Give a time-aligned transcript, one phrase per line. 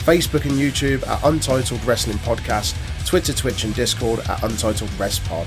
[0.00, 2.74] Facebook and YouTube at Untitled Wrestling Podcast,
[3.06, 5.46] Twitter, Twitch, and Discord at Untitled Wrest Pod.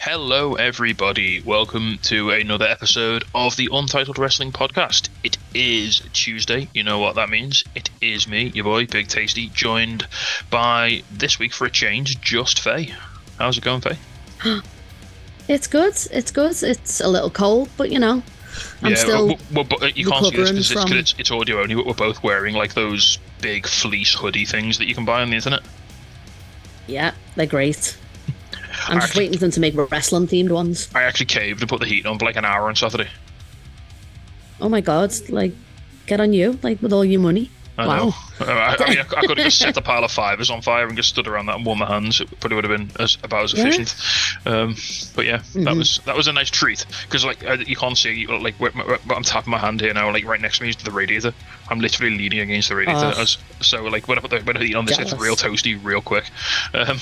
[0.00, 1.40] Hello, everybody.
[1.42, 5.10] Welcome to another episode of the Untitled Wrestling Podcast.
[5.22, 6.68] It is Tuesday.
[6.74, 7.62] You know what that means.
[7.76, 10.08] It is me, your boy, Big Tasty, joined
[10.50, 12.92] by this week for a change, just Faye.
[13.38, 13.98] How's it going, Faye?
[15.48, 15.94] It's good.
[16.12, 16.62] It's good.
[16.62, 18.22] It's a little cold, but you know,
[18.82, 19.26] I'm still.
[19.28, 21.74] well, well, but uh, you can't see this because it's, from- it's, it's audio only,
[21.74, 25.30] but we're both wearing like those big fleece hoodie things that you can buy on
[25.30, 25.62] the internet.
[26.86, 27.96] Yeah, they're great.
[28.88, 30.88] I'm just Actually- waiting for them to make wrestling themed ones.
[30.94, 33.08] I actually caved and put the heat on for like an hour on Saturday.
[34.60, 35.12] Oh my god!
[35.30, 35.52] Like,
[36.06, 37.50] get on you, like with all your money.
[37.78, 38.14] I wow.
[38.40, 40.86] I, I, mean, I, I could have just set a pile of fivers on fire
[40.86, 42.20] and just stood around that and warm my hands.
[42.20, 43.66] It probably would have been as, about as Yeah.
[43.66, 43.94] efficient.
[44.44, 44.74] Um,
[45.14, 45.78] but yeah, that Mhm.
[45.78, 49.50] was that was a nice treat because like uh, you can't see like I'm tapping
[49.50, 50.10] my hand here now.
[50.12, 51.32] Like right next to me is the radiator.
[51.68, 53.12] I'm literally leaning against the radiator.
[53.16, 53.20] Oh.
[53.22, 55.78] As, so like when I put the when I eat on this, it's real toasty,
[55.82, 56.24] real quick.
[56.74, 56.98] Um,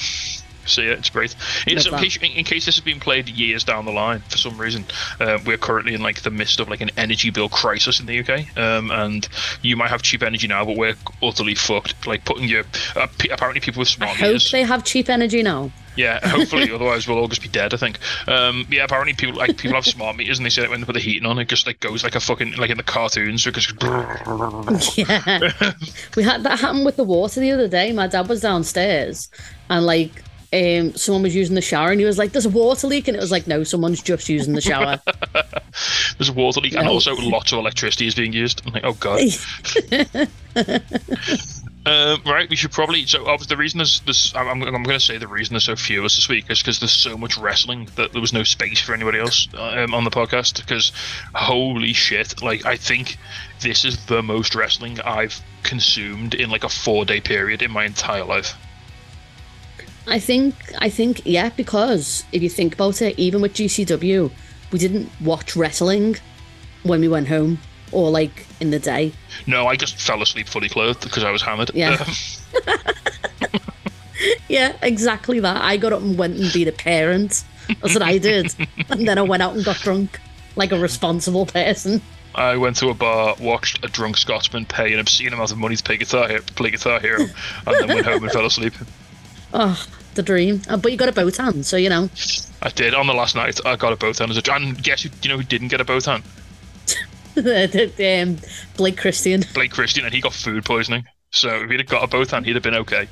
[0.69, 1.35] so yeah, it's great.
[1.67, 4.39] In, Love in, case, in, case this has been played years down the line for
[4.39, 4.85] some reason,
[5.21, 8.19] uh, we're currently in like the midst of like an energy bill crisis in the
[8.21, 9.29] UK, um, and
[9.63, 12.07] you might have cheap energy now, but we're utterly fucked.
[12.07, 12.65] Like putting your
[12.97, 14.51] uh, p- apparently people with smart I hope meters.
[14.51, 15.71] they have cheap energy now.
[15.99, 17.75] Yeah, hopefully, otherwise we'll all just be dead.
[17.75, 17.99] I think.
[18.29, 20.87] Um, yeah, apparently people like people have smart meters, and they say that when they
[20.87, 23.47] put the heating on, it just like goes like a fucking like in the cartoons.
[23.47, 23.75] It just
[24.97, 25.73] Yeah,
[26.17, 27.93] we had that happen with the water the other day.
[27.93, 29.29] My dad was downstairs,
[29.69, 30.23] and like.
[30.51, 33.17] Um, someone was using the shower and he was like, "There's a water leak," and
[33.17, 35.01] it was like, "No, someone's just using the shower."
[36.19, 38.63] there's a water leak, and also lots of electricity is being used.
[38.67, 39.21] I'm like, oh god.
[41.87, 43.05] Um, right, we should probably.
[43.07, 45.65] So, obviously, the reason there's this, I'm, I'm, I'm going to say the reason there's
[45.65, 48.33] so few of us this week is because there's so much wrestling that there was
[48.33, 50.57] no space for anybody else um, on the podcast.
[50.57, 50.93] Because,
[51.35, 53.19] holy shit, like, I think
[53.61, 57.85] this is the most wrestling I've consumed in like a four day period in my
[57.85, 58.55] entire life.
[60.09, 64.31] I think, I think, yeah, because if you think about it, even with GCW,
[64.73, 66.17] we didn't watch wrestling
[66.83, 67.59] when we went home
[67.93, 69.13] or like in the day.
[69.47, 71.71] No, I just fell asleep fully clothed because I was hammered.
[71.75, 72.05] Yeah.
[72.67, 72.79] Um,
[74.49, 75.63] yeah, exactly that.
[75.63, 77.45] I got up and went and be a parent.
[77.81, 78.55] That's what I did.
[78.89, 80.21] and then I went out and got drunk
[80.57, 82.03] like a responsible person.
[82.35, 85.77] I went to a bar, watched a drunk Scotsman pay an obscene amount of money
[85.77, 87.23] to play Guitar, Hero, play Guitar Hero,
[87.67, 88.75] and then went home and fell asleep.
[89.51, 89.83] Oh,
[90.19, 90.61] the dream.
[90.69, 92.11] Uh, But you got a boat hand, so you know.
[92.61, 93.59] I did on the last night.
[93.65, 95.81] I got a boat hand as a and guess who you know who didn't get
[95.81, 96.25] a boat hand?
[97.39, 98.37] um,
[98.77, 99.45] Blake Christian.
[99.55, 101.07] Blake Christian, and he got food poisoning.
[101.31, 103.09] So if he'd have got a both hand, he'd have been okay.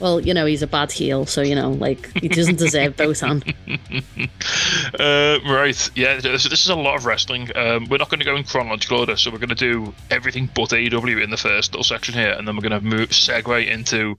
[0.00, 3.18] Well, you know, he's a bad heel, so you know, like he doesn't deserve boat
[3.20, 3.44] hand.
[4.98, 6.20] Uh, right, yeah.
[6.20, 7.50] This, this is a lot of wrestling.
[7.56, 10.48] Um, we're not going to go in chronological order, so we're going to do everything
[10.54, 13.66] but AEW in the first little section here, and then we're going to move segue
[13.66, 14.16] into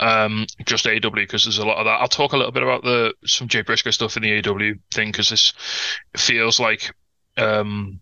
[0.00, 2.00] um, just AEW because there's a lot of that.
[2.00, 5.10] I'll talk a little bit about the some Jay Briscoe stuff in the AEW thing
[5.10, 5.54] because this
[6.16, 6.94] feels like
[7.36, 8.00] um,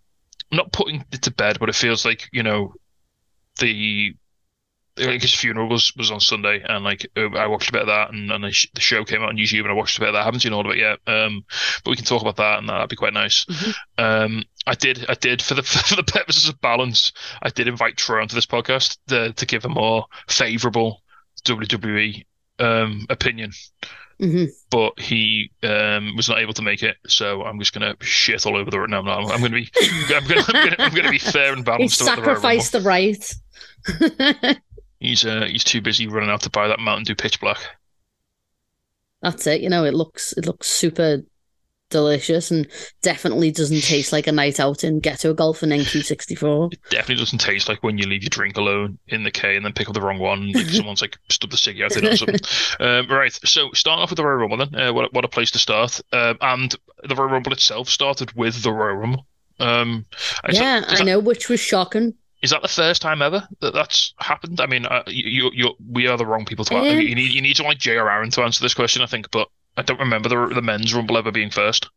[0.50, 2.74] not putting it to bed, but it feels like you know
[3.58, 4.14] the
[5.00, 7.88] like his funeral was was on Sunday, and like uh, I watched a bit of
[7.88, 10.00] that, and, and the, sh- the show came out on YouTube, and I watched a
[10.00, 10.20] bit of that.
[10.22, 11.44] I haven't seen all of it yet, um,
[11.84, 13.44] but we can talk about that, and that'd be quite nice.
[13.46, 13.74] Mhm.
[13.98, 17.12] Um, I did, I did for the for the purposes of balance,
[17.42, 21.02] I did invite Troy onto this podcast to, to give a more favourable
[21.44, 22.24] WWE
[22.58, 23.52] um, opinion,
[24.18, 28.44] hmm but he um, was not able to make it, so I'm just gonna shit
[28.46, 28.76] all over the.
[28.86, 29.70] No, no, I'm, I'm gonna be,
[30.14, 32.00] I'm gonna, I'm gonna, I'm gonna be fair and He balanced.
[32.02, 33.34] Royal sacrificed the right.
[35.00, 37.58] He's uh, he's too busy running out to buy that Mountain Dew Pitch Black.
[39.22, 39.60] That's it.
[39.60, 41.22] You know, it looks it looks super
[41.90, 42.66] delicious and
[43.02, 46.72] definitely doesn't taste like a night out in Ghetto Golf and NQ64.
[46.90, 49.72] Definitely doesn't taste like when you leave your drink alone in the K and then
[49.72, 50.52] pick up the wrong one.
[50.52, 52.40] Like someone's like stubbed the ciggy out in or something.
[52.80, 53.32] um, right.
[53.32, 54.74] So starting off with the Royal Rumble then.
[54.74, 56.00] Uh, what what a place to start.
[56.12, 59.26] Um, and the Royal Rumble itself started with the Royal Rumble.
[59.58, 60.06] Um,
[60.50, 62.14] yeah, that, I know, which was shocking.
[62.42, 64.60] Is that the first time ever that that's happened?
[64.60, 67.00] I mean, uh, you, you, we are the wrong people to answer.
[67.00, 68.10] You need, you need someone like J.R.
[68.10, 69.30] Aaron to answer this question, I think.
[69.30, 71.88] But I don't remember the the men's rumble ever being first.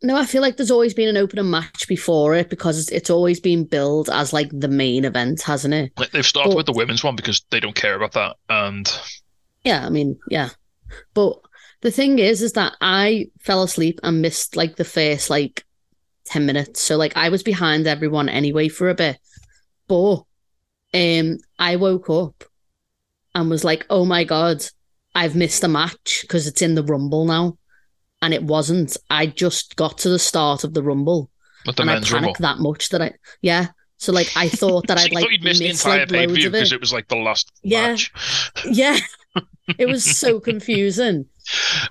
[0.00, 3.10] No, I feel like there's always been an opener match before it because it's, it's
[3.10, 5.92] always been billed as like the main event, hasn't it?
[5.98, 8.88] Like, They've started But- with the women's one because they don't care about that, and
[9.64, 10.50] Yeah, I mean, yeah.
[11.14, 11.40] But
[11.80, 15.64] the thing is, is that I fell asleep and missed like the first like
[16.26, 16.80] 10 minutes.
[16.80, 19.18] So like I was behind everyone anyway for a bit.
[19.88, 20.22] But
[20.94, 22.44] um I woke up
[23.34, 24.64] and was like, oh my God,
[25.14, 27.58] I've missed a match because it's in the Rumble now.
[28.22, 28.96] And it wasn't.
[29.10, 31.30] I just got to the start of the Rumble
[31.64, 32.28] the and I men's rumble.
[32.28, 33.12] panicked that much that I,
[33.42, 33.68] yeah.
[33.98, 36.46] So like I thought that I'd like missed the missed, entire like, pay per view
[36.48, 36.58] of it.
[36.58, 37.88] because it was like the last Yeah.
[37.88, 38.12] match.
[38.64, 38.98] Yeah.
[39.78, 41.26] it was so confusing.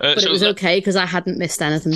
[0.02, 1.94] Uh, But so it was okay because I hadn't missed anything.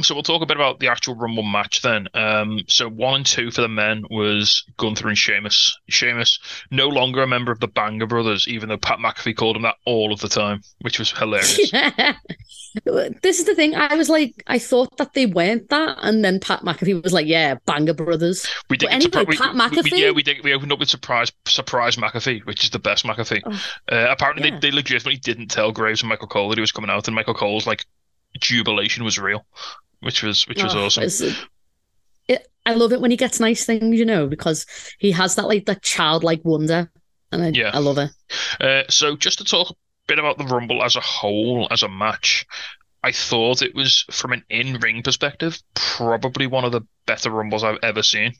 [0.00, 2.08] So we'll talk a bit about the actual Rumble match then.
[2.14, 5.78] Um, so one and two for the men was Gunther and Sheamus.
[5.88, 6.38] Sheamus
[6.70, 9.76] no longer a member of the Banger Brothers, even though Pat McAfee called him that
[9.84, 11.72] all of the time, which was hilarious.
[13.22, 13.74] This is the thing.
[13.74, 17.26] I was like, I thought that they weren't that, and then Pat McAfee was like,
[17.26, 19.98] "Yeah, Banger Brothers." We did anyway, we, Pat we- we- McAfee?
[19.98, 20.42] yeah, we did.
[20.42, 23.42] We opened up with surprise, surprise McAfee, which is the best McAfee.
[23.44, 24.58] Oh, uh, apparently, yeah.
[24.58, 27.14] they, they legitimately didn't tell Graves and Michael Cole that he was coming out, and
[27.14, 27.84] Michael Cole's like
[28.40, 29.46] jubilation was real,
[30.00, 31.08] which was which was Oh, awesome.
[32.28, 34.66] It, I love it when he gets nice things, you know, because
[34.98, 36.90] he has that like that childlike wonder,
[37.30, 37.70] and I, Yeah.
[37.72, 38.10] I love it.
[38.60, 39.74] Uh, so just to talk a
[40.06, 42.46] bit about the Rumble as a whole, as a match,
[43.02, 47.78] I thought it was from an in-ring perspective probably one of the better Rumbles I've
[47.82, 48.34] ever seen.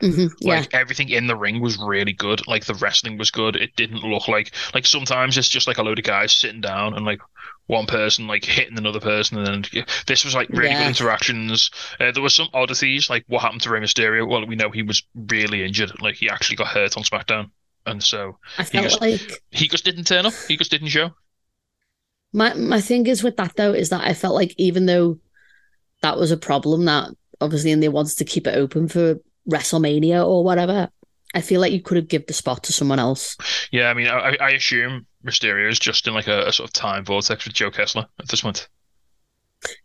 [0.00, 2.46] hmm yeah, Like everything in the ring was really good.
[2.48, 3.54] Like the wrestling was good.
[3.56, 6.94] It didn't look like like sometimes it's just like a load of guys sitting down
[6.94, 7.20] and like
[7.66, 10.80] one person like hitting another person, and then this was like really Yeah.
[10.82, 11.70] good interactions.
[12.00, 14.28] Uh, there were some oddities like what happened to Rey Mysterio.
[14.28, 15.92] Well, we know he was really injured.
[16.02, 17.50] Like he actually got hurt on SmackDown,
[17.86, 19.20] and so I felt just- like
[19.50, 20.34] he just didn't turn up.
[20.48, 21.10] He just didn't show.
[22.32, 25.18] my my thing is with that though is that I felt like even though
[26.02, 27.10] that was a problem that
[27.40, 29.16] obviously and they wanted to keep it open for
[29.50, 30.88] WrestleMania or whatever,
[31.34, 33.36] I feel like you could have given the spot to someone else.
[33.70, 36.72] Yeah, I mean, I, I assume Mysterio is just in like a, a sort of
[36.72, 38.68] time vortex with Joe Kessler at this point.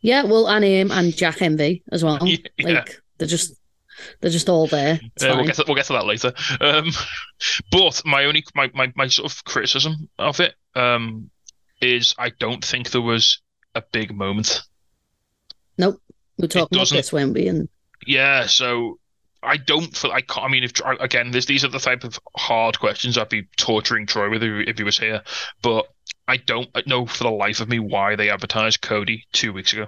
[0.02, 2.20] Yeah, well, and um, and Jack Envy as well.
[2.28, 2.38] Yeah.
[2.60, 3.56] Like they're just
[4.22, 5.00] they're just all there.
[5.22, 6.34] Uh, we'll get to, we'll get to that later.
[6.62, 6.90] Um,
[7.72, 11.30] but my only my, my, my sort of criticism of it um,
[11.82, 13.42] is I don't think there was
[13.76, 14.62] a big moment.
[15.78, 16.02] Nope,
[16.38, 17.48] we're talking about this, weren't we?
[17.48, 17.70] And
[18.06, 19.00] Yeah, so
[19.48, 20.46] I don't feel I can't.
[20.46, 24.06] I mean, if again, this, these are the type of hard questions I'd be torturing
[24.06, 25.22] Troy with if, he was here.
[25.62, 25.86] But
[26.28, 29.88] I don't know for the life of me why they advertised Cody two weeks ago.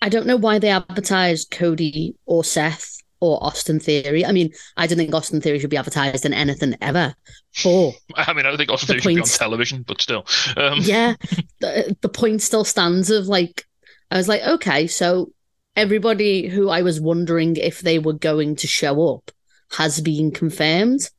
[0.00, 4.24] I don't know why they advertised Cody or Seth or Austin Theory.
[4.24, 7.14] I mean, I don't think Austin Theory should be advertised in anything ever.
[7.62, 10.26] But I mean, I don't think Austin The Theory should be on television, but still.
[10.56, 11.14] Um, yeah,
[11.60, 13.64] the, the point still stands of like,
[14.10, 15.32] I was like, okay, so
[15.76, 19.30] everybody who I was wondering if they were going to show up
[19.72, 21.10] has been confirmed.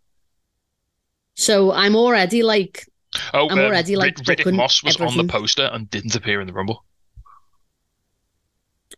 [1.35, 2.85] So I'm already like,
[3.33, 6.47] Oh, I'm already, like, Rid- Riddick Moss was on the poster and didn't appear in
[6.47, 6.83] the Rumble.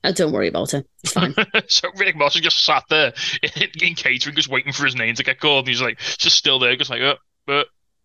[0.03, 0.87] oh, don't worry about it.
[1.03, 1.33] It's fine.
[1.67, 3.13] so Riddick Moss is just sat there
[3.43, 6.35] in, in catering, just waiting for his name to get called, and he's like, just
[6.37, 7.15] still there, just like, uh,
[7.47, 7.63] uh,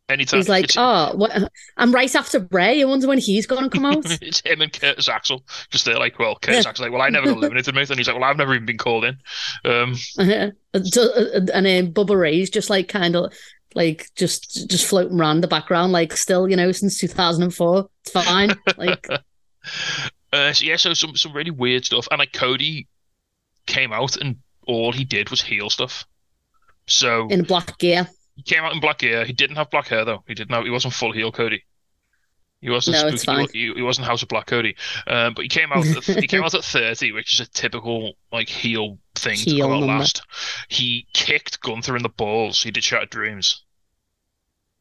[0.09, 0.39] anytime.
[0.39, 1.51] He's like, it's, oh, what?
[1.77, 2.81] I'm right after Bray.
[2.81, 4.05] I wonder when he's going to come out.
[4.23, 6.67] it's him and Curtis Axel, just they're like, well, Curtis.
[6.67, 8.67] Axel's like, well, I never got eliminated, mate, and he's like, well, I've never even
[8.67, 9.17] been called in.
[9.65, 13.33] Um, and then Bubba Ray's just like kind of
[13.75, 17.89] like just just floating around the background, like still, you know, since 2004.
[18.05, 18.53] It's fine.
[18.77, 19.07] Like,
[20.33, 22.89] uh, so yeah, so some some really weird stuff, and like Cody
[23.67, 24.37] came out and
[24.67, 26.05] all he did was heel stuff.
[26.87, 28.09] So in black gear.
[28.37, 29.25] He came out in black hair.
[29.25, 30.25] He didn't have black hair though.
[30.27, 30.65] He didn't have.
[30.65, 31.65] He wasn't full heel Cody.
[32.63, 32.97] He wasn't.
[32.97, 33.49] No, it's fine.
[33.53, 34.77] He, he wasn't House of Black Cody.
[35.09, 35.85] Um, but he came out.
[35.85, 39.73] At, he came out at thirty, which is a typical like heel thing to come
[39.73, 40.23] out last.
[40.69, 42.63] He kicked Gunther in the balls.
[42.63, 43.65] He did Shattered Dreams.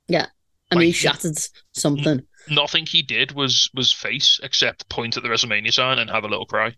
[0.07, 0.27] Yeah.
[0.69, 1.37] I mean, he shattered
[1.73, 2.21] something.
[2.47, 6.27] Nothing he did was was face except point at the WrestleMania sign and have a
[6.27, 6.75] little cry.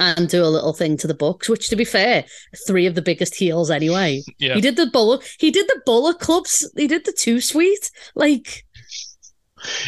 [0.00, 2.24] And do a little thing to the books, which, to be fair,
[2.66, 4.22] three of the biggest heels anyway.
[4.38, 4.54] Yeah.
[4.54, 5.22] He did the bullet.
[5.38, 6.68] He did the bullet clubs.
[6.76, 7.90] He did the two sweet.
[8.16, 8.64] Like,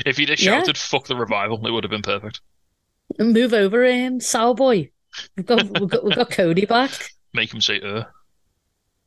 [0.06, 0.58] If he'd have Yeah.
[0.58, 2.40] shouted "fuck the revival," it would have been perfect.
[3.18, 4.90] move over, um, Sour Boy.
[5.36, 6.92] We've got, we've got, we've got Cody back.
[7.34, 8.04] Make him say "uh."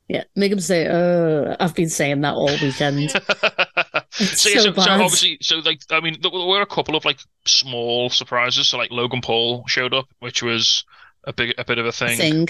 [0.08, 3.14] Yeah, make him say, "Uh, I've been saying that all weekend."
[4.10, 7.20] so, yeah, so so, obviously, so like, I mean, there were a couple of like
[7.46, 8.68] small surprises.
[8.68, 10.84] So like Logan Paul showed up, which was
[11.24, 12.48] a big, a bit of a thing, Thing.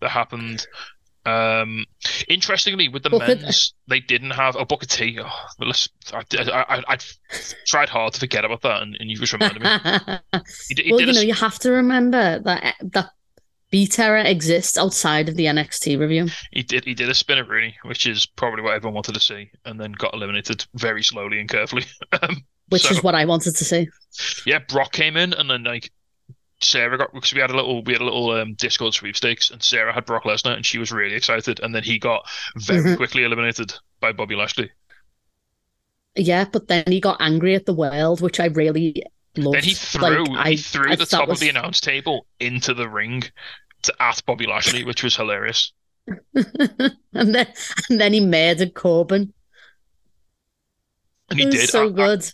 [0.00, 0.66] that happened.
[1.26, 1.86] Um,
[2.28, 5.18] interestingly, with the Booker- men's, they didn't have a Booker T.
[5.20, 5.72] Oh, well,
[6.12, 6.98] I, I, I, I
[7.66, 9.68] tried hard to forget about that, and, and you just reminded me.
[10.68, 13.10] He, he well, you know, you have to remember that that
[13.74, 16.84] B Terror exists outside of the NXT review, He did.
[16.84, 20.14] He did a Spinaroonie, which is probably what everyone wanted to see, and then got
[20.14, 21.82] eliminated very slowly and carefully.
[22.22, 23.88] um, which So- is what I wanted to see.
[24.46, 25.90] yeah, Brock came in, and then like
[26.62, 29.60] Sarah got because we had a little we had a little um, Discord sweepstakes, and
[29.60, 32.96] Sarah had Brock Lesnar, and she was really excited, and then he got very Mhm.
[32.96, 34.70] quickly eliminated by Bobby Lashley.
[36.14, 39.02] Yeah, but then he got angry at the world, which I really
[39.36, 39.56] loved.
[39.56, 42.28] Then he threw Like, I- he threw I the top was- of the announce table
[42.38, 43.24] into the ring
[44.00, 45.72] at Bobby Lashley, which was hilarious.
[46.34, 47.46] and then
[47.88, 49.32] and then he murdered Corbin.
[51.30, 51.68] And he did.
[51.68, 52.30] so I- good.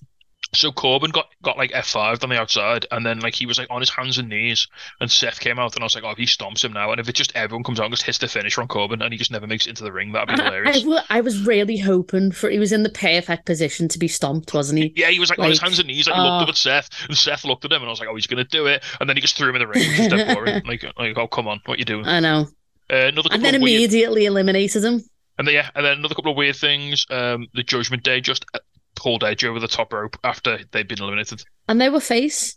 [0.52, 3.68] So Corbin got got like F5'd on the outside, and then like he was like
[3.70, 4.66] on his hands and knees,
[5.00, 7.08] and Seth came out, and I was like, oh, he stomps him now, and if
[7.08, 9.30] it just everyone comes out and just hits the finish on Corbin, and he just
[9.30, 11.04] never makes it into the ring, that'd be I, I, hilarious.
[11.08, 14.80] I was really hoping for he was in the perfect position to be stomped, wasn't
[14.80, 14.92] he?
[14.96, 16.44] Yeah, he was like, on his hands and knees, like he looked oh.
[16.44, 18.44] up at Seth, and Seth looked at him, and I was like, oh, he's gonna
[18.44, 20.62] do it, and then he just threw him in the ring, which is dead boring.
[20.70, 22.06] Like, like, oh, come on, what you doing?
[22.06, 22.46] I know.
[22.92, 25.02] Uh, another And then of weird, immediately eliminated him.
[25.38, 27.06] and then yeah, and then another couple of weird things.
[27.10, 28.58] Um, the Judgment Day just uh,
[29.00, 32.56] pulled Edge over the top rope after they'd been eliminated, And they were face.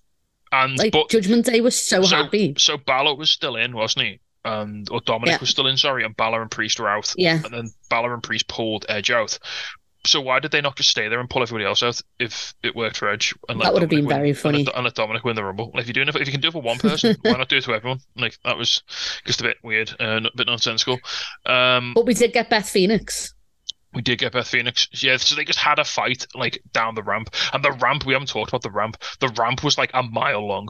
[0.52, 2.54] and Like but Judgment Day was so, so, happy.
[2.58, 4.20] So Balor was still in, wasn't he?
[4.46, 5.40] And or Dominic Yeah.
[5.40, 7.14] was still in, sorry, and Balor and Priest were out.
[7.18, 7.36] Yeah.
[7.44, 9.40] And then Balor and Priest pulled Edge out.
[10.06, 12.76] So why did they not just stay there and pull everybody else out if it
[12.76, 13.34] worked for Edge?
[13.48, 14.66] And That would have been win- very and funny.
[14.66, 15.72] let, and let Dominic win the Rumble.
[15.74, 17.48] Like, if you're doing it, if you can do it for one person, why not
[17.48, 18.00] do it to everyone?
[18.18, 18.84] Like that was
[19.26, 21.00] just a bit weird, uh, a bit nonsensical.
[21.46, 23.33] Um, But we did get Beth Phoenix.
[23.94, 24.88] We did get Beth Phoenix.
[25.04, 28.14] Yeah, so they just had a fight like down the ramp, and the ramp we
[28.14, 28.98] haven't talked about the ramp.
[29.20, 30.70] The ramp was like a mile long.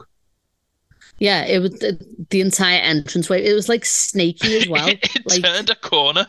[1.18, 1.98] Yeah, it was the,
[2.30, 3.44] the entire entranceway.
[3.44, 4.88] It was like snaky as well.
[4.88, 6.26] it like turned a corner.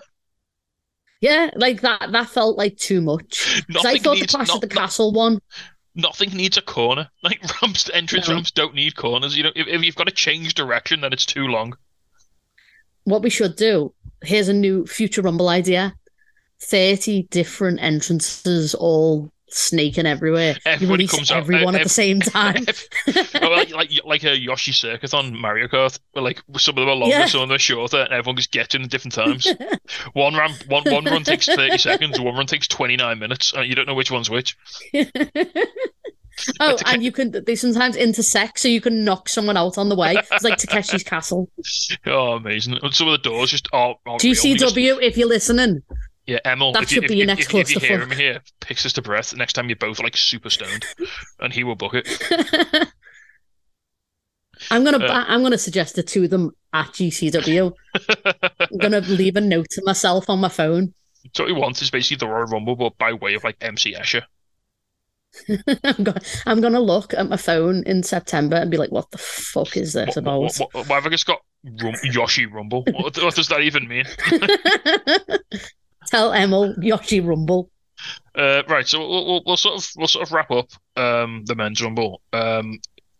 [1.21, 2.11] yeah, like that.
[2.11, 3.63] That felt like too much.
[3.69, 5.39] I Nothing thought the needs Clash not- of the not- Castle one.
[5.95, 7.09] nothing needs a corner.
[7.23, 8.35] Like ramps, entrance No.
[8.35, 9.35] ramps don't need corners.
[9.35, 11.75] You know, if, if you've got to change direction, then it's too long.
[13.05, 13.93] What we should do.
[14.23, 15.95] Here's a new future Rumble idea.
[16.61, 20.55] Thirty different entrances, all sneaking everywhere.
[20.65, 22.65] Everybody comes out- everyone at the same time.
[23.05, 26.95] Like, like like a Yoshi circuit on Mario Kart, where like some of them are
[26.95, 27.25] longer, Yeah.
[27.27, 29.47] some of them are shorter, and everyone just gets in at different times.
[30.13, 33.53] one ramp, one one run takes thirty seconds, one run takes twenty nine minutes.
[33.53, 34.57] And you don't know which one's which.
[36.59, 39.95] Oh, and you can they sometimes intersect, so you can knock someone out on the
[39.95, 40.15] way.
[40.33, 41.49] It's like Takeshi's Castle.
[42.05, 42.77] Oh, amazing!
[42.83, 43.95] And some of the doors just are.
[44.05, 44.33] are real.
[44.33, 45.81] GCW, if you're listening,
[46.27, 46.71] yeah, Emil.
[46.73, 48.41] That if you, should if, be your if- next if, if you hear him here,
[48.61, 49.35] picks us to breath.
[49.35, 50.85] Next time you're both like super stoned,
[51.39, 52.07] and he will book it.
[54.71, 55.25] I'm gonna Uh.
[55.27, 57.73] I'm gonna suggest it to them at GCW.
[58.59, 60.93] I'm gonna leave a note to myself on my phone.
[61.35, 63.93] So what he wants is basically the Royal Rumble, but by way of like MC
[63.93, 64.23] Escher.
[65.83, 69.17] I'm gonna I'm gonna look at my phone in September and be like, "What the
[69.17, 71.41] fuck is this What, about?" what, what, why have I just got
[71.83, 72.83] Rum- Yoshi Rumble?
[72.83, 74.05] What, what does that even mean?
[76.15, 77.69] Tell Emil Yoshi Rumble.
[78.33, 81.55] Uh, right, so we'll, we'll, we'll sort of we'll sort of wrap up um, the
[81.55, 82.21] men's rumble.
[82.31, 82.79] Um,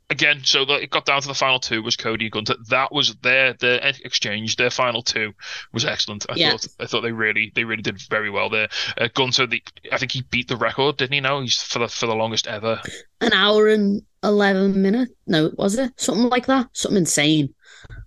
[0.10, 2.56] again, so that it got down to the final two was Cody and Gunther.
[2.70, 4.56] That was their their exchange.
[4.56, 5.34] Their final two
[5.74, 6.26] was excellent.
[6.30, 6.52] I Yeah.
[6.52, 8.70] thought I thought they really they really did very well there.
[8.98, 9.62] Uh, Gunther, the,
[9.92, 11.20] I think he beat the record, didn't he?
[11.22, 12.82] Now he's for the for the longest ever.
[13.20, 15.12] An hour and eleven minutes?
[15.28, 16.68] No, was it something like that?
[16.74, 17.55] Something insane.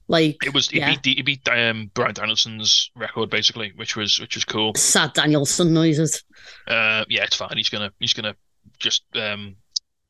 [0.09, 0.97] Like It was he Yeah.
[0.97, 4.75] beat he beat um, Bryan Danielson's record basically, which was which was cool.
[4.75, 6.23] sad Danielson noises.
[6.67, 7.57] Uh, yeah, it's fine.
[7.57, 8.35] He's gonna he's gonna
[8.79, 9.57] just um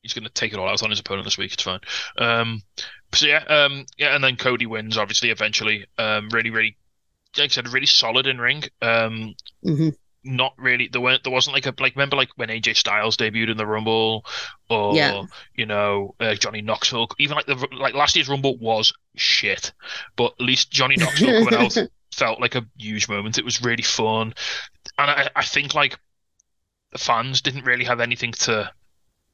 [0.01, 1.53] he's gonna take it all out on his opponent this week.
[1.53, 1.79] It's fine.
[2.17, 2.61] Um,
[3.13, 5.85] so yeah, um, yeah, and then Cody wins obviously eventually.
[5.97, 6.77] Um, really, really,
[7.37, 8.63] like I said, really solid in ring.
[8.81, 9.89] Um, hmm
[10.29, 10.87] not really.
[10.91, 11.23] There weren't.
[11.23, 11.95] There wasn't like a like.
[11.95, 14.25] Remember like when AJ Styles debuted in the Rumble,
[14.69, 15.23] or Yeah.
[15.55, 17.07] you know uh, Johnny Knoxville.
[17.17, 19.73] Even like the like last year's Rumble was shit,
[20.15, 21.77] but at least Johnny Knoxville coming out
[22.13, 23.37] felt like a huge moment.
[23.37, 24.33] It was really fun,
[24.97, 25.97] and I, I think like
[26.91, 28.71] the fans didn't really have anything to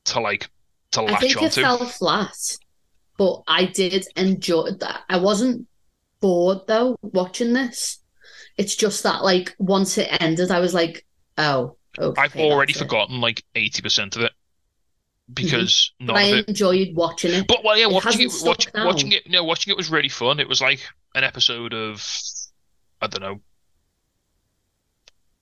[0.06, 0.50] to like
[0.92, 2.58] to latch I think it fell flat,
[3.18, 5.04] but I did enjoy that.
[5.10, 5.68] I wasn't
[6.22, 8.00] bored though watching this.
[8.58, 11.06] It's just that like once it ended, I was like,
[11.38, 12.22] oh, okay.
[12.22, 12.86] I've already that's it.
[12.86, 14.34] forgotten like eighty percent of it
[15.34, 16.46] because none I it.
[16.48, 17.48] enjoyed watching it.
[17.48, 20.40] But well, yeah, it watching it, watch, watching it, no, watching it was really fun.
[20.40, 20.82] It was like
[21.16, 22.06] an episode of,
[23.02, 23.42] I don't know,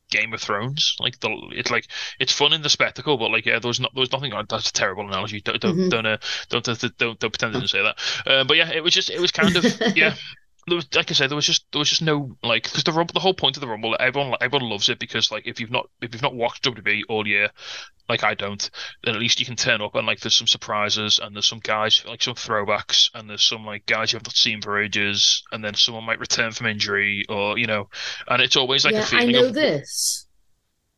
[0.10, 0.96] Game of Thrones.
[1.00, 1.88] Like the, it's like
[2.20, 4.32] it's fun in the spectacle, but like yeah, there was not, there was nothing.
[4.48, 5.41] That's a terrible analogy.
[5.41, 5.89] Don't don't Mhm.
[5.89, 6.17] don't, uh,
[6.50, 7.98] don't, don't don't don't pretend I didn't say that.
[8.27, 9.65] Uh, but yeah, it was just it was kind of
[9.96, 10.15] yeah.
[10.67, 12.92] There was, like I said, there was just there was just no like because the
[12.92, 15.72] rumble, the whole point of the rumble, everyone everyone loves it because like if you've
[15.72, 17.50] not if you've not watched WWE all year,
[18.08, 18.70] like I don't,
[19.03, 21.60] then at least you can turn up and like there's some surprises and there's some
[21.60, 25.63] guys like some throwbacks and there's some like guys you haven't seen for ages and
[25.65, 27.89] then someone might return from injury or you know,
[28.27, 30.27] and it's always like yeah, a feeling I know of this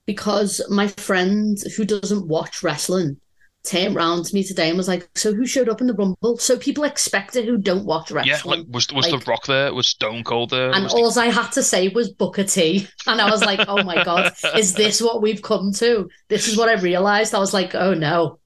[0.05, 3.19] because my friend who doesn't watch wrestling
[3.65, 6.37] turned round to me today and was like, "So who showed up in the Rumble?"
[6.37, 8.59] So people expect it who don't watch yeah, wrestling.
[8.61, 9.73] like was was like- the Rock there?
[9.73, 10.71] Was Stone Cold there?
[10.71, 12.87] and Was the- all I had to say was Booker T.
[13.07, 16.09] And I was like, oh my God, is this what we've come to?
[16.27, 17.33] This is what I realized.
[17.35, 18.39] I was like, oh no,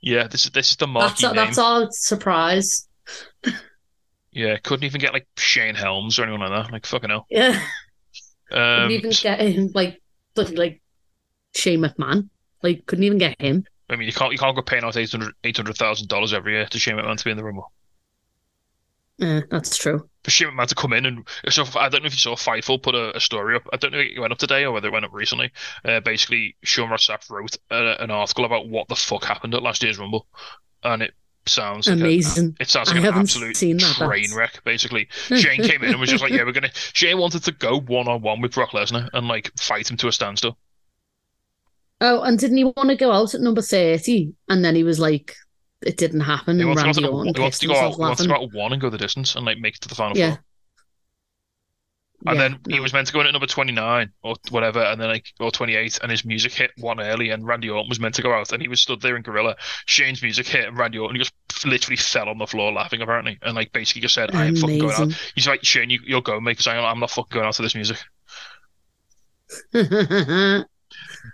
[0.00, 1.34] yeah, this is this is the that's, name.
[1.34, 2.86] that's our surprise.
[4.32, 6.72] Yeah, couldn't even get like Shane Helms or anyone like that.
[6.72, 7.26] Like fucking hell.
[7.30, 7.60] Yeah.
[8.52, 10.02] Um, couldn't even get him, like,
[10.36, 10.82] like,
[11.56, 12.28] Shane McMahon.
[12.62, 13.64] Like, couldn't even get him.
[13.88, 16.32] I mean, you can't you can't go paying out eight hundred eight hundred thousand dollars
[16.32, 17.70] every year to Shane McMahon to be in the Rumble.
[19.18, 20.08] Yeah, that's true.
[20.24, 22.82] For Shane McMahon to come in and so I don't know if you saw Fightful
[22.82, 23.62] put a, a story up.
[23.72, 25.52] I don't know if it went up today or whether it went up recently.
[25.84, 29.62] Uh, basically, Sean Ross Sapp wrote a, an article about what the fuck happened at
[29.62, 30.26] last year's Rumble,
[30.82, 31.12] and it
[31.46, 32.56] sounds like a- Amazing.
[32.58, 34.64] it sounds I like an absolute train that's- wreck.
[34.64, 37.78] Basically, Shane came in and was just like, "Yeah, we're gonna." Shane wanted to go
[37.78, 40.56] one on one with Brock Lesnar and like fight him to a standstill.
[42.06, 44.34] Oh, and didn't he want to go out at number 30?
[44.48, 45.34] And then he was like,
[45.80, 46.58] it didn't happen.
[46.58, 47.98] He And wants, to Randy Orton he wants to go out.
[48.00, 49.88] He wants to go out one and go the distance and like make it to
[49.88, 50.36] the final Yeah.
[50.36, 50.40] four.
[52.26, 52.80] And Yeah, then he no.
[52.80, 55.98] was meant to go in at number 29 or whatever, and then like or 28,
[56.02, 58.62] and his music hit one early, and Randy Orton was meant to go out, and
[58.62, 59.56] he was stood there in Gorilla.
[59.86, 61.34] Shane's music hit, and Randy Orton just
[61.66, 64.78] literally fell on the floor laughing apparently, and like basically just said, "I ain't fucking
[64.78, 67.54] going out." He's like, "Shane, you you'll go, mate, because I'm not fucking going out
[67.54, 67.98] to this music."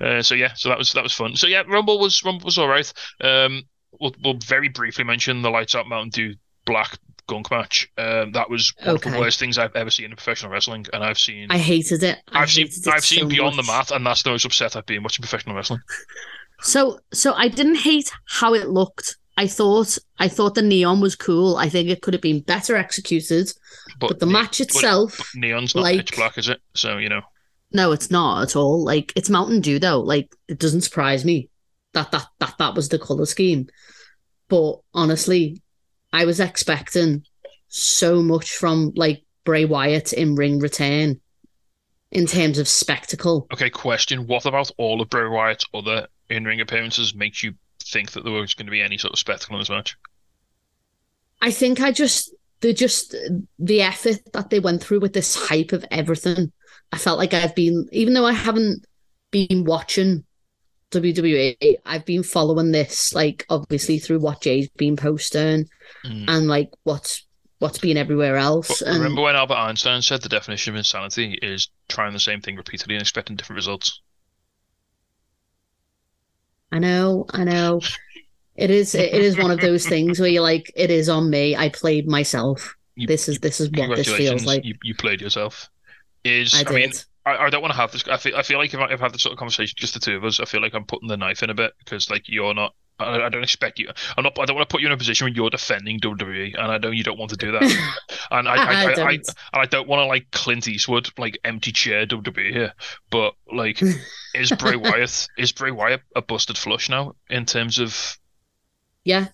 [0.01, 1.37] Uh, so yeah, so that was that was fun.
[1.37, 2.91] So yeah, Rumble was Rumble was all right.
[3.21, 3.63] Um,
[4.01, 6.35] we'll we'll very briefly mention the Lights Out Mountain Dew
[6.67, 7.89] Black Gunk match.
[7.99, 11.05] Um, that was one of the worst things I've ever seen in professional wrestling, and
[11.05, 12.19] I've seen I hated it.
[12.33, 13.67] I I've seen it I've seen Beyond much.
[13.67, 15.81] the Mat, and that's the most upset I've been watching professional wrestling.
[16.63, 19.17] So so I didn't hate how it looked.
[19.39, 21.57] I thought I thought the neon was cool.
[21.57, 23.51] I think it could have been better executed.
[23.99, 26.61] But the ne- match but- itself, but neon's not like- pitch black, is it?
[26.75, 27.23] So you know,
[27.73, 28.85] no, it's not at all.
[28.85, 30.01] Like it's Mountain Dew though.
[30.01, 31.49] Like it doesn't surprise me
[31.95, 33.69] that that that that was the color scheme.
[34.49, 35.63] But honestly,
[36.13, 37.25] I was expecting
[37.69, 41.21] so much from like Bray Wyatt in ring return
[42.11, 43.47] in terms of spectacle.
[43.53, 43.71] okay.
[43.71, 48.33] Question: What about all of Bray Wyatt's other in-ring appearances makes you think that there
[48.33, 49.97] was going to be any sort of spectacle in this match?
[51.41, 53.15] I think I just the just
[53.59, 56.53] the effort that they went through with this hype of everything.
[56.93, 58.85] I felt like I've been, even though I haven't
[59.31, 60.25] been watching
[60.91, 65.69] WWE, I've been following this like obviously through what Jay's been posting
[66.05, 66.25] Mm.
[66.29, 67.27] and like what's
[67.59, 68.81] what's been everywhere else.
[68.81, 72.57] And remember when Albert Einstein said the definition of insanity is trying the same thing
[72.57, 74.01] repeatedly and expecting different results?
[76.73, 77.81] I know, I know.
[78.57, 81.57] It is it is one of those things where you're like, it is on me.
[81.57, 82.77] I played myself.
[82.95, 84.65] You- This is this is what this feels like.
[84.65, 85.69] you, you played yourself.
[86.25, 86.93] Is I I, mean,
[87.25, 88.07] I, I don't want to have this.
[88.09, 90.17] I feel I feel like if I, have this sort of conversation, just the two
[90.17, 92.55] of us, I feel like I'm putting the knife in a bit because like you're
[92.55, 92.75] not.
[92.99, 93.89] I, I don't expect you.
[94.17, 94.39] I'm not.
[94.39, 96.79] I don't want to put you in a position where you're defending WWE, and I
[96.79, 97.63] know you don't want to do that.
[98.31, 99.09] and I, I, I don't.
[99.09, 102.75] and I don't want to like Clint Eastwood, like empty chair WWE here.
[103.11, 103.81] But like,
[104.35, 108.19] is Bray Wyatt is Bray Wyatt a busted flush now in terms of
[109.05, 109.29] Yeah.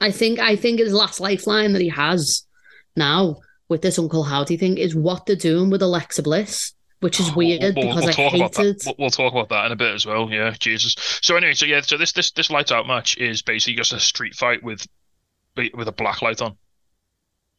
[0.00, 2.46] I think I think his last lifeline that he has
[2.94, 7.34] now with this Uncle Howdy thing is what they're doing with Alexa Bliss, which is
[7.34, 8.86] weird We'll- because we'll I talk about hated that.
[8.86, 10.30] We'll, we'll talk about that in a bit as well.
[10.30, 10.94] Yeah, Jesus.
[11.22, 14.00] So anyway, so yeah, so this this this lights out match is basically just a
[14.00, 14.86] street fight with
[15.56, 16.56] with a black light on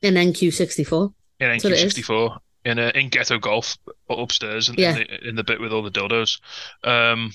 [0.02, 1.14] in NQ64.
[1.42, 1.94] in That's what it is.
[1.94, 3.78] NQ64 in a, in ghetto golf
[4.10, 4.92] upstairs in, Yeah.
[4.92, 6.40] in, the, in the bit with all the dildos.
[6.84, 7.32] Um,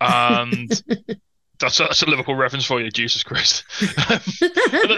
[0.00, 0.70] and
[1.58, 3.64] that's a, that's a Liverpool reference for you, Jesus Christ.
[4.08, 4.44] there,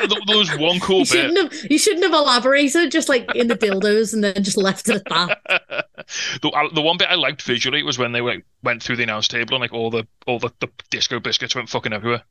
[0.07, 1.09] there- was one cool You bit.
[1.09, 4.88] shouldn't have you shouldn't have elaborated just like in the dildos and then just left
[4.88, 5.38] it at that.
[6.42, 9.29] the, the one bit I liked visually was when they went, went through the announce
[9.29, 12.23] table and like all the all the, the disco biscuits went fucking everywhere.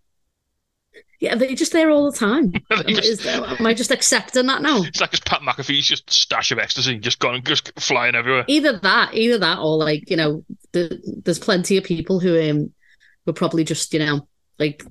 [1.19, 2.53] Yeah, they're just there all the time.
[2.87, 4.83] Just- Is there- am I just accepting that now?
[4.83, 8.45] It's like it's Pat McAfee's just stash of ecstasy, just gone, just flying everywhere.
[8.47, 12.71] Either that, either that, or like you know, the, there's plenty of people who um
[13.27, 14.83] were probably just you know like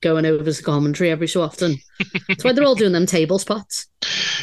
[0.00, 1.76] going over to the commentary every so often.
[2.26, 3.86] That's why they're all doing them table spots.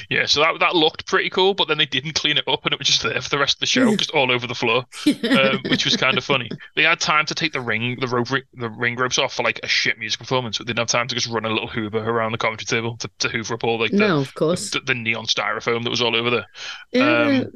[0.08, 2.74] Yeah, so that that looked pretty cool, but then they didn't clean it up, and
[2.74, 4.86] it was just there for the rest of the show, just all over the floor,
[5.08, 6.50] um, which was kind of funny.
[6.76, 9.60] They had time to take the ring, the rope, the ring ropes off for like
[9.63, 11.98] a shit music performance, but they didn't have time to just run a little Hoover
[11.98, 14.70] around the commentary table to, to hoover up all like the, no, of course.
[14.70, 16.46] the, the neon styrofoam that was all over there.
[16.91, 17.52] Yeah, Um,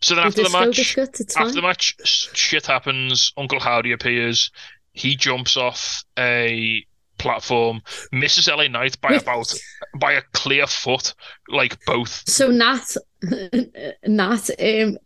[0.00, 0.98] so then the after the match,
[1.36, 3.32] after the match, shit happens.
[3.36, 4.52] Uncle Howdy appears.
[4.92, 6.84] He jumps off a
[7.18, 9.52] platform, misses LA Knight by about
[9.96, 11.14] by a clear foot,
[11.48, 12.22] like both.
[12.28, 12.96] So Nat,
[14.06, 14.98] Nat um,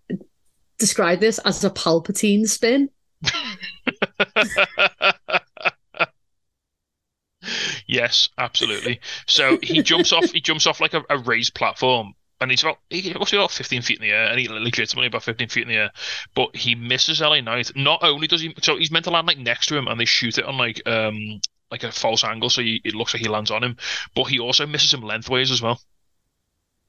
[0.79, 2.91] described this as a Palpatine spin.
[7.87, 9.01] yes, absolutely.
[9.27, 10.31] So he jumps off.
[10.31, 12.15] He jumps off like a, a raised platform.
[12.43, 15.07] And he's about he must be about 15 feet in the air, and he legitimately
[15.07, 15.91] about 15 feet in the air.
[16.35, 17.71] But he misses LA Knight.
[17.77, 20.05] Not only does he, so he's meant to land like next to him, and they
[20.05, 23.29] shoot it on like um like a false angle, so he, it looks like he
[23.29, 23.77] lands on him.
[24.15, 25.81] But he also misses him lengthways as well.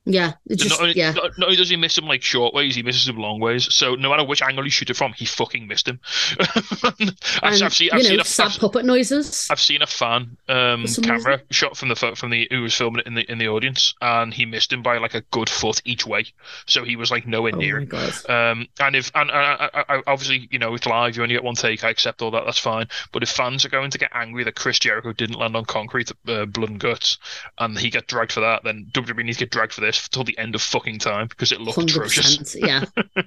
[0.05, 1.13] Yeah, just not, only, yeah.
[1.13, 3.73] not, not only does he miss him like short ways, he misses him long ways.
[3.73, 6.01] So no matter which angle you shoot it from, he fucking missed him.
[6.39, 9.47] I've, And, I've seen, I've you seen a, sad I've, puppet noises.
[9.49, 13.07] I've seen a fan um, camera shot from the from the who was filming it
[13.07, 16.05] in the in the audience, and he missed him by like a good foot each
[16.05, 16.25] way.
[16.65, 18.11] So he was like nowhere Oh near my him.
[18.29, 21.45] Um, and if and I, I, I, obviously you know it's live, you only get
[21.45, 21.85] one take.
[21.85, 22.43] I accept all that.
[22.43, 22.87] That's fine.
[23.13, 26.11] But if fans are going to get angry that Chris Jericho didn't land on concrete,
[26.27, 27.19] uh, blood and guts,
[27.57, 30.23] and he got dragged for that, then WWE needs to get dragged for this till
[30.23, 32.55] the end of fucking time because it looked atrocious.
[32.55, 32.85] Yeah.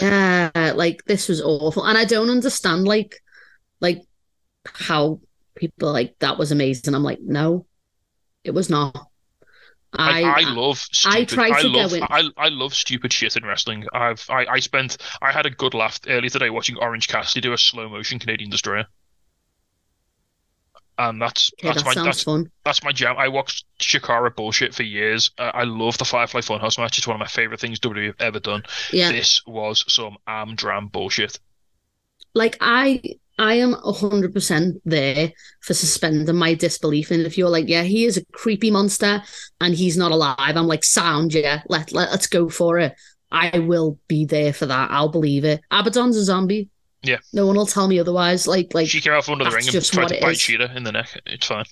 [0.00, 1.84] yeah, like this was awful.
[1.84, 3.22] And I don't understand like
[3.80, 4.02] like
[4.64, 5.20] how
[5.54, 6.94] people like that was amazing.
[6.94, 7.66] I'm like, no,
[8.44, 8.96] it was not.
[9.92, 11.18] I, I, I love stupid.
[11.18, 13.86] I try to go love in- I, I love stupid shit in wrestling.
[13.92, 17.52] I've I, I spent I had a good laugh earlier today watching Orange Cassidy do
[17.52, 18.86] a slow motion Canadian Destroyer.
[21.00, 22.50] And that's okay, that's that my that's fun.
[22.62, 23.16] that's my jam.
[23.16, 25.30] I watched Chikara bullshit for years.
[25.38, 26.98] Uh, I love the Firefly Funhouse match.
[26.98, 28.64] It's one of my favorite things WWE have ever done.
[28.92, 29.10] Yeah.
[29.10, 31.40] This was some am dram bullshit.
[32.34, 33.00] like I
[33.38, 35.32] I am hundred percent there
[35.62, 37.10] for suspending my disbelief.
[37.10, 39.22] And if you're like, yeah, he is a creepy monster
[39.58, 42.94] and he's not alive, I'm like, sound, yeah, let, let let's go for it.
[43.32, 44.90] I will be there for that.
[44.90, 45.62] I'll believe it.
[45.70, 46.68] Abadon's a zombie.
[47.02, 47.18] Yeah.
[47.32, 48.46] No one will tell me otherwise.
[48.46, 50.32] Like like she came out from under the ring and just tried to it bite
[50.32, 50.40] is.
[50.40, 51.08] Cheetah in the neck.
[51.26, 51.64] It's fine.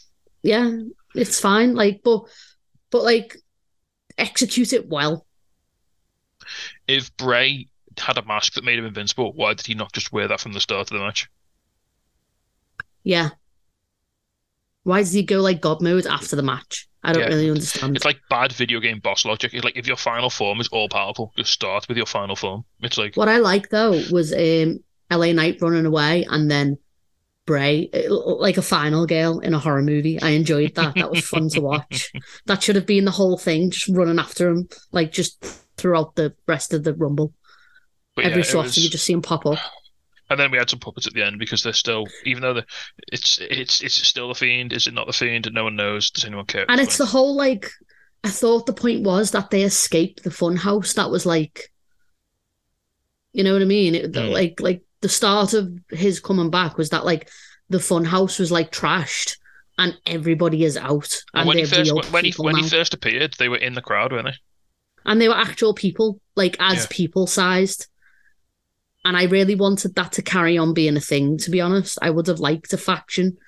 [0.42, 0.70] yeah,
[1.14, 1.74] it's fine.
[1.74, 2.22] Like, but
[2.90, 3.36] but like
[4.16, 5.26] execute it well.
[6.86, 10.28] If Bray had a mask that made him invincible, why did he not just wear
[10.28, 11.28] that from the start of the match?
[13.02, 13.30] Yeah.
[14.84, 16.88] Why does he go like God mode after the match?
[17.02, 17.28] I don't Yeah.
[17.28, 17.96] really understand.
[17.96, 19.52] It's like bad video game boss logic.
[19.54, 22.64] It's like if your final form is all powerful, just start with your final form.
[22.80, 26.78] It's like What I like though was um, LA Knight running away and then
[27.46, 30.20] Bray, like a final girl in a horror movie.
[30.20, 30.94] I enjoyed that.
[30.96, 32.12] That was fun to watch.
[32.46, 35.42] That should have been the whole thing, just running after him, like just
[35.78, 37.32] throughout the rest of the Rumble.
[38.14, 39.58] but Every yeah, so often, was- you just see him pop up.
[40.30, 42.66] And then we had some puppets at the end because they're still, even though the,
[43.10, 44.74] it's it's it's still the fiend.
[44.74, 45.48] Is it not the fiend?
[45.54, 46.10] No one knows.
[46.10, 46.66] Does anyone care?
[46.68, 47.70] And it's the whole like,
[48.22, 50.92] I thought the point was that they escaped the fun house.
[50.92, 51.72] That was like,
[53.32, 53.94] you know what I mean?
[53.94, 54.30] It, Mm.
[54.32, 57.30] Like, like the start of his coming back was that like
[57.68, 59.36] the fun house was like trashed
[59.76, 61.22] and everybody is out.
[61.34, 63.82] And And when he first when he when he first appeared, they were in the
[63.82, 64.34] crowd, weren't they?
[65.06, 66.86] and they were actual people, like as Yeah.
[66.90, 67.86] people sized.
[69.04, 71.98] And I really wanted that to carry on being a thing, to be honest.
[72.02, 73.38] I would have liked a faction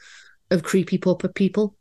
[0.50, 1.76] of creepy puppet people.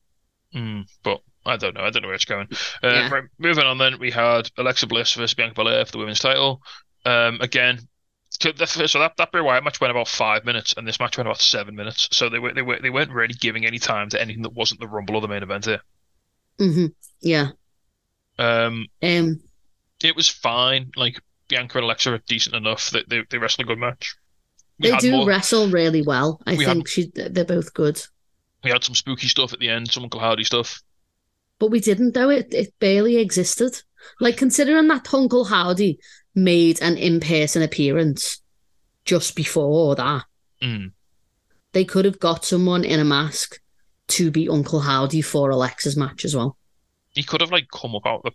[0.53, 1.81] Mm, but I don't know.
[1.83, 2.47] I don't know where it's going.
[2.83, 3.09] Uh, Yeah.
[3.09, 6.61] right, moving on, then we had Alexa Bliss versus Bianca Belair for the women's title.
[7.05, 7.87] Um, again,
[8.41, 11.17] so the- so that that Bray Wyatt match went about five minutes, and this match
[11.17, 12.07] went about seven minutes.
[12.11, 14.79] So they were they were they weren't really giving any time to anything that wasn't
[14.79, 15.81] the Rumble or the main event here.
[16.57, 16.85] hmm
[17.21, 17.49] Yeah.
[18.37, 19.41] Um, Um,
[20.03, 20.91] it was fine.
[20.95, 24.15] Like Bianca and Alexa are decent enough that they they wrestled a good match.
[24.79, 26.41] We they do more- wrestle really well.
[26.47, 28.01] I We had- think she, they're both good.
[28.63, 30.81] We had some spooky stuff at the end, some Uncle Howdy stuff.
[31.59, 32.29] But we didn't though.
[32.29, 33.81] It it barely existed.
[34.21, 35.99] Like considering that Uncle Howdy
[36.43, 38.41] made an in-person appearance
[39.05, 40.23] just before that,
[40.61, 40.91] Mm.
[41.73, 43.59] they could have got someone in a mask
[44.09, 46.57] to be Uncle Howdy for Alexa's match as well.
[47.09, 48.31] He could have like come up out the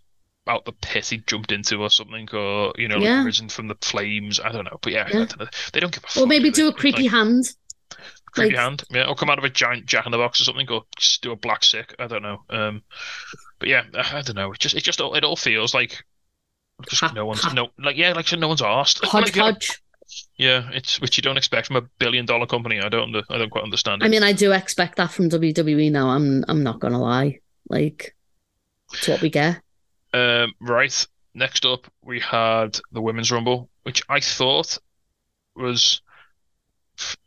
[0.46, 3.24] out the pit he jumped into or something, or you know, like Yeah.
[3.24, 4.38] risen from the flames.
[4.40, 5.12] I don't know, but yeah, Yeah.
[5.24, 5.46] don't know.
[5.72, 6.22] they don't give a fuck.
[6.22, 7.44] Or maybe do a creepy like, hand.
[8.32, 10.44] creepy like- hand, yeah, or come out of a giant jack in the box or
[10.44, 11.94] something, or just do a black sick.
[11.98, 12.42] I don't know.
[12.50, 12.82] Um,
[13.58, 14.52] but yeah, I don't know.
[14.52, 16.04] It just it just all- it all feels like
[16.88, 19.02] just no one's no like yeah, like no one's asked.
[19.12, 19.52] Like, yeah,
[20.36, 22.80] Yeah, it's which you don't expect from a billion dollar company.
[22.80, 23.14] I don't.
[23.14, 24.06] under- I don't quite understand it.
[24.06, 26.08] I mean, I do expect that from WWE now.
[26.10, 27.40] I'm I'm not gonna lie.
[27.68, 28.14] Like,
[28.92, 29.60] it's what we get.
[30.12, 31.06] Um, right.
[31.34, 34.78] Next up, we had the women's rumble, which I thought
[35.56, 36.00] was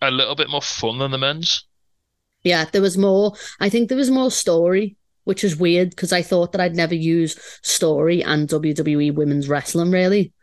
[0.01, 1.65] a little bit more fun than the men's.
[2.43, 3.33] Yeah, there was more.
[3.59, 4.95] I think there was more story,
[5.27, 9.91] which is weird because I thought that I'd never use story and WWE women's wrestling
[9.91, 10.33] really.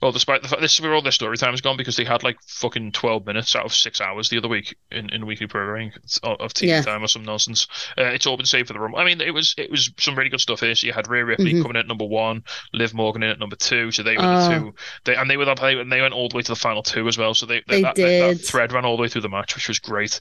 [0.00, 2.22] Well, despite the fact this is where all their story time's gone because they had
[2.22, 5.92] like fucking twelve minutes out of six hours the other week in, in weekly programming
[6.22, 6.82] of of TV Yeah.
[6.82, 7.66] time or some nonsense.
[7.98, 8.98] Uh, it's all been saved for the rumble.
[8.98, 10.74] I mean, it was it was some really good stuff here.
[10.74, 11.62] So you had Rhea Ripley Mhm.
[11.62, 13.90] coming in at number one, Liv Morgan in at number two.
[13.90, 14.48] So they were Oh.
[14.48, 14.74] the two.
[15.04, 16.82] They and they were the, they, and they went all the way to the final
[16.82, 17.34] two as well.
[17.34, 18.46] So they, They that, that, that did.
[18.46, 20.20] thread ran all the way through the match, which was great.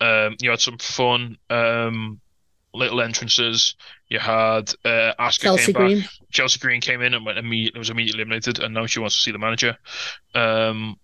[0.00, 2.20] Um, you had some fun um,
[2.74, 3.76] little entrances.
[4.08, 5.82] You had uh, Asuka Chelsea came back.
[5.82, 6.04] Green.
[6.30, 9.22] Chelsea Green came in and went immediately was immediately eliminated, and now she wants to
[9.22, 9.76] see the manager.
[10.34, 10.96] Um,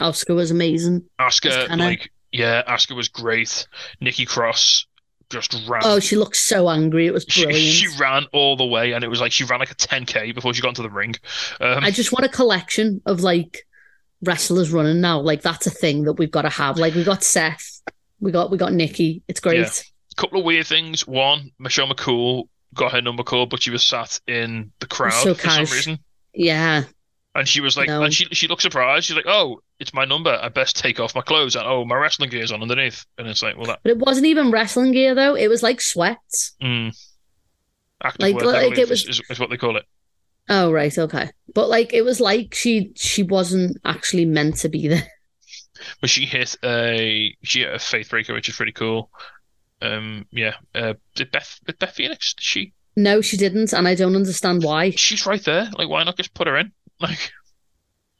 [0.00, 1.04] Asuka was amazing.
[1.20, 3.66] Asuka, like, yeah, Asuka was great.
[4.00, 4.86] Nikki Cross
[5.30, 5.82] just ran.
[5.84, 7.06] Oh, she looked so angry.
[7.06, 7.74] It was she, brilliant.
[7.74, 10.52] she ran all the way, and it was like she ran like a 10k before
[10.54, 11.14] she got into the ring.
[11.60, 13.66] Um, I just want a collection of like
[14.22, 15.20] wrestlers running now.
[15.20, 16.78] Like that's a thing that we've got to have.
[16.78, 17.82] Like we got Seth,
[18.20, 19.22] we got we got Nikki.
[19.28, 19.84] It's great.
[20.16, 21.06] Couple of weird things.
[21.06, 25.34] One, Michelle McCool got her number called, but she was sat in the crowd So
[25.34, 25.98] for some reason.
[26.34, 26.84] Yeah,
[27.34, 28.02] And she was like, No.
[28.02, 29.06] and she she looked surprised.
[29.06, 30.36] She's like, "Oh, it's my number.
[30.40, 33.04] I best take off my clothes." And oh, my wrestling gear's on underneath.
[33.18, 35.34] And it's like, well, that but it wasn't even wrestling gear though.
[35.36, 36.54] It was like sweats.
[36.62, 36.92] mm,
[38.02, 39.84] active Like- work, like, it was- is, is, is what they call it.
[40.48, 41.30] Oh right, okay.
[41.54, 45.08] But like it was like she she wasn't actually meant to be there.
[46.00, 49.10] But she hit a she hit a Faithbreaker, which is pretty cool.
[49.84, 50.54] Um, yeah.
[50.74, 52.34] Uh, did Beth did Beth Phoenix?
[52.34, 52.72] Did she?
[52.96, 54.90] No, she didn't, and I don't understand why.
[54.90, 55.70] She's right there.
[55.76, 56.72] Like, why not just put her in?
[57.00, 57.32] Like,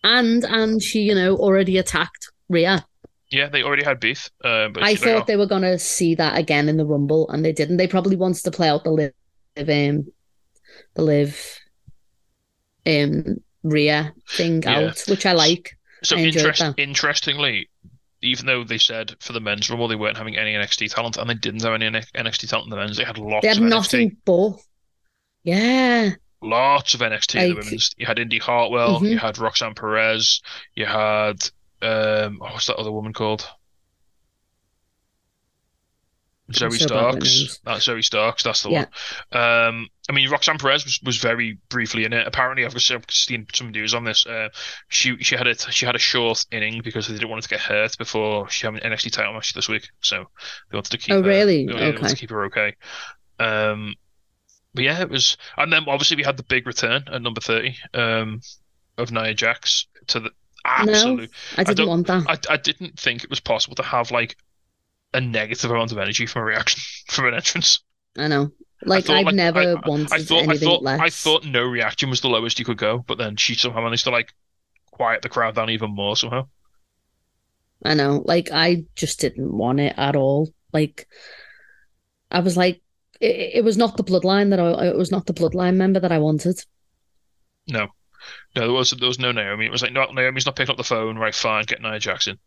[0.02, 2.86] And and she, you know, already attacked Rhea.
[3.30, 4.30] yeah, they already had beef.
[4.44, 7.28] Uh, but I like, thought oh, they were gonna see that again in the Rumble,
[7.30, 7.78] and they didn't.
[7.78, 9.12] They probably wanted to play out the live,
[9.56, 10.06] um,
[10.94, 11.60] the live,
[12.86, 14.78] um, Rhea thing Yeah.
[14.88, 15.76] out, which I like.
[16.02, 17.70] So I enjoyed interest, interestingly,
[18.24, 21.28] even though they said for the men's rumble they weren't having any NXT talent, and
[21.28, 23.64] they didn't have any NXT talent in the men's, they had lots They had of
[23.64, 24.56] NXT, nothing but,
[25.42, 26.10] yeah,
[26.42, 27.90] lots of NXT in the women's.
[27.96, 29.10] You had Indi Hartwell, Mhm.
[29.10, 30.40] you had Roxanne Perez,
[30.74, 31.42] you had
[31.82, 33.46] um, oh, what's that other woman called?
[36.52, 37.60] Zoe so Starks.
[37.64, 38.42] That's Zoe Starks.
[38.42, 38.86] That's the Yeah.
[39.32, 39.42] one.
[39.42, 42.26] Um, I mean, Roxanne Perez was, was very briefly in it.
[42.26, 42.74] Apparently, I've
[43.10, 44.26] seen some news on this.
[44.26, 44.50] Uh,
[44.88, 47.54] she she had a she had a short inning because they didn't want her to
[47.54, 49.88] get hurt before she had an NXT title match this week.
[50.00, 50.24] So
[50.70, 51.14] they wanted to keep.
[51.14, 51.66] Oh, her, really?
[51.66, 52.08] They Okay.
[52.08, 52.74] to keep her okay.
[53.38, 53.94] Um,
[54.74, 57.76] but yeah, it was, and then obviously we had the big return at number thirty
[57.94, 58.40] um,
[58.98, 60.30] of Nia Jax to the
[60.66, 61.30] absolute.
[61.56, 62.46] I didn't don't- want that.
[62.50, 64.36] I, I didn't think it was possible to have like
[65.14, 67.80] a negative amount of energy from a reaction from an entrance.
[68.18, 68.50] I know.
[68.86, 71.00] Like thought, I've like, never I- wanted I thought I thought less.
[71.00, 74.04] I thought no reaction was the lowest you could go, but then she somehow managed
[74.04, 74.32] to like
[74.90, 76.46] quiet the crowd down even more somehow.
[77.84, 78.22] I know.
[78.24, 80.52] Like I just didn't want it at all.
[80.72, 81.06] Like
[82.30, 82.82] I was like,
[83.20, 84.86] it, it was not the bloodline that I.
[84.86, 86.64] It was not the bloodline member that I wanted.
[87.68, 87.88] No,
[88.56, 89.66] no, there was there was no Naomi.
[89.66, 91.16] It was like no, Naomi's not picking up the phone.
[91.16, 92.38] Right, fine, get Nia Jackson.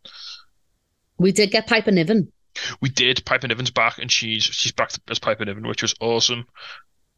[1.18, 2.32] We did get Piper Niven.
[2.82, 3.24] We did.
[3.26, 6.46] Piper Niven's back, and she's she's back as Piper Niven, which was awesome.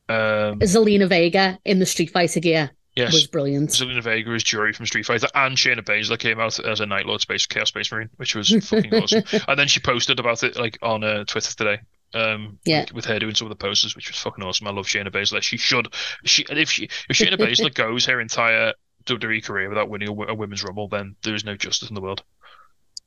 [0.09, 3.69] Um, Zelina Vega in the Street Fighter gear yes, was brilliant.
[3.69, 7.05] Zelina Vega is Juri from Street Fighter, and Shayna Baszler came out as a Night
[7.05, 9.23] Lord Space Chaos Space Marine, which was fucking awesome.
[9.47, 11.79] And then she posted about it like on uh, Twitter today.
[12.13, 12.81] Um, Yeah.
[12.81, 14.67] with, with her doing some of the posters, which was fucking awesome.
[14.67, 15.41] I love Shayna Baszler.
[15.43, 15.93] She should,
[16.25, 18.73] she and if she if Shayna Baszler goes her entire
[19.05, 22.01] WWE career without winning a, a women's rumble, then there is no justice in the
[22.01, 22.23] world.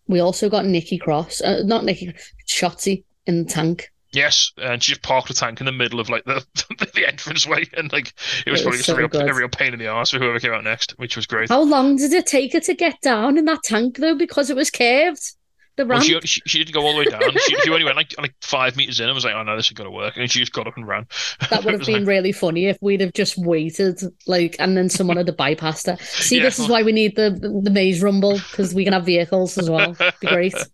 [0.08, 2.12] We also got Nikki Cross, uh, not Nikki,
[2.48, 3.88] Shotzi in the tank.
[4.12, 6.44] Yes, and she just parked the tank in the middle of like the
[6.94, 8.12] the entranceway, and like
[8.46, 10.18] it was It probably was just a real, a real pain in the arse for
[10.18, 11.48] whoever came out next, which was great.
[11.48, 14.14] How long did it take her to get down in that tank though?
[14.14, 15.32] Because it was curved.
[15.76, 17.22] The Well, she, she she didn't go all the way down.
[17.38, 19.66] She, she only went like like five meters in and was like, "Oh no, this
[19.66, 21.06] is gonna work," and she just got up and ran.
[21.50, 24.88] That would have been like- really funny if we'd have just waited, like, and then
[24.90, 25.96] someone had to bypassed her.
[26.04, 26.42] See, Yeah.
[26.44, 27.30] this is why we need the
[27.62, 29.96] the maze rumble because we can have vehicles as well.
[30.20, 30.54] Be great.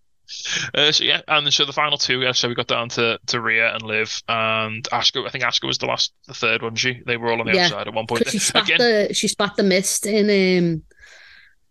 [0.74, 3.40] Uh, so yeah, and so the final two, yeah, so we got down to, to
[3.40, 5.26] Rhea and Liv and Asuka.
[5.26, 6.74] I think Asuka was the last, the third one.
[6.74, 8.28] She they were all on the Yeah, outside at one point.
[8.28, 10.82] She spat Again, the she spat the mist in um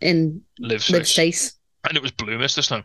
[0.02, 1.50] in Liv's Liv's face.
[1.52, 1.56] face.
[1.88, 2.84] and it was blue mist this time,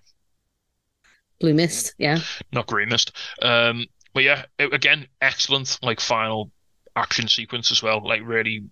[1.42, 2.18] Blue mist, yeah.
[2.52, 3.12] not green mist.
[3.42, 6.50] Um, but yeah, it, again, excellent like final
[6.96, 8.02] action sequence as well.
[8.06, 8.64] Like really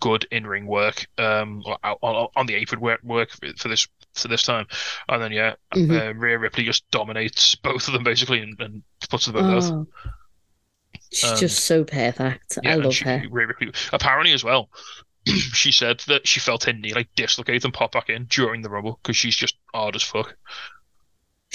[0.00, 1.06] good in ring work.
[1.18, 4.66] Um, on, on- the apron work work for this to this time,
[5.08, 6.00] and then yeah, Mhm.
[6.10, 9.72] uh, Rhea Ripley just dominates both of them basically and, and puts them both out.
[9.72, 9.86] Oh.
[11.12, 12.58] She's Um, just so perfect.
[12.62, 13.22] Yeah, I love she, her.
[13.30, 14.70] Rhea Ripley apparently as well.
[15.26, 18.70] she said that she felt her knee like dislocate and pop back in during the
[18.70, 20.36] rumble because she's just hard as fuck.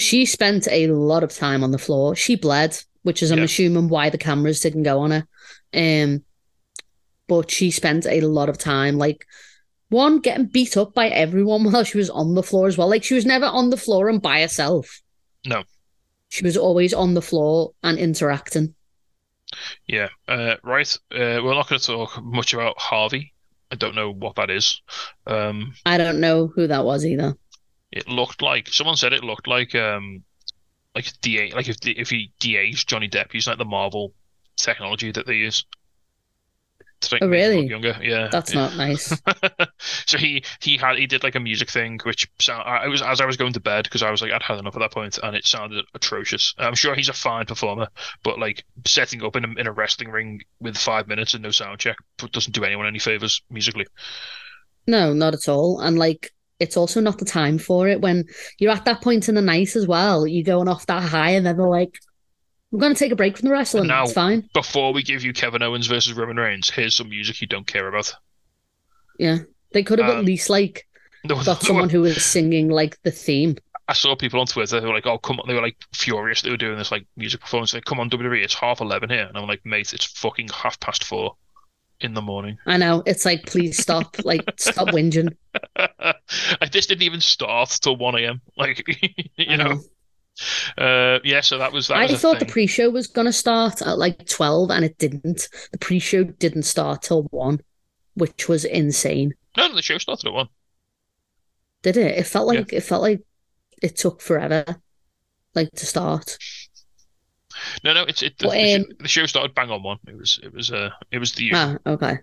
[0.00, 2.16] She spent a lot of time on the floor.
[2.16, 3.44] She bled, which is I'm Yeah.
[3.44, 5.26] assuming why the cameras didn't go on her.
[5.74, 6.24] Um,
[7.28, 9.26] but she spent a lot of time like
[9.90, 12.88] one getting beat up by everyone while she was on the floor as well.
[12.88, 15.02] Like she was never on the floor and by herself.
[15.46, 15.64] No.
[16.28, 18.74] She was always on the floor and interacting.
[19.86, 20.08] Yeah.
[20.28, 20.96] Uh, right.
[21.12, 23.32] Uh, we're not going to talk much about Hardy.
[23.72, 24.80] I don't know what that is.
[25.26, 27.36] Um, I don't know who that was either.
[27.92, 30.22] It looked like someone said it looked like um,
[30.94, 34.12] like da like if if he de-aged Johnny Depp using like the Marvel
[34.56, 35.64] technology that they use.
[37.22, 37.66] Oh, really?
[37.66, 37.96] Younger.
[38.02, 38.28] Yeah.
[38.30, 38.60] That's yeah.
[38.60, 39.18] not nice.
[40.06, 43.22] so he he had he did like a music thing which sound I was as
[43.22, 45.18] I was going to bed because I was like I'd had enough at that point
[45.22, 46.54] and it sounded atrocious.
[46.58, 47.88] I'm sure he's a fine performer,
[48.22, 51.50] but like setting up in a, in a wrestling ring with five minutes and no
[51.50, 51.96] sound check
[52.32, 53.86] doesn't do anyone any favors musically.
[54.86, 55.80] No, not at all.
[55.80, 58.26] And like, it's also not the time for it when
[58.58, 60.26] you're at that point in the night as well.
[60.26, 61.98] You're going off that high, and then they're like,
[62.70, 63.86] "We're going to take a break from the wrestling.
[63.88, 67.40] now- it's fine." Before we give you Kevin Owens versus Roman Reigns, here's some music
[67.40, 68.14] you don't care about.
[69.18, 69.38] Yeah,
[69.72, 70.86] they could have Um, at least like
[71.24, 73.56] No, got someone who was singing like the theme.
[73.88, 76.42] I saw people on Twitter who were like, "Oh, come on!" They were like furious.
[76.42, 77.74] They were doing this like music performance.
[77.74, 78.42] Like, "Come on, WWE!
[78.42, 81.34] It's half eleven here," and I'm like, "Mate, it's fucking half past four
[82.00, 85.36] in the morning." I know it's like, please stop, like stop whinging.
[85.76, 88.40] I just didn't even start till one a.m.
[88.56, 88.84] Like,
[89.36, 89.80] you I know,
[90.78, 91.40] uh, yeah.
[91.40, 91.96] So that was that.
[91.98, 95.48] I was thought the pre-show was going to start at like twelve, and it didn't.
[95.72, 97.60] The pre-show didn't start till one,
[98.14, 99.34] which was insane.
[99.56, 100.48] no, the show started at one.
[101.82, 102.18] Did it?
[102.18, 102.60] It felt Yeah.
[102.60, 103.22] like it felt like
[103.82, 104.64] it took forever,
[105.54, 106.36] like to start.
[107.84, 108.38] No, no, it's it.
[108.38, 109.98] The, the, um, show, the show started bang on one.
[110.06, 111.50] It was it was uh it was the.
[111.54, 112.18] Ah, okay.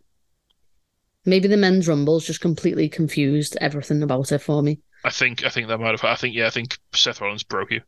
[1.25, 4.79] Maybe the men's rumbles just completely confused everything about it for me.
[5.03, 6.03] I think I think that might have.
[6.03, 6.47] I think yeah.
[6.47, 7.81] I think Seth Rollins broke you.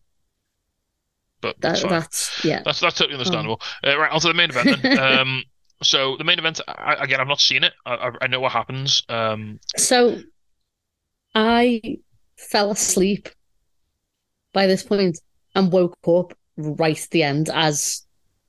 [1.41, 2.61] But That that's that's yeah.
[2.63, 3.61] That's that's totally understandable.
[3.85, 4.99] Uh, right, onto the main event then.
[5.19, 5.43] um,
[5.81, 7.73] so the main event, I, again, I've not seen it.
[7.85, 9.03] I, I, I know what happens.
[9.07, 10.19] Um, So
[11.33, 11.99] I
[12.37, 13.29] fell asleep
[14.53, 15.19] by this point
[15.55, 18.05] and woke up right at the end as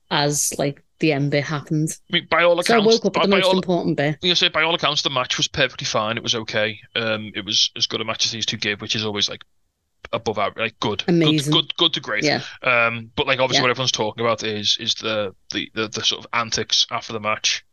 [0.09, 1.89] as like the end bit happened.
[2.11, 3.97] I mean, by all So I accounts, woke up by, at the most all, important
[3.97, 4.17] bit.
[4.21, 6.17] you say by all accounts, the match was perfectly fine.
[6.17, 6.79] It was okay.
[6.95, 9.43] Um, it was as good a match as these two give, which is always like
[10.13, 11.53] above average, like good, Amazing.
[11.53, 12.23] good, good, good to great.
[12.23, 12.41] Yeah.
[12.61, 13.63] Um, but like obviously Yeah.
[13.63, 17.19] what everyone's talking about is is the, the the the sort of antics after the
[17.19, 17.63] match.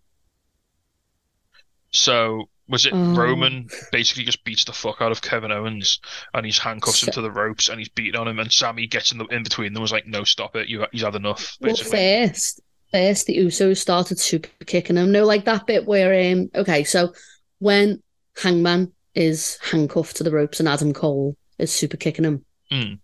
[1.91, 3.15] So was it Oh.
[3.15, 6.01] Roman basically just beats the fuck out of Kevin Owens
[6.35, 9.11] and he's handcuffs him to the ropes and he's beating on him and Sami gets
[9.13, 11.75] in the in between them was like no stop it you he's had enough Well,
[11.77, 12.61] first,
[12.93, 15.13] first the Usos started super kicking him.
[15.13, 17.13] No, like that bit where um okay, so
[17.59, 18.03] when
[18.43, 22.45] Hangman is handcuffed to the ropes and Adam Cole is super kicking him.
[22.71, 22.99] Mm.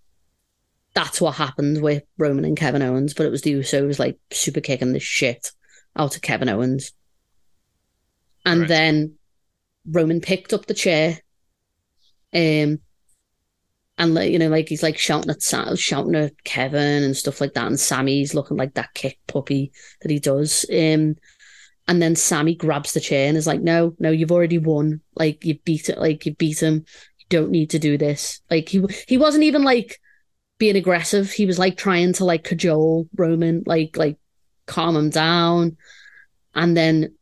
[0.94, 4.60] That's what happened with Roman and Kevin Owens, but it was the Usos like super
[4.60, 5.50] kicking the shit
[5.96, 6.92] out of Kevin Owens.
[8.44, 8.68] And Right.
[8.68, 9.14] then
[9.86, 11.18] Roman picked up the chair,
[12.34, 12.78] um,
[13.96, 17.40] and like you know, like he's like shouting at Sa- shouting at Kevin and stuff
[17.40, 20.66] like that, and Sami's looking like that kick puppy that he does.
[20.70, 21.16] Um,
[21.86, 25.00] and then Sami grabs the chair and is like, "No, no, you've already won.
[25.14, 25.98] Like you beat it.
[25.98, 26.84] Like you beat him.
[27.18, 30.00] You don't need to do this." Like he he wasn't even like
[30.58, 31.30] being aggressive.
[31.30, 34.16] He was like trying to like cajole Roman, like like
[34.66, 35.76] calm him down.
[36.54, 37.14] And then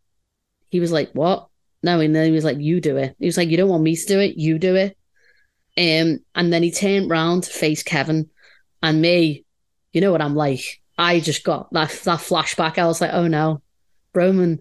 [0.70, 1.48] he was like, "What?"
[1.83, 3.83] No, and then he was like, "You do it." He was like, "You don't want
[3.83, 4.37] me to do it.
[4.37, 4.97] You do it."
[5.77, 8.29] Um, and then he turned round to face Kevin
[8.83, 9.45] and me.
[9.92, 10.81] You know what I'm like.
[10.99, 12.79] I just got that that flashback.
[12.79, 13.62] I was like, "Oh no,
[14.14, 14.61] Roman."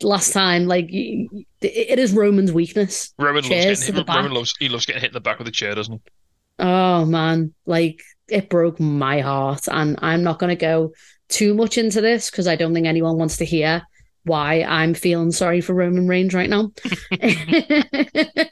[0.00, 3.12] Last time, like it is Roman's weakness.
[3.18, 5.52] Roman loves getting hit, Roman loves he loves getting hit in the back with a
[5.52, 6.10] chair doesn't he
[6.58, 10.92] Oh man, like it broke my heart, and I'm not going to go
[11.28, 13.82] too much into this because I don't think anyone wants to hear
[14.28, 16.70] why I'm feeling sorry for Roman Reigns right now.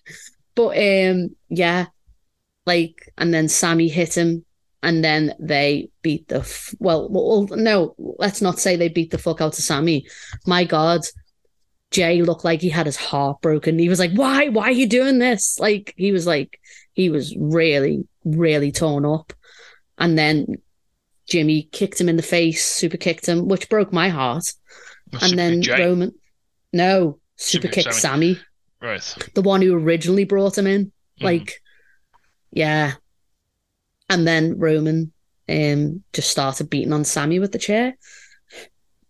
[0.54, 1.86] but um, yeah,
[2.66, 4.44] like, and then Sami hit him,
[4.82, 9.18] and then they beat the f- well, well, no, let's not say they beat the
[9.18, 10.06] fuck out of Sami.
[10.46, 11.02] My God.
[11.92, 13.78] Jey looked like he had his heart broken.
[13.78, 14.48] He was like, "Why?
[14.48, 16.58] Why are you doing this?" Like he was like,
[16.96, 19.32] he was really, really torn up.
[19.98, 20.46] And then
[21.28, 24.52] Jimmy kicked him in the face, super kicked him, which broke my heart.
[25.12, 25.84] And Super then Jey.
[25.84, 26.14] Roman,
[26.72, 28.34] no, super Super kicked Sami.
[28.34, 28.44] Sami,
[28.82, 30.86] right the one who originally brought him in.
[30.86, 31.24] Mhm.
[31.24, 31.62] Like,
[32.52, 32.94] Yeah.
[34.08, 35.12] And then Roman
[35.48, 37.96] um just started beating on Sami with the chair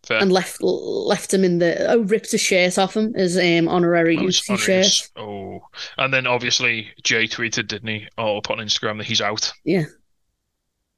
[0.05, 0.19] Fair.
[0.21, 4.19] and left left him in the oh ripped his shirt off him his um honorary
[4.19, 5.09] Oh, shirt.
[5.17, 5.61] Oh,
[5.99, 8.07] and then obviously Jey tweeted, didn't he?
[8.19, 9.53] Oh, up on Instagram that he's out.
[9.65, 9.85] Yeah.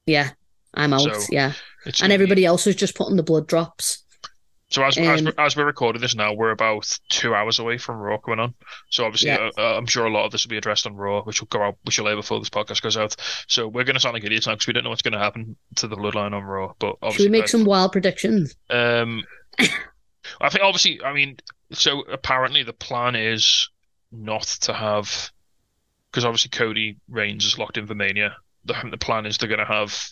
[0.06, 0.30] Yeah,
[0.74, 1.02] I'm out.
[1.02, 1.52] So, yeah.
[2.02, 4.04] And everybody else was just putting the blood drops.
[4.70, 7.78] So as as, um, we're, as we're recording this now, we're about two hours away
[7.78, 8.54] from Raw coming on.
[8.90, 9.48] So obviously, Yeah.
[9.56, 11.48] uh, uh, I'm sure a lot of this will be addressed on Raw, which will
[11.48, 13.16] go out, which will air before this podcast goes out.
[13.48, 15.18] So we're going to sound like idiots now because we don't know what's going to
[15.18, 16.74] happen to the Bloodline on Raw.
[16.78, 18.56] But Should obviously, we make some wild predictions?
[18.68, 19.24] Um,
[19.58, 21.38] I think obviously, I mean,
[21.72, 23.70] so apparently the plan is
[24.12, 25.30] not to have,
[26.10, 28.36] because obviously Cody Reigns is locked in for Mania.
[28.66, 30.08] The the plan is they're going to have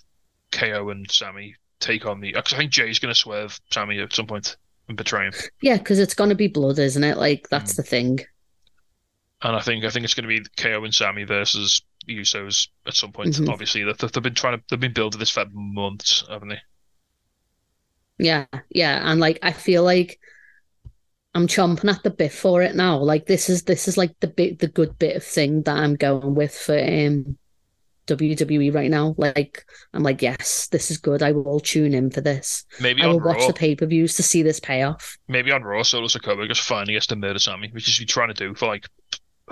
[0.51, 2.33] KO and Sami take on the.
[2.33, 4.57] Because I think Jey's going to swerve Sami at some point
[4.89, 5.33] and betray him.
[5.61, 7.17] Yeah, because it's gonna be blood, isn't it?
[7.17, 7.77] Like that's Mm.
[7.77, 8.21] the thing.
[9.43, 12.95] And I think I think it's going to be KO and Sami versus Usos at
[12.95, 13.35] some point.
[13.35, 13.49] Mhm.
[13.49, 16.61] Obviously, they- they've been trying to they've been building this for months, haven't they?
[18.19, 20.19] Yeah, yeah, and like I feel like
[21.35, 22.99] I'm chomping at the bit for it now.
[22.99, 25.97] Like this is this is like the bit the good bit of thing that I'm
[25.97, 27.37] going with for um
[28.07, 29.15] WWE right now.
[29.19, 31.23] Like I'm like, yes, this is good.
[31.23, 32.65] I will tune in for this.
[32.81, 35.17] Maybe I will watch the pay per views to see this payoff.
[35.29, 38.29] maybe on Raw, Solo Sikoa just finally gets to murder Sami, which he's been trying
[38.29, 38.87] to do for like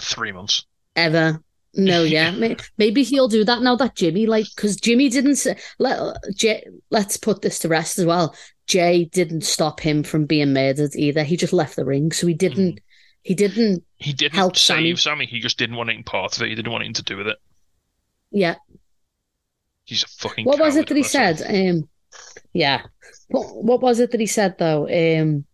[0.01, 0.65] three months.
[0.97, 1.41] Ever.
[1.77, 2.55] No, yeah.
[2.79, 7.17] Maybe he'll do that now that Jimmy, like, because Jimmy didn't say, let, Jey, let's
[7.17, 8.35] put this to rest as well.
[8.67, 11.25] Jey didn't stop him from being murdered either.
[11.25, 12.13] He just left the ring.
[12.13, 12.85] So he didn't, hmm.
[13.23, 15.25] he didn't, He didn't Help save Sami.
[15.25, 15.27] Sami.
[15.27, 16.49] He just didn't want any part of it.
[16.49, 17.39] He didn't want anything to do with it.
[18.35, 18.57] Yeah.
[19.85, 20.45] He's a fucking.
[20.45, 21.43] What was it that he said?
[21.47, 21.89] Um,
[22.53, 22.83] yeah.
[23.29, 24.89] What, what was it that he said though?
[24.89, 25.45] Um,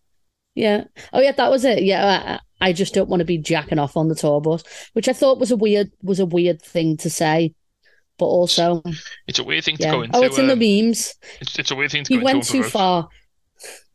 [0.54, 0.84] yeah.
[1.12, 1.82] Oh yeah, that was it.
[1.82, 2.40] Yeah.
[2.60, 4.62] I, I just don't want to be jacking off on the tour bus,
[4.92, 7.54] which I thought was a weird was a weird thing to say,
[8.18, 8.82] but also
[9.26, 10.16] It's a weird thing to go into.
[10.16, 11.14] oh, it's in um, the memes.
[11.40, 12.20] it's, it's a weird thing to go in.
[12.20, 13.08] He went too far.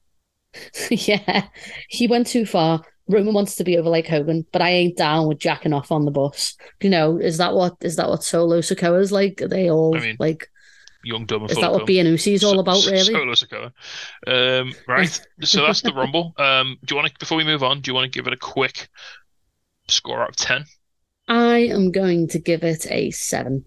[0.89, 1.47] yeah,
[1.89, 2.83] he went too far.
[3.07, 6.05] Roman wants to be over like Hogan, but I ain't down with jacking off on
[6.05, 6.55] the bus.
[6.81, 9.41] You know, is that what is that what Solo Sikoa's like?
[9.41, 10.49] Are they all I mean, like?
[11.03, 12.77] Young, dumb, Is that what being Usi's all about?
[12.77, 13.03] so- Really?
[13.13, 13.71] Solo Sikoa.
[14.25, 15.21] Um, right.
[15.41, 16.33] so that's the Rumble.
[16.39, 17.81] Um, do you want to before we move on?
[17.81, 18.89] Do you want to give it a quick
[19.87, 20.65] score out of ten?
[21.27, 23.65] I am going to give it a seven.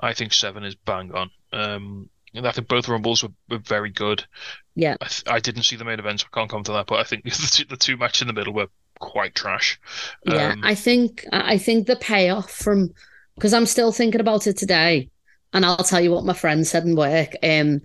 [0.00, 1.30] I think seven is bang on.
[1.52, 4.26] Um, and I think both Rumbles were, were very good.
[4.74, 4.96] Yeah.
[5.00, 6.86] I, th- I didn't see the main event, so I can't comment on that.
[6.86, 8.68] But I think the two, the two matches in the middle were
[9.00, 9.80] quite trash.
[10.24, 12.90] Yeah, Um, I think I think the payoff from
[13.34, 15.10] because I'm still thinking about it today,
[15.52, 17.34] and I'll tell you what my friend said in work.
[17.42, 17.82] Um,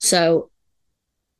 [0.00, 0.50] so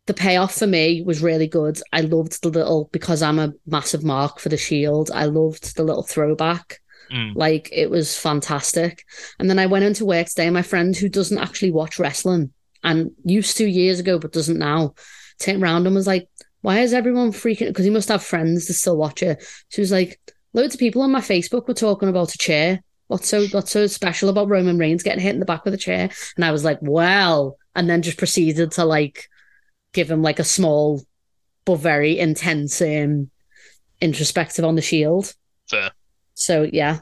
[0.07, 1.81] the payoff for me was really good.
[1.93, 5.11] I loved the little because I'm a massive mark for the Shield.
[5.15, 6.81] I loved the little throwback.
[7.11, 7.35] Mm.
[7.35, 9.05] Like it was fantastic.
[9.39, 12.53] And then I went into work today, and my friend who doesn't actually watch wrestling
[12.83, 14.95] and used to years ago but doesn't now,
[15.39, 16.29] turned around and was like,
[16.61, 19.45] "Why is everyone freaking?" Because he must have friends that still watch it.
[19.69, 20.21] She was like,
[20.53, 22.83] "Loads of people on my Facebook were talking about a chair.
[23.09, 25.79] What's so what's so special about Roman Reigns getting hit in the back with a
[25.79, 29.29] chair?" And I was like, "Well," and then just proceeded to like
[29.93, 31.03] give him like a small
[31.65, 33.31] but very intense um
[34.01, 35.35] introspective on the Shield.
[35.69, 35.91] Fair.
[36.35, 37.01] So yeah,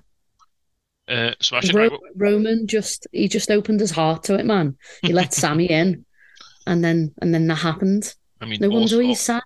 [1.09, 1.75] Uh, it.
[1.75, 4.77] Ro- Right, Roman just he just opened his heart to it, man.
[5.03, 6.05] He let Sami in,
[6.67, 8.15] and then and then that happened.
[8.41, 9.43] I mean, No wonder also- he's sad.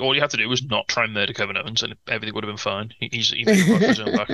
[0.00, 2.44] all you had to do was not try and murder Kevin Owens, and everything would
[2.44, 2.92] have been fine.
[3.00, 4.30] He, he's he made it his own back.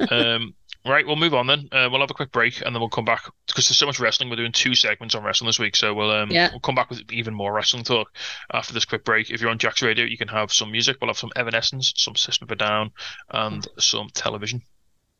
[0.12, 0.54] Um,
[0.84, 1.68] right, we'll move on then.
[1.70, 4.00] Uh, we'll have a quick break, and then we'll come back because there's so much
[4.00, 4.30] wrestling.
[4.30, 6.50] We're doing two segments on wrestling this week, so we'll um, Yeah.
[6.50, 8.08] we'll come back with even more wrestling talk
[8.52, 9.30] after this quick break.
[9.30, 10.96] If you're on Jack's Radio, you can have some music.
[11.00, 12.90] We'll have some Evanescence, some System of a Down,
[13.30, 14.62] and some television.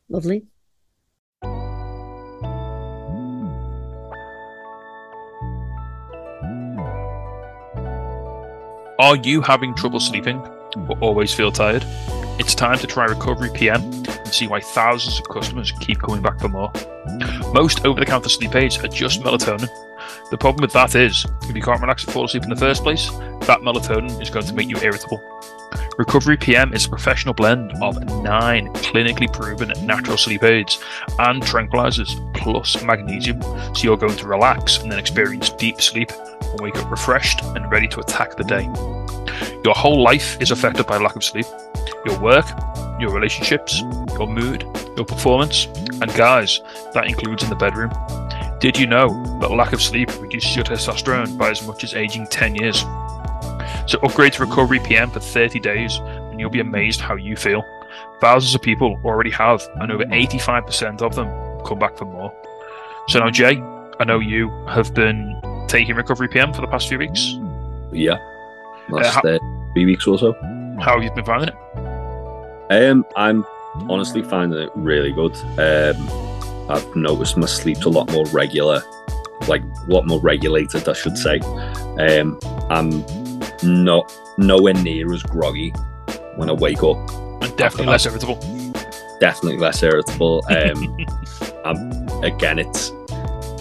[0.08, 0.42] Lovely.
[8.98, 10.38] Are you having trouble sleeping
[10.88, 11.84] or always feel tired?
[12.38, 16.40] It's time to try Recovery PM and see why thousands of customers keep coming back
[16.40, 16.72] for more.
[17.52, 19.68] Most over the counter sleep aids are just melatonin.
[20.30, 22.82] The problem with that is, if you can't relax and fall asleep in the first
[22.82, 23.10] place,
[23.46, 25.22] that melatonin is going to make you irritable.
[25.98, 30.82] Recovery PM is a professional blend of nine clinically proven natural sleep aids
[31.18, 36.60] and tranquilizers plus magnesium, so you're going to relax and then experience deep sleep and
[36.60, 38.64] wake up refreshed and ready to attack the day.
[39.64, 41.46] Your whole life is affected by lack of sleep.
[42.04, 42.46] Your work,
[43.00, 43.80] your relationships,
[44.18, 44.62] your mood,
[44.96, 46.60] your performance, and guys,
[46.94, 47.90] that includes in the bedroom.
[48.60, 49.08] Did you know
[49.40, 52.80] that lack of sleep reduces your testosterone by as much as aging 10 years?
[53.86, 57.64] So upgrade to Recovery PM for 30 days and you'll be amazed how you feel.
[58.20, 61.26] Thousands of people already have, and over 85% of them
[61.66, 62.32] come back for more.
[63.08, 63.60] So now, Jay,
[63.98, 67.36] I know you have been taking Recovery PM for the past few weeks.
[67.92, 68.18] Yeah.
[68.88, 69.38] Last how- uh,
[69.74, 70.32] three weeks or so.
[70.80, 71.54] How have you been finding it?
[72.72, 73.44] Um, I'm
[73.90, 75.36] honestly finding it really good.
[75.58, 78.82] Um, I've noticed my sleep's a lot more regular,
[79.46, 81.38] like a lot more regulated, I should say.
[81.98, 82.38] Um,
[82.70, 83.04] I'm
[83.62, 85.70] not nowhere near as groggy
[86.36, 86.96] when I wake up.
[87.42, 88.36] And definitely less irritable.
[89.20, 90.42] Definitely less irritable.
[90.48, 90.96] Um,
[91.66, 92.90] I'm, again, it's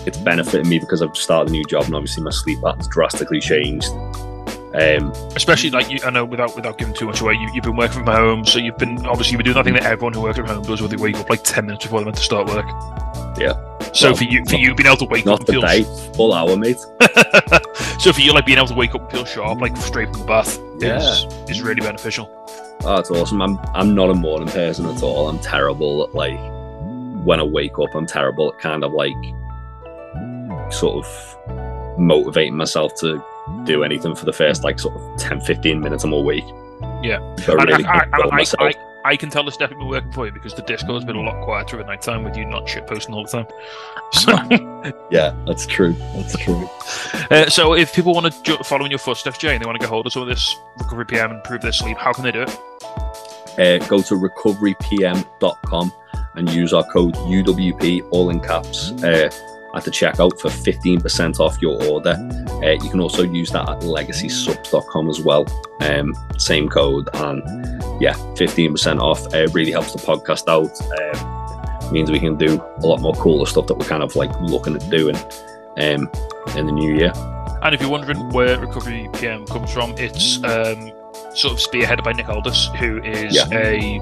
[0.07, 3.41] it's benefiting me because I've started a new job and obviously my sleep pattern's drastically
[3.41, 3.91] changed.
[4.73, 7.75] Um, Especially like you, I know without without giving too much away, you, you've been
[7.75, 10.21] working from home, so you've been obviously you've been doing that thing that everyone who
[10.21, 12.23] works from home does, where they wake up like ten minutes before they're meant to
[12.23, 12.65] start work.
[13.37, 13.53] Yeah.
[13.93, 16.13] So Well, for you, for not- you being able to wake up not and feel
[16.13, 16.77] full hour, mate.
[17.99, 20.19] so for you like being able to wake up and feel sharp, like straight from
[20.21, 22.29] the bath, is is really beneficial.
[22.85, 23.41] Oh, it's awesome.
[23.41, 25.27] I'm I'm not a morning person at all.
[25.27, 26.39] I'm terrible at like
[27.25, 27.93] when I wake up.
[27.93, 29.11] I'm terrible at kind of like
[30.71, 31.37] sort of
[31.99, 33.21] motivating myself to
[33.65, 36.43] do anything for the first like sort of 10, 15 minutes I'm week.
[37.01, 37.35] Yeah.
[37.37, 38.73] So I really I, I,
[39.05, 39.15] I.
[39.15, 41.79] Can tell it's definitely been working for you because the Discord's been a lot quieter
[41.79, 43.47] at night time with you not shit posting all the time.
[44.13, 44.33] So,
[45.09, 45.93] yeah, that's true.
[46.15, 46.69] That's true.
[47.31, 49.79] uh, so if people want to ju- follow in your footsteps, Jay, and they want
[49.79, 52.25] to get hold of some of this recovery PM and improve their sleep, how can
[52.25, 52.49] they do it?
[53.57, 55.93] Uh, go to recoverypm.com
[56.35, 59.29] and use our code UWP, all in caps, uh,
[59.73, 62.15] at the checkout for 15% off your order.
[62.63, 65.45] Uh, you can also use that at legacysubs.com as well.
[65.81, 67.41] Um, same code, and
[68.01, 69.33] yeah, 15% off.
[69.33, 70.71] Uh, really helps the podcast out.
[71.15, 74.31] Um, means we can do a lot more cooler stuff that we're kind of like
[74.41, 75.15] looking at doing
[75.77, 76.09] um,
[76.55, 77.11] in the new year.
[77.61, 80.91] And if you're wondering where Recovery PM comes from, it's um,
[81.33, 83.47] sort of spearheaded by Nick Aldis, who is Yeah.
[83.57, 83.99] a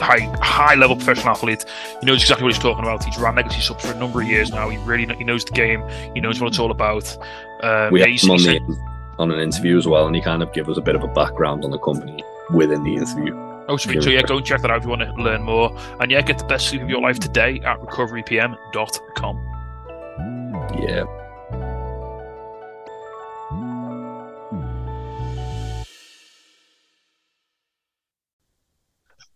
[0.00, 1.64] high, high level professional athlete.
[2.00, 3.04] He knows exactly what he's talking about.
[3.04, 4.68] He's ran legacy subs for a number of years now.
[4.68, 5.82] He really he knows the game.
[6.14, 7.16] He knows what it's all about.
[7.62, 8.60] Um, we had him on, the,
[9.18, 11.08] on an interview as well, and he kind of gave us a bit of a
[11.08, 12.22] background on the company
[12.52, 13.34] within the interview.
[13.70, 14.02] Oh, sweet.
[14.02, 15.76] So yeah, go and check that out if you want to learn more.
[16.00, 19.36] And yeah, get the best sleep of your life today at recoverypm.com.
[20.80, 21.04] Yeah.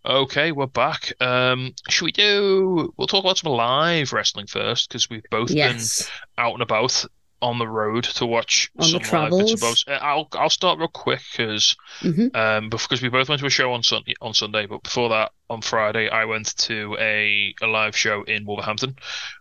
[0.05, 1.13] Okay, we're back.
[1.21, 2.93] Um, should we do?
[2.97, 5.61] We'll talk about some live wrestling first because we've both Yes.
[5.61, 5.91] been
[6.37, 7.05] out and about
[7.41, 9.85] on the road to watch On some live bits and bobs.
[9.87, 13.51] Uh, I'll I'll start real quick because hmm um because we both went to a
[13.51, 17.67] show on Sun on Sunday, but before that on Friday I went to a a
[17.69, 18.97] live show in Wolverhampton.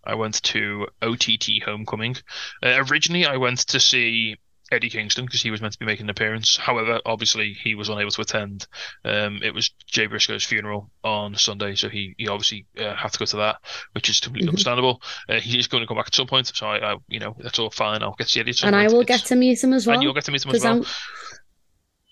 [0.06, 2.18] I went to OTT Homecoming.
[2.64, 4.38] Uh, originally I went to see
[4.72, 6.56] Eddie Kingston because he was meant to be making an appearance.
[6.56, 8.68] However, obviously he was unable to attend.
[9.04, 13.20] Um, it was Jay Briscoe's funeral on Sunday, so he he obviously uh, had to
[13.20, 13.58] go to that,
[13.94, 14.52] which is completely Mhm.
[14.52, 15.02] understandable.
[15.28, 17.36] Uh, he is going to come back at some point, so I, I you know
[17.40, 18.02] that's all fine.
[18.04, 18.54] I'll get to see Eddie.
[18.64, 19.96] And I will It's- get to meet him as well.
[19.96, 20.74] and you'll get to meet him as well.
[20.78, 20.86] I'm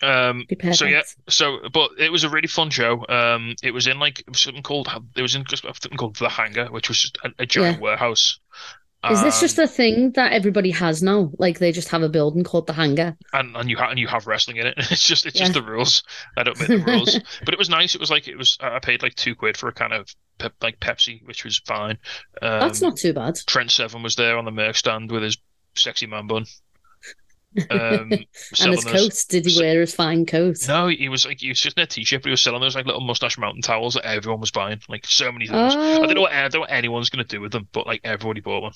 [0.02, 3.06] Um, so yeah, so but it was a really fun show.
[3.10, 4.88] Um, it was in like something called
[5.18, 7.82] it was in something called the Hangar, which was just a, a giant Yeah.
[7.82, 8.40] warehouse.
[9.10, 11.32] Is this just Um, a thing that everybody has now?
[11.38, 13.16] Like they just have a building called the hangar.
[13.32, 14.76] and and you have and you have wrestling in it.
[14.92, 16.04] It's just it's just the rules.
[16.36, 17.96] I don't make the rules, but it was nice.
[17.96, 18.58] It was like it was.
[18.60, 21.98] I paid like two quid for a kind of pep, like Pepsi, which was fine.
[22.42, 23.38] Um, That's not too bad.
[23.48, 25.38] Trent Seven was there on the merch stand with his
[25.76, 26.46] sexy man bun.
[27.70, 28.26] Um,
[28.60, 29.26] and his coat.
[29.30, 30.58] Did he wear his fine coat?
[30.68, 32.76] No, he was like he was just in a t-shirt, but he was selling those
[32.76, 34.80] like little mustache mountain towels that everyone was buying.
[34.88, 35.76] Like so many things.
[36.02, 37.88] I don't know Oh, what I don't know what anyone's gonna do with them, but
[37.88, 38.74] like everybody bought one.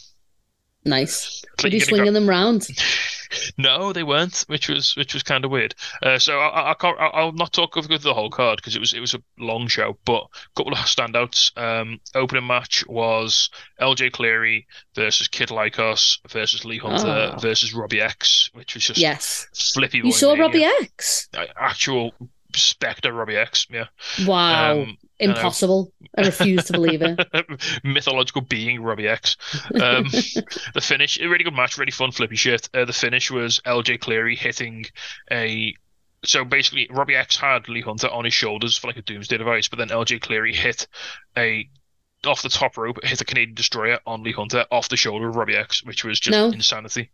[0.85, 1.43] nice.
[1.53, 2.67] It's Were you swinging them round?
[3.57, 5.75] no, they weren't, which was which was kind of weird.
[6.01, 8.79] Uh, so I, I, can't, I- I'll not talk over the whole card because it
[8.79, 11.55] was it was a long show, but a couple of standouts.
[11.57, 13.49] Um, opening match was
[13.81, 17.39] LJ Cleary versus Kid Lykos versus Lee Hunter Ah.
[17.39, 19.47] versus Robbie X, which was just Yes.
[19.73, 19.99] flippy.
[19.99, 20.33] You saw.
[20.33, 21.29] Robbie X?
[21.59, 22.11] Actual
[22.55, 23.85] Spectre Robbie X, yeah.
[24.25, 24.81] Wow.
[24.81, 24.97] Um.
[25.19, 25.91] Impossible.
[26.17, 27.19] I refuse to believe it.
[27.83, 29.37] mythological being Robbie X.
[29.73, 30.05] Um,
[30.73, 32.69] the finish, a really good match, really fun flippy shit.
[32.73, 34.85] Uh, the finish was LJ Cleary hitting
[35.31, 35.75] a.
[36.25, 39.67] So basically, Robbie X had Lee Hunter on his shoulders for like a doomsday device,
[39.67, 40.87] but then LJ Cleary hit
[41.37, 41.69] a
[42.25, 45.35] off the top rope, hit a Canadian destroyer on Lee Hunter off the shoulder of
[45.35, 46.47] Robbie X, which was just No.
[46.47, 47.11] insanity.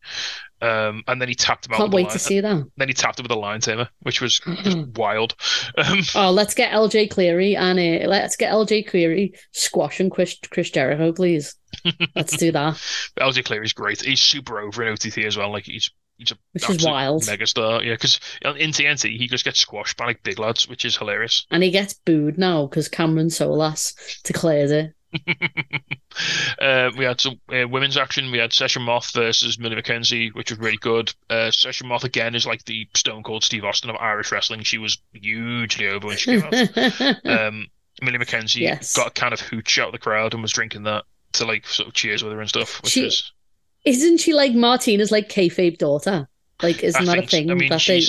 [0.62, 1.78] Um, and then he tapped him out.
[1.78, 2.64] Can't with wait line- to see that.
[2.78, 5.36] Then he tapped him with a Lion Tamer, which was just wild.
[5.78, 10.70] Um, Oh, let's get LJ Cleary and uh, let's get LJ Cleary squashing Chris, Chris
[10.70, 11.56] Jericho, please.
[12.16, 12.74] Let's do that.
[13.20, 14.02] LJ Cleary's great.
[14.02, 15.52] He's super over in OTT as well.
[15.52, 17.24] Like he's he's a Which is wild.
[17.24, 17.86] megastar.
[17.86, 21.46] Yeah, because in TNT he just gets squashed by like big lads, which is hilarious.
[21.52, 23.94] And he gets booed now because Cameron Solas
[24.24, 24.94] declared it.
[26.62, 28.32] uh, we had some uh, women's action.
[28.32, 31.14] We had Session Moth versus Millie McKenzie, which was really good.
[31.30, 34.64] Uh, Session Moth again is like the Stone Cold Steve Austin of Irish wrestling.
[34.64, 37.26] She was hugely over when she came out.
[37.26, 37.68] um,
[38.02, 38.96] Millie McKenzie Yes.
[38.96, 41.04] got a kind of hooch out of the crowd and was drinking that
[41.34, 43.32] to like sort of cheers with her and stuff, which She- was
[43.86, 46.28] Isn't she like Martina's like kayfabe daughter?
[46.62, 47.38] Like, isn't I that a think so.
[47.38, 47.52] thing?
[47.52, 48.02] I mean, that they,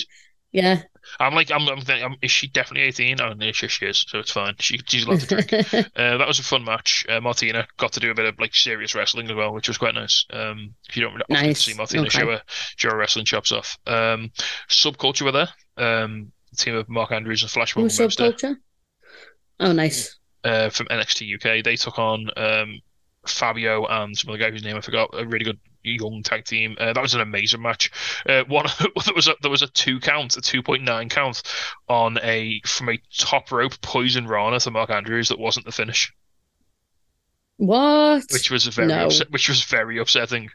[0.52, 0.82] yeah.
[1.18, 3.20] I'm like, I'm, I'm thinking, is she definitely 18?
[3.20, 4.54] Oh, no, she, she is, so it's fine.
[4.60, 5.50] She, she's allowed to drink.
[5.96, 7.04] Uh, that was a fun match.
[7.08, 9.78] Uh, Martina got to do a bit of like serious wrestling as well, which was
[9.78, 10.24] quite nice.
[10.32, 11.64] Um, if you don't really Nice.
[11.64, 12.20] see Martina Okay.
[12.20, 12.42] show her
[12.76, 13.76] show her wrestling chops off.
[13.86, 14.30] Um,
[14.68, 15.48] Subculture were there.
[15.76, 18.56] Um, the team of Mark Andrews and Flash Morgan subculture?
[19.58, 20.18] Oh, nice.
[20.44, 21.64] uh, from NXT UK.
[21.64, 22.80] They took on um,
[23.26, 25.10] Fabio and some other guy whose name I forgot.
[25.12, 26.76] A really good young tag team.
[26.78, 27.90] Uh, that was an amazing match.
[28.28, 28.66] Uh, one
[29.04, 31.42] there was a there was a two count, a two point nine count
[31.88, 36.12] on a from a top rope poison Rana to Mark Andrews that wasn't the finish.
[37.56, 38.24] What?
[38.32, 39.06] which was very No.
[39.06, 40.48] upset, which was very upsetting.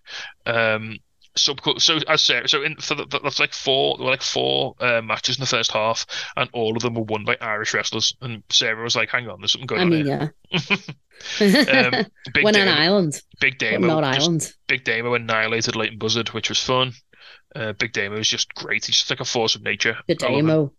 [0.48, 0.98] Um,
[1.38, 4.76] sub so as Sarah, so in for the, that's like four there were like four
[4.80, 6.06] uh, matches in the first half,
[6.36, 8.16] and all of them were won by Irish wrestlers.
[8.22, 10.60] And Sarah was like, "Hang on, there's something going I on mean, here." yeah.
[11.40, 11.94] Um,
[12.34, 14.54] Big when Damo, island, Big Damo, not island.
[14.68, 16.92] Big Damo annihilated Leighton Buzzard, which was fun.
[17.56, 18.86] Uh, Big Damo was just great.
[18.86, 19.98] He's just like a force of nature.
[20.08, 20.74] The demo.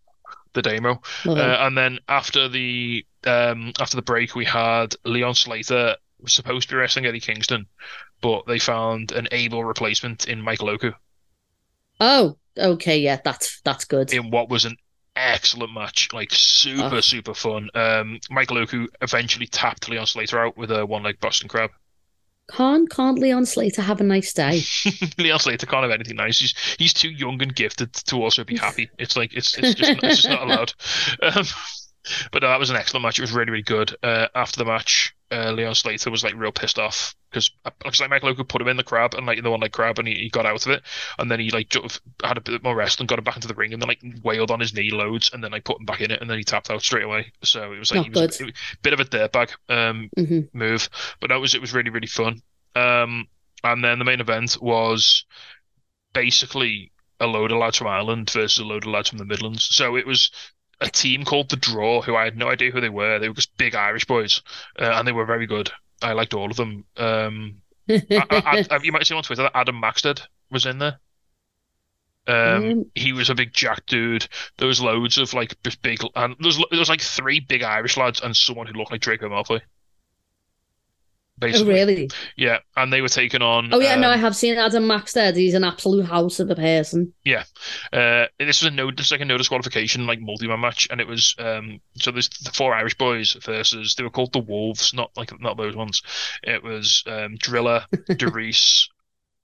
[0.53, 1.01] The Damo.
[1.27, 6.69] Uh, and then after the um, after the break, we had Leon Slater was supposed
[6.69, 7.67] to be wrestling Eddie Kingston,
[8.21, 10.93] but they found an able replacement in Michael Oku
[12.01, 14.13] oh, okay, yeah, that's that's good.
[14.13, 14.77] in what was an
[15.15, 17.01] excellent match, like super Oh.
[17.01, 17.71] super fun.
[17.75, 21.71] Um, Michael Oku eventually tapped Leon Slater out with a one leg Boston Crab.
[22.51, 24.61] Can't can't Leon Slater have a nice day?
[25.19, 26.39] Leon Slater can't have anything nice.
[26.39, 28.91] He's he's too young and gifted to also be happy.
[28.99, 30.73] It's like it's it's just it's just not allowed.
[31.23, 31.45] Um,
[32.31, 33.19] but no, that was an excellent match.
[33.19, 33.97] It was really really good.
[34.03, 37.51] Uh, after the match, uh, Leon Slater was like real pissed off because
[37.85, 39.99] looks like Michael Oku put him in the crab and like the one leg crab
[39.99, 40.83] and he, he got out of it
[41.19, 41.73] and then he like
[42.23, 44.03] had a bit more rest and got him back into the ring and then like
[44.23, 46.39] wailed on his knee loads and then like put him back in it and then
[46.39, 47.33] he tapped out straight away.
[47.43, 48.53] So it was like Not he was a
[48.83, 49.51] bit of a dirtbag.
[49.69, 50.89] Um, hmm move.
[51.21, 52.41] But that was it was really really fun.
[52.75, 53.27] Um,
[53.65, 55.25] and then the main event was
[56.13, 59.65] basically a load of lads from Ireland versus a load of lads from the Midlands.
[59.65, 60.31] So it was
[60.81, 63.19] a team called the Draw, who I had no idea who they were.
[63.19, 64.43] They were just big Irish boys,
[64.79, 65.71] uh, and they were very good.
[66.03, 66.85] I liked all of them.
[66.97, 67.63] Um,
[68.17, 71.01] I, I, you might see on Twitter that Adam Maxted was in there.
[72.27, 74.29] Um, Um, he was a big jack dude.
[74.59, 77.97] There was loads of like big, and there was there was like three big Irish
[77.97, 79.61] lads and someone who looked like Draco Malfoy.
[81.43, 82.09] Oh, really?
[82.37, 83.69] yeah, and they were taken on.
[83.73, 83.95] Oh, yeah.
[83.97, 85.37] no, um, I have seen Adam Maxted.
[85.37, 87.13] He's an absolute house of a person.
[87.25, 87.45] Yeah,
[87.93, 91.01] uh, this was a no, this was like a no disqualification, like multi-man match, and
[91.01, 91.81] it was um.
[91.97, 95.59] So there's the four Irish boys versus they were called the Wolves, not like not
[95.59, 96.03] those ones.
[96.43, 97.85] It was um Drilla,
[98.17, 98.89] Derice,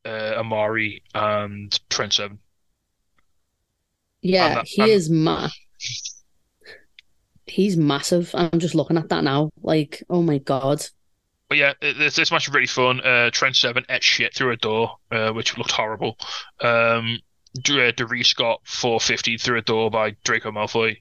[0.06, 2.38] uh, Amari, and Trent Seven.
[4.22, 5.50] Yeah, that- he and- is ma.
[7.46, 8.30] He's massive.
[8.34, 9.50] I'm just looking at that now.
[9.62, 10.86] Like, oh my god.
[11.52, 13.02] But yeah, this, this match was really fun.
[13.02, 16.16] Uh, Trent Seven ate shit through a door, uh, which looked horrible.
[16.62, 17.18] Um,
[17.68, 20.96] uh, Derice got 450 through a door by Draco Malfoy,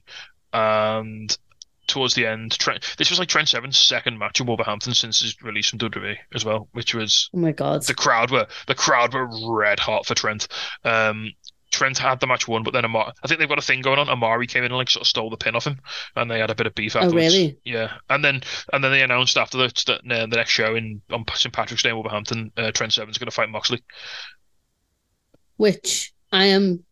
[0.52, 1.34] and
[1.86, 2.94] towards the end, Trent.
[2.98, 6.44] This was like Trent Seven's second match in Wolverhampton since his release from WWE as
[6.44, 7.84] well, which was Oh my god.
[7.84, 10.48] the crowd were the crowd were red hot for Trent.
[10.84, 11.32] Um,
[11.72, 13.98] Trent had the match won, but then Amari, I think they've got a thing going
[13.98, 14.08] on.
[14.08, 15.80] Amari came in and like sort of stole the pin off him,
[16.14, 17.58] and they had a bit of beef Oh, really?
[17.64, 18.42] Yeah, and then
[18.72, 21.88] and then they announced after the that, the next show in on St Patrick's Day
[21.88, 23.82] in Wolverhampton, uh, Trent Seven's going to fight Moxley.
[25.56, 26.84] Which I am.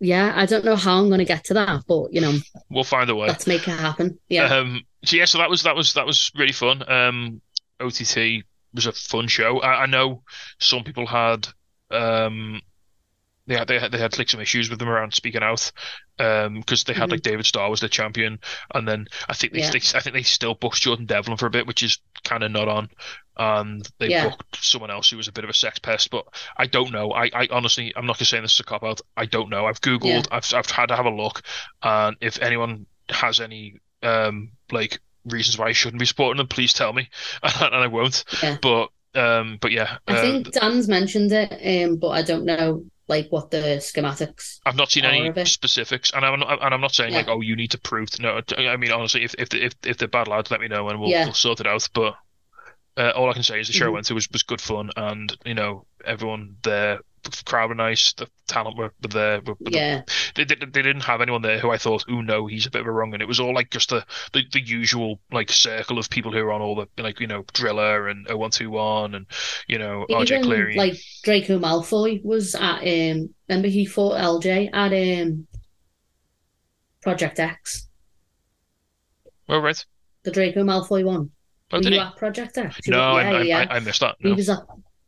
[0.00, 2.34] Yeah, I don't know how I'm going to get to that, but you know,
[2.68, 3.28] We'll find a way.
[3.28, 4.18] let's make it happen.
[4.28, 4.46] Yeah.
[4.54, 6.88] Um, so yeah, so that was that was that was really fun.
[6.90, 7.40] Um,
[7.80, 9.60] OTT was a fun show.
[9.60, 10.22] I, I know
[10.58, 11.46] some people had
[11.90, 12.60] um,
[13.46, 15.70] they had they had they had like some issues with them around speaking out,
[16.18, 17.12] um, because they had Mhm.
[17.12, 18.38] like David Starr was the champion,
[18.74, 19.70] and then I think they, Yeah.
[19.70, 22.50] they I think they still booked Jordan Devlin for a bit, which is kind of
[22.50, 22.88] not on,
[23.36, 24.28] and they Yeah.
[24.28, 26.10] booked someone else who was a bit of a sex pest.
[26.10, 26.24] But
[26.56, 27.12] I don't know.
[27.12, 29.00] I, I honestly I'm not gonna say this is a cop out.
[29.16, 29.66] I don't know.
[29.66, 30.28] I've googled.
[30.30, 31.42] I've I've had to have a look,
[31.82, 36.72] and if anyone has any um like reasons why I shouldn't be supporting them, please
[36.72, 37.10] tell me,
[37.42, 38.24] and I won't.
[38.42, 38.56] Yeah.
[38.62, 42.84] But um, but yeah, I uh, think Dan's mentioned it, um, but I don't know
[43.08, 44.58] like what the schematics.
[44.64, 47.18] I've not seen any specifics, and I'm not, and I'm not saying Yeah.
[47.18, 48.08] like, oh, you need to prove.
[48.18, 51.00] No, I mean honestly, if if if if they're bad lads, let me know and
[51.00, 51.24] we'll, Yeah.
[51.24, 51.88] we'll sort it out.
[51.92, 52.14] But
[52.96, 53.94] uh, all I can say is the show I Mhm.
[53.94, 57.00] went to was was good fun, and you know everyone there
[57.44, 58.12] crowd were nice.
[58.14, 59.40] The talent were, were there.
[59.40, 60.02] Were, Yeah.
[60.34, 62.80] they, they, they didn't have anyone there who I thought, oh no, he's a bit
[62.82, 63.12] of a wrong.
[63.14, 66.38] And it was all like just the, the, the usual like circle of people who
[66.38, 69.26] are on all the like you know Drilla and 0121 and
[69.68, 70.76] you know RJ Cleary.
[70.76, 75.46] like Draco Malfoy was at um remember he fought LJ at um
[77.02, 77.88] Project X.
[79.48, 79.84] oh right.
[80.24, 81.30] The Draco Malfoy one.
[81.72, 82.06] Oh, Were did you he?
[82.06, 82.78] at Project X?
[82.88, 83.66] No, I, yeah, I, yeah.
[83.70, 84.16] I, I missed that.
[84.20, 84.34] He No.
[84.34, 84.60] was at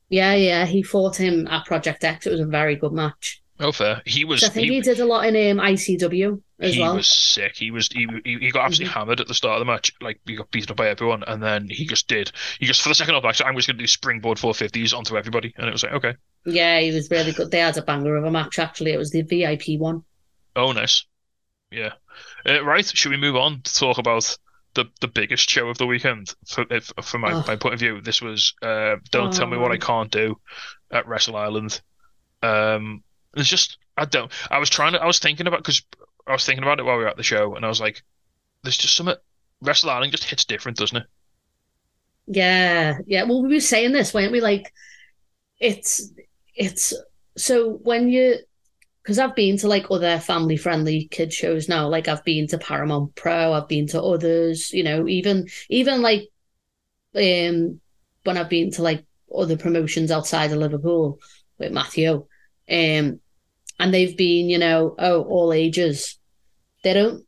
[0.09, 0.67] yeah, yeah.
[0.67, 2.27] He fought him at Project X.
[2.27, 3.43] It was a very good match.
[3.59, 4.03] Oh, fair.
[4.05, 4.41] He was.
[4.41, 6.91] So I think he, he, did a lot in um, ICW as he well.
[6.91, 6.97] Mm-hmm.
[6.99, 7.57] was sick.
[7.57, 9.93] He was he, he, he got absolutely hammered at the start of the match.
[10.01, 12.31] Like he got beaten up by everyone, and then he just did.
[12.61, 15.17] He just for the second off match, I'm just going to do springboard 450s onto
[15.17, 17.51] everybody, and it was like okay, Yeah, he was really good.
[17.51, 18.93] They had a banger of a match actually.
[18.93, 20.03] It was the VIP one.
[20.55, 21.07] oh nice,
[21.71, 21.93] yeah.
[22.47, 24.37] Uh, right, should we move on to talk about
[24.77, 26.35] the the biggest show of the weekend?
[26.49, 26.67] For
[27.03, 27.45] from my, Oh.
[27.49, 29.79] my point of view, this was uh, don't tell me what I Oh.
[29.79, 30.41] can't do
[30.93, 31.83] at Wrestle Island.
[32.43, 33.05] Um,
[33.37, 34.33] it's just I don't.
[34.51, 35.03] I was trying to.
[35.03, 35.83] I was thinking about because
[36.29, 38.03] I was thinking about it while we were at the show, and I was like,
[38.65, 39.17] there's just something.
[39.63, 41.07] Wrestle Island just hits different, doesn't it?
[42.27, 43.23] Yeah, yeah.
[43.25, 44.41] Well, we were saying this, weren't we?
[44.41, 44.73] Like,
[45.61, 46.11] it's
[46.55, 46.95] it's
[47.37, 48.37] so when you
[49.07, 51.87] because I've been to like other family friendly kid shows now.
[51.87, 54.73] Like I've been to Paramount Pro, I've been to others.
[54.73, 56.23] You know, even even like
[57.15, 57.81] um
[58.25, 61.21] when I've been to like other promotions outside of Liverpool
[61.57, 62.27] with Matthew,
[62.69, 63.21] um,
[63.79, 66.19] and they've been you know oh all ages.
[66.83, 67.25] They don't.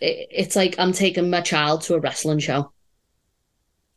[0.00, 2.72] It, it's like I'm taking my child to a wrestling show.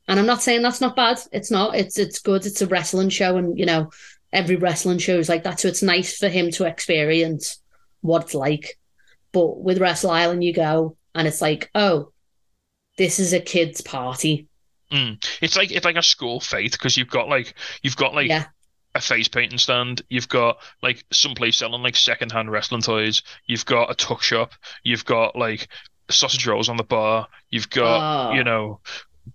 [0.07, 1.19] And I'm not saying that's not bad.
[1.31, 1.75] It's not.
[1.75, 2.45] It's it's good.
[2.45, 3.89] It's a wrestling show, and you know,
[4.33, 5.59] every wrestling show is like that.
[5.59, 7.59] So it's nice for him to experience
[8.01, 8.79] what it's like.
[9.31, 12.11] But with Wrestle Island, you go and it's like, oh,
[12.97, 14.47] this is a kid's party.
[14.91, 15.23] Mm.
[15.41, 18.45] It's like it's like a school fete because you've got like you've got like Yeah.
[18.93, 20.01] a face painting stand.
[20.09, 23.23] You've got like some place selling like secondhand wrestling toys.
[23.45, 24.51] You've got a tuck shop.
[24.83, 25.69] You've got like
[26.09, 27.27] sausage rolls on the bar.
[27.49, 28.33] You've got Oh.
[28.33, 28.81] you know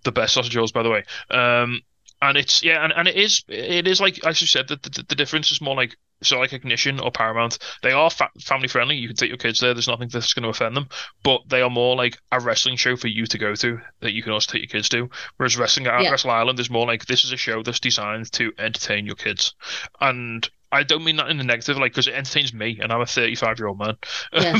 [0.05, 1.05] the best sausage rolls by the way.
[1.31, 1.81] Um,
[2.23, 5.05] and it's yeah, and, and it is it is like as you said the, the
[5.09, 7.59] the difference is more like so like Ignition or Paramount.
[7.83, 8.97] They are fa- family friendly.
[8.97, 9.75] You can take your kids there.
[9.75, 10.89] There's nothing that's going to offend them.
[11.23, 14.23] But they are more like a wrestling show for you to go to that you
[14.23, 15.11] can also take your kids to.
[15.37, 16.11] Whereas wrestling at Yeah.
[16.11, 19.55] Wrestle Island is more like this is a show that's designed to entertain your kids.
[20.01, 23.01] And I don't mean that in the negative, like because it entertains me, and I'm
[23.01, 23.97] a 35 year old man.
[24.33, 24.59] Yeah.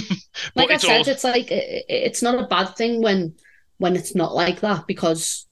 [0.55, 3.35] Like I said, all it's like it's not a bad thing when
[3.79, 5.46] when it's not like that because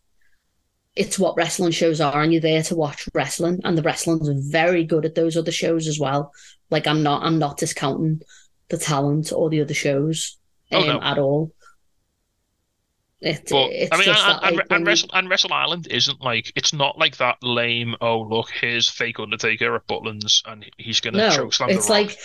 [0.97, 4.85] it's what wrestling shows are, and you're there to watch wrestling, and the wrestling's very
[4.85, 6.33] good at those other shows as well.
[6.71, 8.21] Like I'm not, I'm not discounting
[8.69, 10.37] the talent or the other shows
[10.73, 11.01] Oh, um, no.
[11.03, 11.53] at all.
[13.21, 16.99] It, But I mean, and, and, and, Wrestle, and Wrestle Island isn't like it's not
[16.99, 17.95] like that lame.
[18.03, 21.93] Oh look, here's fake Undertaker at Butlin's, and he's gonna no, choke slam it's the
[21.95, 22.03] Rock.
[22.09, 22.19] like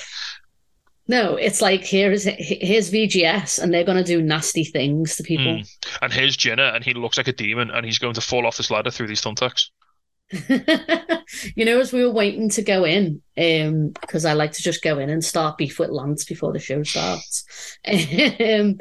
[1.10, 5.56] no, it's like here's here's VGS, and they're gonna do nasty things to people.
[5.56, 5.70] Mm.
[6.04, 8.58] and here's Jenna, and he looks like a demon, and he's going to fall off
[8.58, 9.70] this ladder through these thumbtacks.
[11.56, 14.84] you know, as we were waiting to go in, um, because I like to just
[14.84, 17.44] go in and start beef with Lance before the show starts.
[17.88, 18.78] um,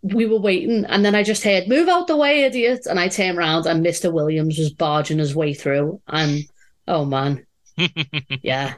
[0.00, 3.08] we were waiting, and then I just heard, "Move out the way, idiot!" And I
[3.08, 6.44] turned around, and Mister Williams was barging his way through, and
[6.88, 7.44] oh man,
[8.42, 8.76] yeah.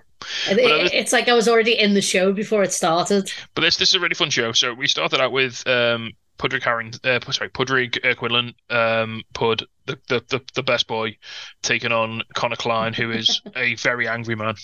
[0.49, 3.31] Was- it's like I was already in the show before it started.
[3.55, 4.53] But this this is a really fun show.
[4.53, 9.64] So we started out with um Pudrig Harring, uh, sorry, Pudrig uh, Quinlan, um, Pud,
[9.87, 11.17] the, the the the best boy,
[11.62, 14.55] taking on Connor Klein, who is a very angry man.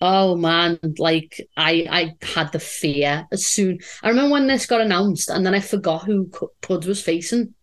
[0.00, 3.78] Oh man, like I I had the fear as soon.
[4.02, 6.30] I remember when this got announced, and then I forgot who
[6.60, 7.54] Pud was facing,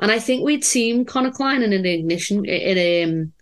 [0.00, 2.44] and I think we'd seen Connor Klein in an ignition.
[2.44, 3.32] In um,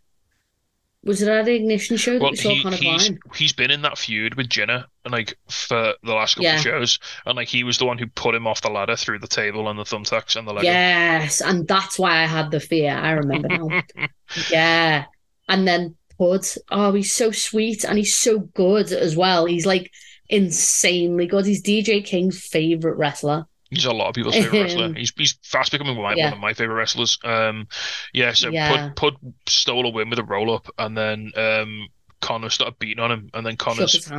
[1.03, 3.19] was it at an ignition show that Well, we saw he, Connor he's Klein?
[3.35, 6.57] he's been in that feud with Jenna, and like for the last couple Yeah.
[6.57, 9.21] of shows, and like he was the one who put him off the ladder through
[9.21, 10.65] the table and the thumbtacks and the leg.
[10.65, 12.93] Yes, and that's why I had the fear.
[12.93, 13.73] I remember now.
[14.51, 15.07] yeah,
[15.49, 16.45] and then Pud.
[16.71, 19.47] Oh, he's so sweet and he's so good as well.
[19.47, 19.91] He's like
[20.29, 21.47] insanely good.
[21.47, 23.47] He's DJ King's favorite wrestler.
[23.71, 24.93] He's a lot of people's favorite wrestler.
[24.97, 26.25] He's he's fast becoming my, yeah.
[26.27, 27.19] one of my favorite wrestlers.
[27.23, 27.69] Um,
[28.13, 28.33] yeah.
[28.33, 28.91] So Yeah.
[28.95, 31.89] Pud Pud stole a win with a roll up, and then um
[32.21, 34.11] Connor started beating on him, and then Connor's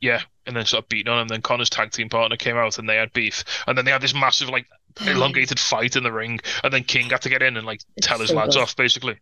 [0.00, 1.28] yeah, and then started beating on him.
[1.28, 4.02] Then Connor's tag team partner came out, and they had beef, and then they had
[4.02, 4.66] this massive like
[5.06, 8.06] elongated fight in the ring, and then King had to get in and like It's
[8.06, 8.62] tell his lads good.
[8.62, 8.76] off.
[8.76, 9.18] Basically,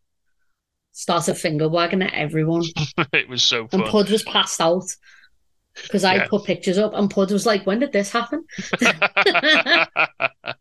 [0.93, 2.65] started finger wagging at everyone.
[3.13, 3.83] it was so fun.
[3.83, 3.91] And.
[3.91, 4.85] Pud was passed out
[5.83, 6.27] because I Yeah.
[6.29, 8.45] put pictures up, and Pud was like, "When did this happen?"
[8.83, 10.53] uh,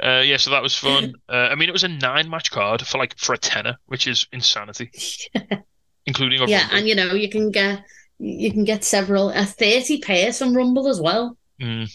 [0.00, 1.14] yeah, so that was fun.
[1.28, 4.06] Uh, I mean, it was a nine match card for like for a tenner, which
[4.06, 4.90] is insanity.
[6.06, 6.76] including Yeah, Rumble.
[6.78, 7.84] and you know you can get
[8.18, 11.36] you can get several a thirty person rumble as well.
[11.60, 11.88] Mm.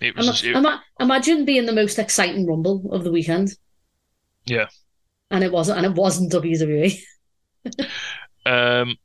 [0.00, 3.50] It Ima- was it- ima- imagine being the most exciting rumble of the weekend.
[4.46, 4.66] Yeah.
[5.30, 6.98] and it wasn't, and it wasn't WWE.
[8.44, 8.96] Um,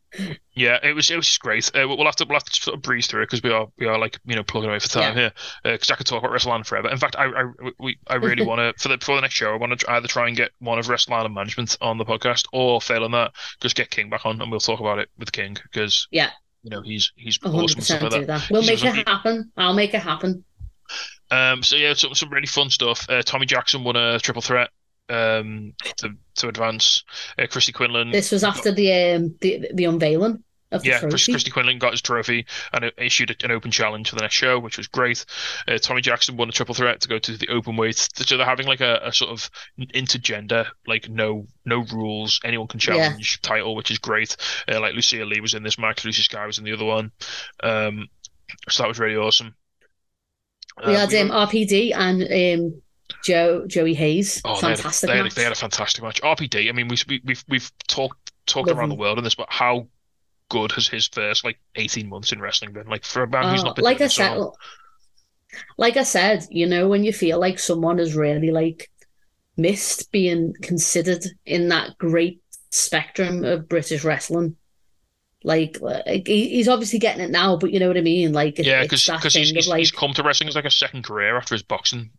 [0.56, 1.70] yeah, it was it was just great.
[1.76, 3.68] Uh, we'll have to we'll have to sort of breeze through it because we are
[3.78, 5.32] we are like you know plugging away for time here.
[5.64, 6.90] Because I could talk about WrestleMania forever.
[6.90, 7.44] In fact, I I
[7.80, 10.08] we I really want to for the for the next show I want to either
[10.08, 13.32] try and get one of WrestleMania management on the podcast or failing that
[13.62, 16.32] just get King back on and we'll talk about it with King because Yeah.
[16.64, 18.28] you know he's he's A hundred awesome and stuff like that.
[18.28, 18.48] that.
[18.50, 19.52] We'll He's make it happen.
[19.58, 20.44] I'll make it happen.
[21.32, 23.06] Um, so yeah, some some really fun stuff.
[23.08, 24.70] Uh, Tommy Jackson won a triple threat
[25.12, 26.10] um to
[26.40, 27.04] to advance.
[27.38, 31.26] Uh, Christy Quinlan This was after the um the the unveiling of the Yeah, trophy.
[31.30, 34.78] Christy Quinlan got his trophy and issued an open challenge for the next show, which
[34.78, 35.26] was great.
[35.68, 38.08] Uh, Tommy Jackson won a triple threat to go to the open weight.
[38.14, 42.80] So they're having like a, a sort of intergender, like no no rules, anyone can
[42.86, 43.20] Yeah.
[43.20, 44.38] challenge title, which is great.
[44.72, 47.12] Uh, like Lucia Lee was in this match, Lucy Sky was in the other one.
[47.62, 48.08] Um,
[48.70, 49.56] so that was really awesome.
[50.86, 52.82] we Uh, had we um, RPD and um
[53.24, 54.42] Joe Joey Hayes.
[54.46, 56.22] Oh, they had, a, Fantastic they, had a, they had a fantastic match.
[56.22, 56.70] RPD.
[56.70, 59.88] I mean, we, we, we've we've talked talked around the world on this, but how
[60.50, 62.88] good has his first like eighteen months in wrestling been?
[62.88, 64.54] Like for a man who's Oh, not been like I so
[65.52, 68.90] said, like I said, you know, when you feel like someone is really like
[69.58, 72.42] missed being considered in that great
[72.72, 74.56] spectrum of British wrestling.
[75.44, 78.34] Like, like he's obviously getting it now, but you know what I mean.
[78.34, 81.38] Like, Yeah, because he's, he's, like, he's come to wrestling as like a second career
[81.38, 82.12] after his boxing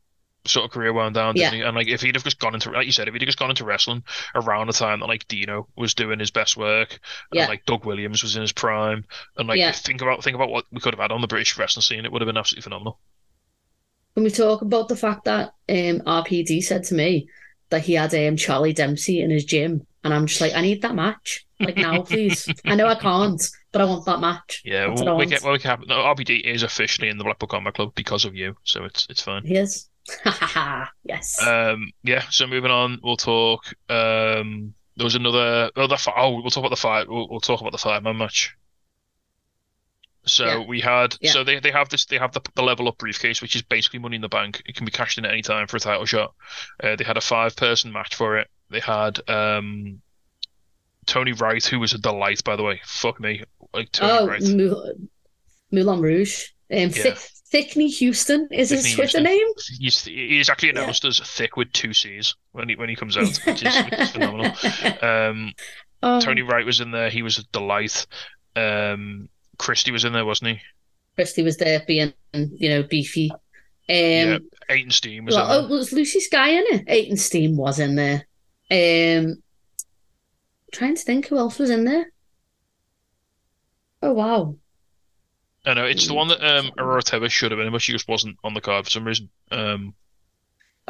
[0.46, 1.58] sort of career wound down, didn't Yeah.
[1.58, 1.62] he?
[1.64, 3.38] And like if he'd have just gone into like you said, if he'd have just
[3.38, 4.02] gone into wrestling
[4.34, 6.98] around the time that like Dino was doing his best work,
[7.32, 7.42] Yeah.
[7.42, 9.04] and like Doug Williams was in his prime,
[9.36, 9.72] and like Yeah.
[9.72, 12.12] think about think about what we could have had on the British wrestling scene, it
[12.12, 12.98] would have been absolutely phenomenal.
[14.14, 17.28] When we talk about the fact that um, RPD said to me
[17.70, 20.82] that he had um, Charlie Dempsey in his gym, and I'm just like, I need
[20.82, 22.48] that match, like now, please.
[22.64, 24.62] I know I can't, but I want that match.
[24.64, 27.18] Yeah, That's what well, we get well, we can have, no, RPD is officially in
[27.18, 29.44] the Blackpool Combat Club because of you, so it's it's fine.
[29.46, 29.89] He is.
[31.04, 31.40] yes.
[31.44, 32.22] Um, yeah.
[32.30, 33.64] So moving on, we'll talk.
[33.88, 35.70] Um, there was another.
[35.76, 37.08] Oh, fi- oh, we'll talk about the five.
[37.08, 38.54] We'll, we'll talk about the five man match.
[40.26, 40.66] So Yeah.
[40.66, 41.16] we had.
[41.20, 41.32] Yeah.
[41.32, 42.06] So they, they have this.
[42.06, 44.62] They have the, the level up briefcase, which is basically money in the bank.
[44.66, 46.34] It can be cashed in at any time for a title shot.
[46.82, 48.48] Uh, they had a five person match for it.
[48.70, 50.00] They had um,
[51.06, 52.80] Tony Wright, who was a delight, by the way.
[52.84, 53.42] Fuck me,
[53.72, 55.08] like Tony oh, Wright.
[55.72, 56.48] Moulin Rouge.
[56.72, 57.14] Um, Thi-
[57.50, 59.22] Thickney Houston is his Twitter Houston.
[59.24, 59.46] name.
[59.78, 60.82] He's, he's actually Yeah.
[60.82, 63.92] announced as thick with two C's when he when he comes out, which is, which
[63.98, 64.52] is phenomenal.
[65.02, 65.52] Um,
[66.02, 67.10] Oh, Tony Wright was in there.
[67.10, 68.06] He was a delight.
[68.56, 69.28] Um,
[69.58, 70.62] Christie was in there, wasn't he?
[71.14, 73.30] Christy was there being, you know, beefy.
[73.30, 73.36] Um,
[73.88, 74.38] yeah.
[74.70, 76.86] Aiton Steam was well, oh, was Lucy Sky in it?
[76.86, 78.26] Aiton Steam was in there.
[78.70, 79.42] Um,
[80.72, 82.10] trying to think who else was in there.
[84.02, 84.56] Oh wow.
[85.64, 86.70] I know it's the one that um.
[86.78, 89.28] Aurora Tebas should have been, but she just wasn't on the card for some reason.
[89.50, 89.94] Um,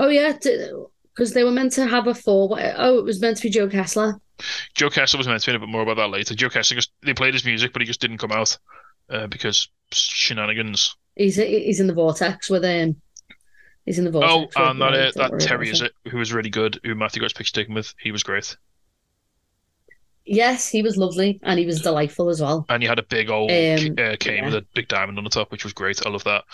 [0.00, 2.58] Oh yeah, because they were meant to have a four.
[2.58, 4.18] Oh, it was meant to be Joe Kessler.
[4.74, 6.34] Joe Kessler was meant to be in a bit more about that later.
[6.34, 8.56] Joe Kessler just they played his music, but he just didn't come out
[9.10, 10.96] uh, because shenanigans.
[11.16, 13.02] He's he's in the vortex with him.
[13.84, 14.54] He's in the vortex.
[14.56, 17.26] Oh, and that uh, that Terry is it, who was really good, who Matthew got
[17.26, 17.92] his picture taken with.
[18.00, 18.56] He was great,
[20.24, 22.66] Yes, he was lovely and he was delightful as well.
[22.68, 24.44] and he had a big old Um, uh, cane yeah.
[24.44, 26.04] with a big diamond on the top, which was great.
[26.06, 26.44] I love that.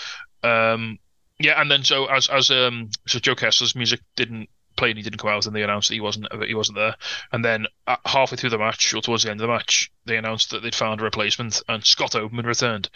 [0.42, 0.98] Um,
[1.38, 5.02] yeah, and then so as as um so Joe Kessler's music didn't play and he
[5.02, 6.94] didn't come out, and they announced that he wasn't he wasn't there.
[7.32, 7.66] And then
[8.04, 10.74] halfway through the match, or towards the end of the match, they announced that they'd
[10.74, 12.88] found a replacement, and Scott Oberman returned.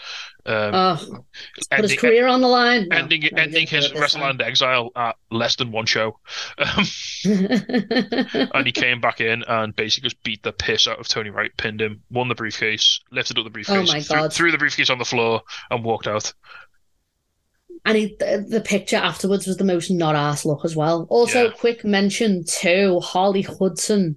[0.47, 1.25] Um, Oh, put
[1.57, 2.89] his ending, career on the line.
[2.89, 6.19] No, ending, no, ending his WrestleLand exile at less than one show.
[6.59, 6.85] Um,
[7.25, 11.51] and he came back in and basically just beat the piss out of Tony Wright,
[11.57, 14.91] pinned him, won the briefcase, lifted up the briefcase, Oh my threw, threw the briefcase
[14.91, 16.33] on the floor, and walked out.
[17.85, 21.07] And he, the, the picture afterwards was the most not ass look as well.
[21.11, 21.51] Also, Yeah.
[21.57, 24.17] quick mention to Harley Hudson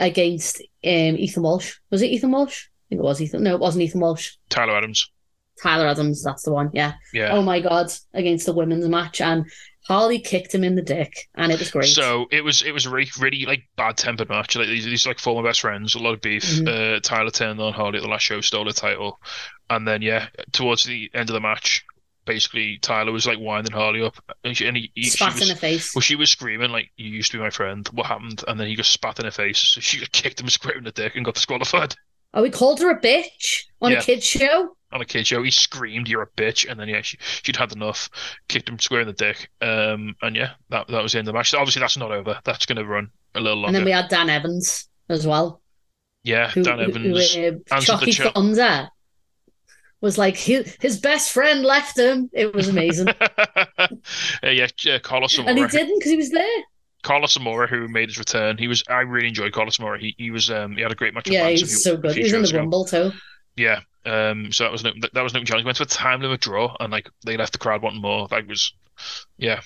[0.00, 1.74] against um, Ethan Walsh.
[1.90, 2.66] Was it Ethan Walsh?
[2.66, 3.42] I think it was Ethan.
[3.42, 4.32] No, it wasn't Ethan Walsh.
[4.48, 5.10] Tyler Adams.
[5.62, 6.70] Tyler Adams, that's the one.
[6.72, 6.94] Yeah.
[7.12, 7.30] Yeah.
[7.32, 9.20] Oh my God, against the women's match.
[9.20, 9.46] And
[9.86, 11.86] Harley kicked him in the dick, and it was great.
[11.88, 14.56] So it was it was a really really like bad tempered match.
[14.56, 16.42] Like these, these like former best friends, a lot of beef.
[16.42, 16.96] Mhm.
[16.96, 19.20] Uh, Tyler turned on Harley at the last show, stole the title,
[19.70, 21.84] and then yeah, towards the end of the match,
[22.24, 25.48] basically Tyler was like winding Harley up, and, she, and he, he Spat in was
[25.48, 25.94] the face.
[25.94, 27.88] well, she was screaming like, "You used to be my friend.
[27.92, 29.58] What happened?" And then he just spat in her face.
[29.58, 31.94] So she just kicked him square in the dick and got disqualified
[32.36, 33.98] Oh, he called her a bitch on Yeah.
[33.98, 34.76] a kid's show.
[34.92, 35.42] on a kid show.
[35.44, 38.10] He screamed, "You're a bitch!" And then yeah, she she'd had enough,
[38.48, 39.48] kicked him square in the dick.
[39.60, 41.50] Um, and yeah, that that was the end of the match.
[41.50, 42.40] So obviously, that's not over.
[42.44, 43.68] That's going to run a little longer.
[43.68, 45.60] And then we had Dan Evans as well.
[46.24, 47.34] Yeah, who, Dan Evans.
[47.34, 48.88] who, uh, answered the Chucky cho- Thunder
[50.04, 52.30] was like his, his best friend left him.
[52.32, 53.08] It was amazing,
[53.78, 53.88] uh,
[54.44, 56.62] yeah, uh, Carlos and he didn't because he was there.
[57.02, 58.56] Carlos Zamora, who made his return.
[58.56, 58.82] He was.
[58.88, 59.98] I really enjoyed Carlos Zamora.
[59.98, 60.50] He he was.
[60.50, 61.28] Um, he had a great match.
[61.28, 62.14] Yeah, he's so good.
[62.14, 62.58] He was in the ago.
[62.58, 63.12] Rumble too.
[63.56, 63.80] Yeah.
[64.06, 64.52] Um.
[64.52, 64.92] So that was no.
[65.12, 65.64] That was no challenge.
[65.64, 68.28] He went to a time limit draw, and like they left the crowd wanting more.
[68.28, 68.72] That was,
[69.36, 69.60] yeah.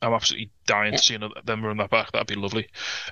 [0.00, 2.12] I'm absolutely dying to see another, them run that back.
[2.12, 2.68] That'd be lovely.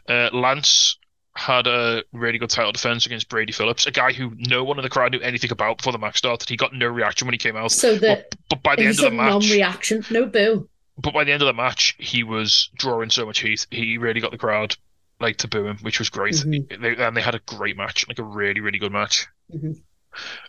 [0.08, 0.98] Uh, Lance
[1.36, 4.82] had a really good title defense against Brady Phillips, a guy who no one in
[4.82, 6.48] the crowd knew anything about before the match started.
[6.48, 7.72] He got no reaction when he came out.
[7.72, 10.68] So the But, but by the end of the match, non-reaction, no boo.
[10.98, 13.66] but by the end of the match, he was drawing so much heat.
[13.70, 14.76] He really got the crowd
[15.20, 16.34] like to boo him, which was great.
[16.34, 16.80] Mhm.
[16.80, 19.26] They, and they had a great match, like a really, really good match.
[19.54, 19.80] Mhm.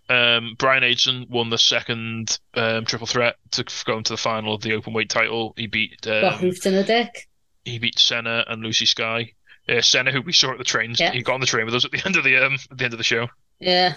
[0.09, 4.61] Um, Brian Aitson won the second um, triple threat to go into the final of
[4.61, 5.53] the open weight title.
[5.57, 7.27] He beat Got um, hoofed in the dick.
[7.65, 9.33] he beat Senna and Lucy Sky.
[9.69, 11.11] Uh, Senna, who we saw at the trains, Yeah.
[11.11, 12.83] he got on the train with us at the end of the um, at the
[12.85, 13.27] end of the show.
[13.59, 13.95] Yeah,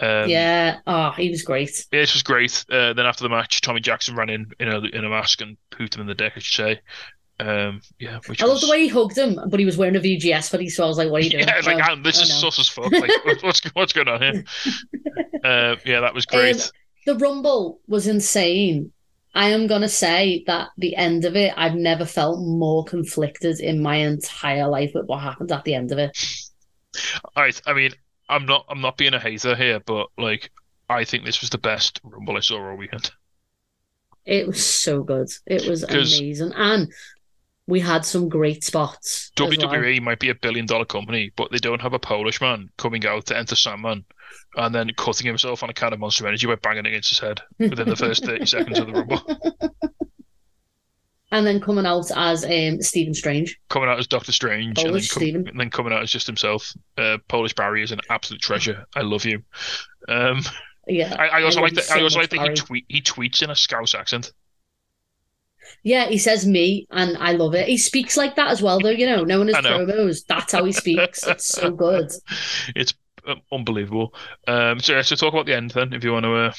[0.00, 0.78] Um, yeah.
[0.86, 1.86] Oh, he was great.
[1.92, 2.64] Yeah, this was great.
[2.70, 5.56] Uh, then after the match, Tommy Jackson ran in in a in a mask and
[5.70, 6.80] pooped him in the deck, I should say.
[7.38, 10.50] Um, yeah, I love the way he hugged him, but he was wearing a VGS
[10.50, 12.30] hoodie, so I was like, "What are you doing?" yeah, like Oh, this oh, is
[12.30, 12.48] no.
[12.50, 12.90] sus as fuck.
[12.90, 13.10] Like,
[13.42, 14.44] what's what's going on here?
[15.44, 16.56] Uh, yeah, that was great.
[16.56, 16.70] Um,
[17.04, 18.92] the Rumble was insane.
[19.36, 23.82] I am gonna say that the end of it, I've never felt more conflicted in
[23.82, 26.16] my entire life with what happened at the end of it.
[27.36, 27.92] All right, I mean,
[28.28, 30.50] I'm not I'm not being a hater here, but like,
[30.88, 33.10] I think this was the best Rumble I saw all weekend.
[34.24, 35.28] It was so good.
[35.46, 36.90] It was amazing, and
[37.66, 39.32] we had some great spots.
[39.38, 39.82] as well.
[39.82, 43.06] WWE might be a billion dollar company, but they don't have a Polish man coming
[43.06, 44.04] out to enter Sandman
[44.56, 47.40] and then cutting himself on a can of Monster Energy by banging against his head
[47.58, 49.72] within the first 30 seconds of the Rumble.
[51.32, 53.58] and then coming out as um, Stephen Strange.
[53.68, 55.48] Coming out as Doctor Strange and then, com- Stephen.
[55.48, 56.72] and then coming out as just himself.
[56.96, 58.84] Uh, Polish Barry is an absolute treasure.
[58.94, 59.42] I love you.
[60.08, 60.40] Um,
[60.86, 61.90] Yeah, I, I also love like that.
[61.94, 64.32] you I also like that he tweet he tweets in a Scouse accent.
[65.82, 67.66] Yeah, he says me, and I love it.
[67.66, 68.90] He speaks like that as well, though.
[68.90, 69.78] You know, knowing his I know.
[69.84, 71.26] promos, that's how he speaks.
[71.26, 72.12] It's so good.
[72.76, 72.94] It's
[73.52, 74.14] unbelievable.
[74.46, 76.34] Um, so, so talk about the end then, if you want to.
[76.34, 76.52] Uh,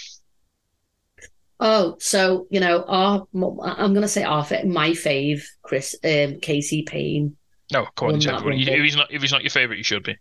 [1.60, 7.36] Oh, so you know, our I'm gonna say our my fave, Chris, um, Casey Payne.
[7.74, 8.58] no, come on, Won he's that everybody.
[8.60, 8.74] Rumble.
[8.74, 10.18] If he's not, if he's not your favorite, you should be.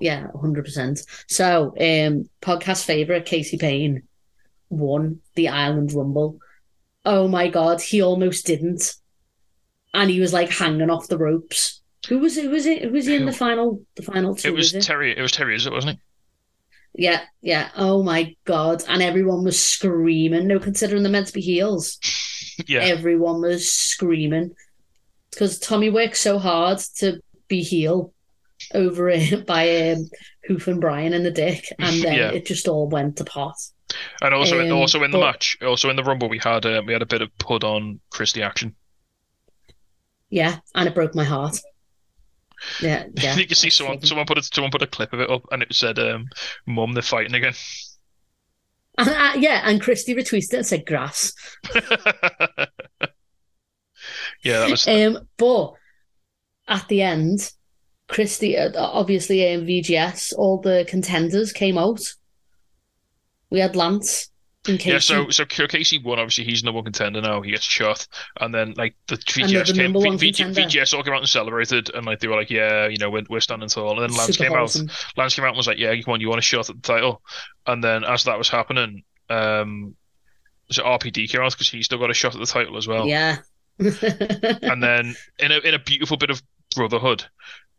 [0.00, 1.00] Yeah, hundred percent.
[1.28, 4.02] So, um, podcast favorite Casey Payne
[4.68, 6.38] won the Ireland Rumble.
[7.04, 8.94] Oh my god, he almost didn't,
[9.94, 11.82] and he was like hanging off the ropes.
[12.08, 12.44] Who was it?
[12.44, 12.82] Who was it?
[12.84, 13.82] Who was he in the final?
[13.96, 14.48] The final two?
[14.48, 14.82] It was it?
[14.82, 15.16] Terry.
[15.16, 15.98] It was Terry, is it wasn't it?
[16.94, 17.70] Yeah, yeah.
[17.76, 18.82] Oh my god!
[18.88, 20.46] And everyone was screaming.
[20.46, 21.98] No, considering they're meant to be heels.
[22.66, 22.80] Yeah.
[22.84, 24.54] everyone was screaming
[25.30, 28.14] because Tommy worked so hard to be heel
[28.72, 30.08] over it by um,
[30.48, 32.30] Hoof and Brian and the Dick, and then Yeah.
[32.30, 33.56] it just all went to pot.
[34.22, 36.94] And also, Um, also in the match, also in the Rumble, we had uh, we
[36.94, 38.74] had a bit of put on Christie action.
[40.30, 41.58] Yeah, and it broke my heart.
[42.80, 43.36] Yeah, yeah.
[43.36, 45.62] you can see someone someone put a, someone put a clip of it up, and
[45.62, 46.26] it said, um,
[46.66, 47.54] "Mum, they're fighting again."
[48.98, 51.34] And, uh, yeah, and Christy retweeted it and said grass.
[54.42, 55.74] yeah, that was Um, but
[56.66, 57.52] at the end,
[58.08, 62.00] Christy, uh, obviously, um, VGS, all the contenders came out.
[63.50, 64.30] We had Lance.
[64.68, 64.98] Yeah.
[64.98, 66.18] So so Casey won.
[66.18, 67.40] Obviously, he's number one contender now.
[67.42, 68.06] He gets shot,
[68.40, 69.92] and then like the VGS came.
[69.92, 72.98] one V- VGS all came out and celebrated, and like they were like, "Yeah, you
[72.98, 74.70] know, we're, we're standing tall." And then Lance Super came out.
[75.16, 76.82] Lance came out and was like, "Yeah, come on, you want a shot at the
[76.82, 77.22] title?"
[77.66, 79.94] And then as that was happening, um,
[80.68, 83.06] it RPD came out because he still got a shot at the title as well.
[83.06, 83.38] Yeah.
[83.78, 86.42] And then in a in a beautiful bit of
[86.74, 87.24] brotherhood,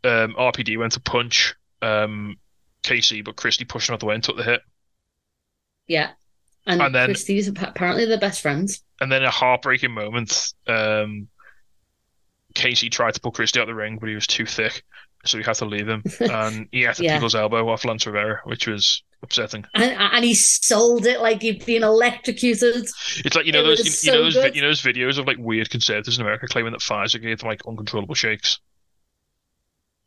[0.04, 2.38] um, RPD went to punch um
[2.84, 4.62] Casey, but Christie pushed him out the way and took the hit.
[5.88, 6.12] yeah.
[6.68, 8.84] And, And then- Christy's apparently they're best friends.
[9.02, 11.28] And then a heartbreaking moment, um,
[12.56, 14.84] Casey tried to pull Christie out the ring, but he was too thick,
[15.26, 17.16] so he had to leave him, and he had to Yeah.
[17.16, 19.66] people's elbow off Lance Rivera, which was upsetting.
[19.76, 22.88] And, and he sold it like he'd been electrocuted.
[23.24, 25.28] It's like you know It those you, you know those you know those videos of
[25.28, 28.60] like weird conservatives in America claiming that Pfizer gave them like uncontrollable shakes.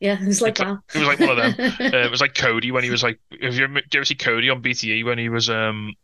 [0.00, 0.78] Yeah, it was like It's that.
[0.94, 1.54] It was like one of them.
[1.94, 4.04] Uh, it was like Cody when he was like, if you, ever, do you ever
[4.04, 5.94] see Cody on BTE when he was um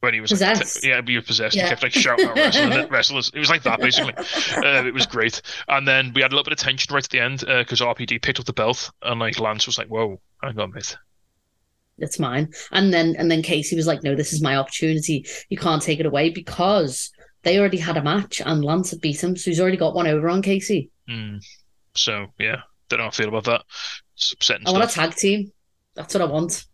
[0.00, 1.56] when he was like, yeah, he was possessed.
[1.56, 1.64] Yeah.
[1.64, 3.30] He kept like shouting out wrestling, wrestlers.
[3.34, 4.14] It was like that basically.
[4.14, 5.40] Uh, it was great.
[5.68, 8.20] And then we had a little bit of tension right at the end because RPD
[8.22, 10.96] picked up the belt and like Lance was like, "Whoa, hang on, mate."
[11.98, 12.52] it's mine.
[12.72, 15.26] And then and then Casey was like, No, this is my opportunity.
[15.48, 17.10] You can't take it away because
[17.42, 20.06] they already had a match and Lance had beat him, so he's already got one
[20.06, 20.90] over on Casey.
[21.08, 21.44] Mm.
[21.94, 23.62] So yeah, don't know how I feel about that.
[24.16, 25.52] It's upsetting I want a tag team.
[25.94, 26.66] That's what I want.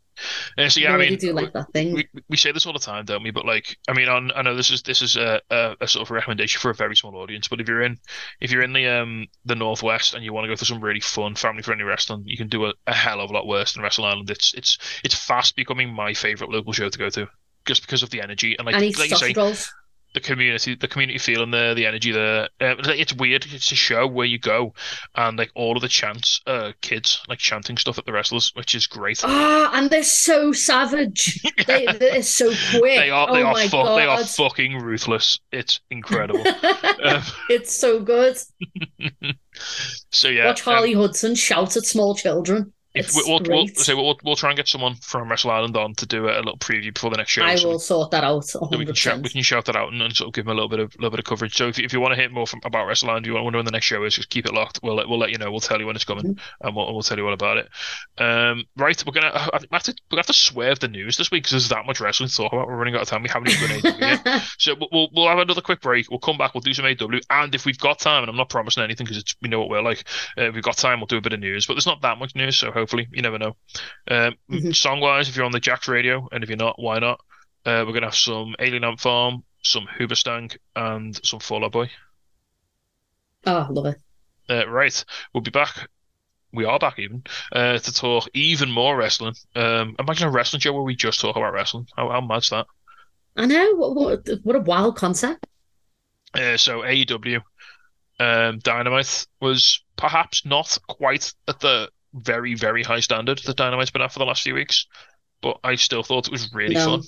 [0.58, 3.22] Uh, so yeah, I mean, do like we, we say this all the time, don't
[3.22, 3.30] we?
[3.30, 6.02] But like, I mean, on, I know this is this is a, a, a sort
[6.02, 7.48] of recommendation for a very small audience.
[7.48, 7.98] But if you're in
[8.40, 11.00] if you're in the um the northwest and you want to go for some really
[11.00, 13.82] fun family friendly wrestling, you can do a, a hell of a lot worse than
[13.82, 14.30] Wrestle Island.
[14.30, 17.28] It's it's it's fast becoming my favorite local show to go to.
[17.64, 19.72] Just because of the energy and like, need like you say, rolls.
[20.14, 22.44] The community, the community feeling there, the energy there.
[22.60, 23.46] Uh, it's like- it's weird.
[23.52, 24.74] It's a show where you go
[25.14, 28.74] and like all of the chants, uh, kids like chanting stuff at the wrestlers, which
[28.74, 29.20] is great.
[29.24, 31.40] Ah, and they're so savage.
[31.66, 32.98] They, they're so quick.
[32.98, 35.38] They are, they oh are, fu- they are fucking ruthless.
[35.52, 36.44] It's incredible.
[37.04, 38.36] um, it's so good.
[40.10, 42.72] so yeah, Watch um, Harley Hudson shout at small children.
[42.94, 45.94] If we, we'll, we'll, so we'll, we'll try and get someone from Wrestle Island on
[45.94, 47.42] to do a, little preview before the next show.
[47.42, 48.44] I so will sort that out.
[48.44, 50.52] so we can shout, we can shout that out and, and sort of give them
[50.52, 51.56] a little bit of little bit of coverage.
[51.56, 53.46] So if, you- if you want to hear more from, about Wrestle Island, you want
[53.46, 54.80] to know when the next show is, just keep it locked.
[54.82, 55.50] We'll let, we'll let you know.
[55.50, 56.66] We'll tell you when it's coming, Mm-hmm.
[56.66, 57.68] and we'll, we'll tell you all about it.
[58.18, 61.16] Um, right, we're gonna I think we have to we have to swerve the news
[61.16, 62.66] this week because there's that much wrestling to talk about.
[62.68, 63.22] We're running out of time.
[63.22, 64.42] We haven't even done anything yet.
[64.58, 66.10] So we'll- we'll we'll have another quick break.
[66.10, 66.54] We'll come back.
[66.54, 69.24] We'll do some AW, and if we've got time, and I'm not promising anything because
[69.40, 70.04] we know what we're like.
[70.36, 72.18] Uh, if we've got time, we'll do a bit of news, but there's not that
[72.18, 73.56] much news, so hopefully you never know.
[74.10, 74.74] Um, Mhm.
[74.74, 77.20] Song wise, if you're on the Jax radio, and if you're not, why not?
[77.64, 81.90] Uh, we're gonna have some Alien Ant Farm, some Hoobastank, and some Fall Out Boy.
[83.46, 83.98] oh, love it.
[84.50, 85.88] Uh, right, we'll be back.
[86.52, 87.22] We are back even
[87.52, 89.34] uh, to talk even more wrestling.
[89.56, 91.86] Um, imagine a wrestling show where we just talk about wrestling.
[91.96, 92.66] How, how mad's that?
[93.36, 93.74] I know.
[93.76, 95.46] What, what, what a wild concept.
[96.34, 97.40] Uh, so AEW,
[98.20, 104.02] um, Dynamite was perhaps not quite at the very very high standard that Dynamite's been
[104.02, 104.86] at for the last few weeks,
[105.42, 106.78] but I still thought it was really No.
[106.78, 107.02] fun.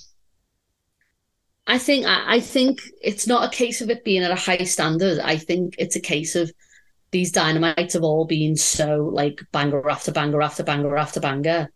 [1.67, 4.65] I think I, I think it's not a case of it being at a high
[4.65, 5.19] standard.
[5.19, 6.53] I think it's a case of
[7.13, 11.71] these dynamites have all been so like banger after banger after banger after banger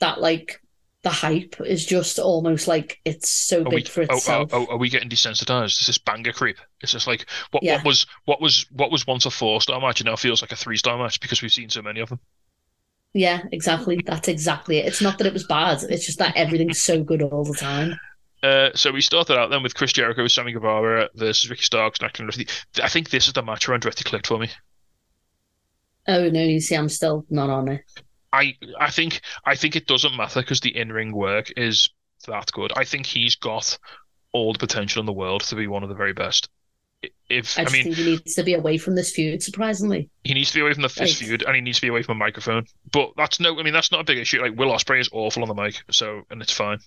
[0.00, 0.60] that like
[1.02, 4.42] the hype is just almost like it's so Are we, big for oh, oh, oh
[4.42, 4.50] itself.
[4.52, 5.80] oh, are we getting desensitized?
[5.80, 6.58] Is this banger creep?
[6.80, 7.76] It's just like what Yeah.
[7.76, 10.52] what was what was what was once a four star match and now feels like
[10.52, 12.20] a three star match because we've seen so many of them.
[13.16, 13.98] Yeah, exactly.
[14.04, 14.84] That's exactly it.
[14.84, 15.82] It's not that it was bad.
[15.84, 17.98] It's just that everything's so good all the time.
[18.42, 22.12] Uh, so we started out then with Chris Jericho, Sammy Guevara versus Ricky Starks, and
[22.12, 22.50] Andretti.
[22.82, 24.50] I think this is the match where Andretti clicked for me.
[26.06, 27.80] Oh no, you see, I'm still not on it.
[28.34, 31.88] I I think I think it doesn't matter because the in ring work is
[32.26, 32.70] that good.
[32.76, 33.78] I think he's got
[34.32, 36.50] all the potential in the world to be one of the very best.
[37.30, 40.10] I- If I I, mean, think he needs to be away from this feud, surprisingly.
[40.24, 41.28] he needs to be away from the fist Right.
[41.28, 42.66] feud and he needs to be away from a microphone.
[42.92, 44.40] But that's no, I mean, that's not a big issue.
[44.40, 46.78] Like Will Ospreay is awful on the mic, so and it's fine.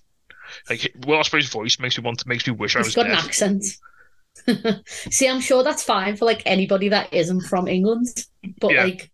[0.69, 3.11] Like Will Ospreay's voice makes me want, makes me wish I He's was got an
[3.13, 3.65] accent.
[4.87, 8.07] See, I'm sure that's fine for like anybody that isn't from England,
[8.59, 8.83] but Yeah.
[8.85, 9.11] like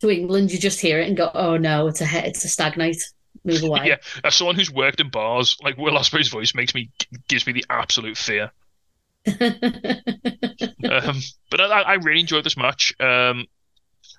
[0.00, 2.76] to England, you just hear it and go, "Oh no, it's a it's a stag
[2.76, 2.96] night.
[3.44, 6.90] Move away." Yeah, as someone who's worked in bars, like Will Ospreay's voice makes me
[7.28, 8.50] gives me the absolute fear.
[9.26, 11.18] Um,
[11.50, 12.94] but I, I really enjoyed this match.
[12.98, 13.46] Um,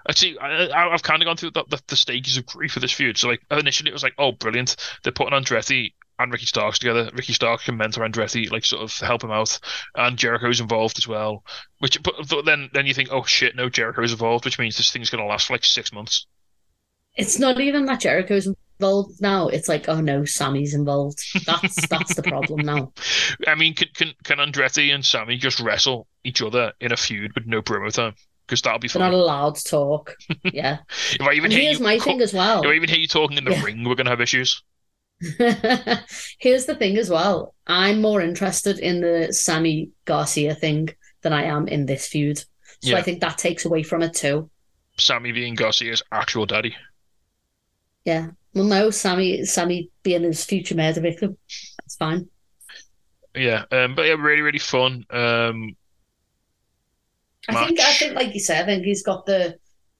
[0.08, 2.92] actually, I, I've kind of gone through the, the, the stages of grief for this
[2.92, 3.18] feud.
[3.18, 4.76] So, like, initially it was like, oh, brilliant.
[5.04, 7.10] They're putting Andretti and Ricky Starks together.
[7.14, 9.60] Ricky Starks can mentor Andretti, like, sort of help him out.
[9.96, 11.44] And Jericho's involved as well.
[11.80, 14.92] Which, but, but then, then you think, oh shit, no, Jericho's involved, which means this
[14.92, 16.28] thing's going to last for like six months.
[17.16, 18.48] it's not even that Jericho's
[18.80, 19.48] involved now.
[19.48, 21.20] It's like, oh no, Sammy's involved.
[21.46, 22.94] That's that's the problem now.
[23.48, 27.34] I mean, can, can, can Andretti and Sammy just wrestle each other in a feud
[27.36, 28.14] with no promo time?
[28.46, 29.02] Because that'll be fun.
[29.02, 30.16] not allowed to talk.
[30.44, 30.80] Yeah.
[31.14, 32.62] If I even And hear here's you my co- thing as well.
[32.62, 33.64] if I even hear you talking in the Yeah.
[33.64, 34.62] ring, we're going to have issues.
[36.40, 37.56] Here's the thing as well.
[37.66, 40.90] I'm more interested in the Sammy Garcia thing
[41.22, 42.38] than I am in this feud.
[42.40, 42.46] So
[42.82, 42.98] Yeah.
[42.98, 44.50] I think that takes away from it too.
[44.98, 46.76] Sammy being Garcia's actual daddy.
[48.06, 48.32] Yeah.
[48.54, 51.38] Well, no, Sammy, Sammy being his future murder victim.
[51.84, 52.30] That's fine.
[53.36, 55.06] Yeah, um, but yeah, really, really fun.
[55.10, 55.76] Um,
[57.48, 59.58] I think, I think, like you said, I think he's got the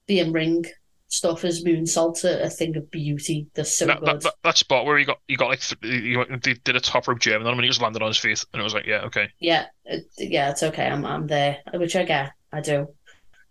[0.08, 0.66] the in ring
[1.08, 3.48] stuff as moonsault a, a thing of beauty.
[3.54, 4.08] They're so that, good.
[4.08, 7.08] that, that, that spot where he got he got like th- he did a top
[7.08, 8.86] rope German on him and he just landed on his feet and it was like
[8.86, 9.30] yeah okay.
[9.40, 10.88] Yeah, it, yeah, it's okay.
[10.88, 12.32] I'm I'm there, which I get.
[12.52, 12.88] I do.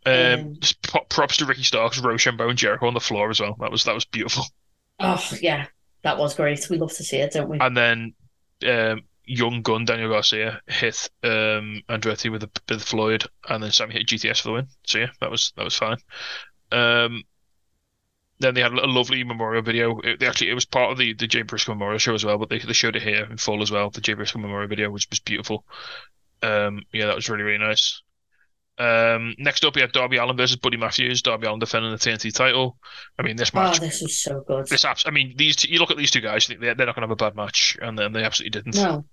[0.04, 3.56] Um, Um, just props to Ricky Starks, Rochambeau, and Jericho on the floor as well.
[3.60, 4.44] That was that was beautiful.
[5.01, 5.66] Oh yeah,
[6.02, 6.69] that was great.
[6.70, 7.59] We love to see it, don't we?
[7.59, 8.14] And then
[8.66, 13.94] um, young gun Daniel Garcia hit um, Andretti with a with Floyd, and then Sammy
[13.94, 14.69] hit GTS for the win.
[14.86, 15.98] So yeah, that was that was fine.
[16.70, 17.23] Um,
[18.39, 19.98] then they had a lovely memorial video.
[20.01, 22.39] It, they actually it was part of the the Jay Briscoe memorial show as well,
[22.39, 23.90] but they they showed it here in full as well.
[23.90, 25.64] The Jay Briscoe memorial video, which was beautiful.
[26.43, 28.02] Um, yeah, that was really really nice.
[28.82, 31.22] Um, next up, we had Darby Allin versus Buddy Matthews.
[31.22, 32.76] Darby Allin defending the TNT title.
[33.18, 33.78] I mean, this match.
[33.80, 34.66] Oh, this is so good.
[34.66, 35.06] This apps.
[35.06, 35.56] I mean, these.
[35.56, 36.46] Two, you look at these two guys.
[36.48, 38.74] They're, they're not going to have a bad match, and then they absolutely didn't.
[38.74, 39.04] No.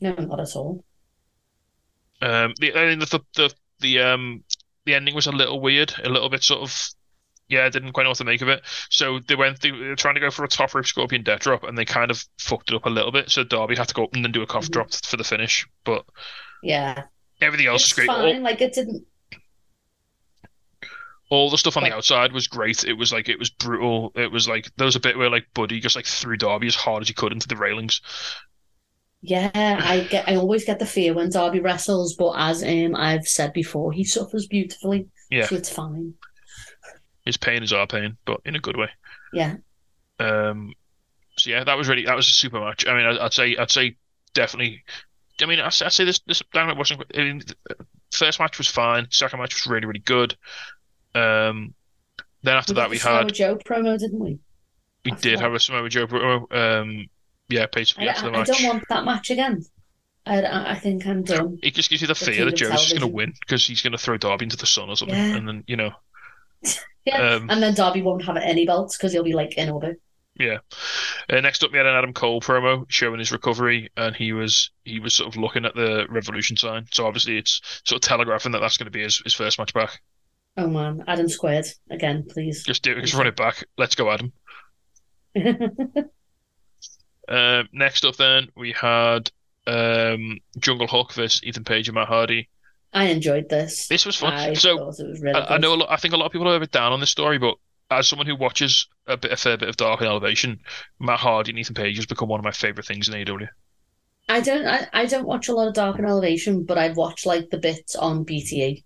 [0.00, 0.84] No, not at all.
[2.22, 4.44] Um, the I mean, the the the, the um
[4.86, 6.88] the ending was a little weird, a little bit sort of.
[7.48, 8.62] Yeah, I didn't quite know what to make of it.
[8.90, 9.60] So they went.
[9.60, 12.10] They were trying to go for a top rope scorpion death drop, and they kind
[12.10, 13.30] of fucked it up a little bit.
[13.30, 14.72] So Darby had to go up and then do a coffin Mhm.
[14.72, 15.66] drop for the finish.
[15.84, 16.04] But
[16.62, 17.04] Yeah.
[17.40, 18.08] Everything else It's is great.
[18.08, 19.06] All- Like it didn't
[21.30, 22.84] all the stuff on the outside was great.
[22.84, 24.12] It was like it was brutal.
[24.14, 26.74] It was like there was a bit where like Buddy just like threw Darby as
[26.74, 28.00] hard as he could into the railings.
[29.20, 33.26] Yeah, I get I always get the fear when Darby wrestles, but as um I've
[33.26, 35.08] said before, he suffers beautifully.
[35.30, 35.46] Yeah.
[35.46, 36.14] So it's fine.
[37.24, 38.88] His pain is our pain, but in a good way.
[39.34, 39.56] Yeah.
[40.18, 40.72] Um.
[41.36, 42.86] So yeah, that was really that was a super match.
[42.86, 43.96] I mean, I'd, I'd say I'd say
[44.32, 44.82] definitely.
[45.40, 47.04] I mean, I'd, I'd say this this dynamite wasn't.
[47.14, 47.42] I mean,
[48.12, 49.06] first match was fine.
[49.10, 50.36] Second match was really really good.
[51.14, 51.74] Um.
[52.42, 54.38] Then after We that we had Joe promo, didn't we?
[55.04, 55.42] we after did that.
[55.42, 56.52] have a Samoa Joe promo.
[56.52, 57.06] Um.
[57.48, 59.64] Yeah, basically I, after the I, I don't want that match again.
[60.26, 61.58] I, I I think I'm done.
[61.62, 63.80] It just gives you the The fear that Joe's just going to win because he's
[63.82, 65.36] going to throw Darby into the sun or something, Yeah.
[65.36, 65.92] and then you know,
[67.06, 67.36] Yeah.
[67.36, 70.00] um, And then Darby won't have any belts because he'll be like in orbit.
[70.38, 70.58] Yeah.
[71.28, 74.70] Uh, next up, we had an Adam Cole promo showing his recovery, and he was
[74.84, 76.86] he was sort of looking at the Revolution sign.
[76.92, 79.74] So obviously, it's sort of telegraphing that that's going to be his, his first match
[79.74, 80.00] back.
[80.56, 82.62] Oh man, Adam squared again, please.
[82.62, 83.00] Just do, it.
[83.02, 83.64] just run it back.
[83.76, 84.32] Let's go, Adam.
[87.28, 89.30] Uh, next up, then we had
[89.66, 92.48] um, Jungle Hook versus Ethan Page and Matt Hardy.
[92.92, 93.86] I enjoyed this.
[93.86, 94.32] This was fun.
[94.32, 96.24] I so thought it was really I, I know a lot, I think a lot
[96.24, 97.56] of people are a bit down on this story, but
[97.90, 100.60] as someone who watches a bit a fair bit of Dark and Elevation,
[100.98, 103.48] Matt Hardy and Ethan Page has become one of my favorite things in AEW.
[104.28, 107.24] I don't I, I don't watch a lot of Dark and Elevation, but I've watched
[107.24, 108.84] like the bits on BTE,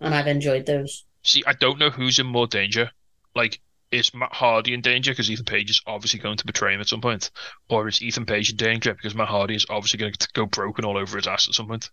[0.00, 1.04] and I've enjoyed those.
[1.22, 2.90] See, I don't know who's in more danger.
[3.34, 3.60] Like,
[3.90, 6.88] is Matt Hardy in danger because Ethan Page is obviously going to betray him at
[6.88, 7.30] some point,
[7.68, 10.84] or is Ethan Page in danger because Matt Hardy is obviously going to go broken
[10.84, 11.90] all over his ass at some point?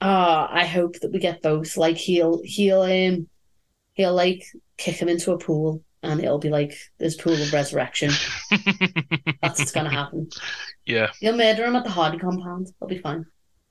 [0.00, 1.76] Ah, I hope that we get both.
[1.76, 3.28] Like he'll he'll um
[3.94, 4.44] he'll like
[4.76, 8.10] kick him into a pool, and it'll be like this pool of resurrection.
[9.42, 10.28] That's what's gonna happen.
[10.84, 12.68] yeah, you'll murder him at the Hardy compound.
[12.80, 13.26] It'll be fine.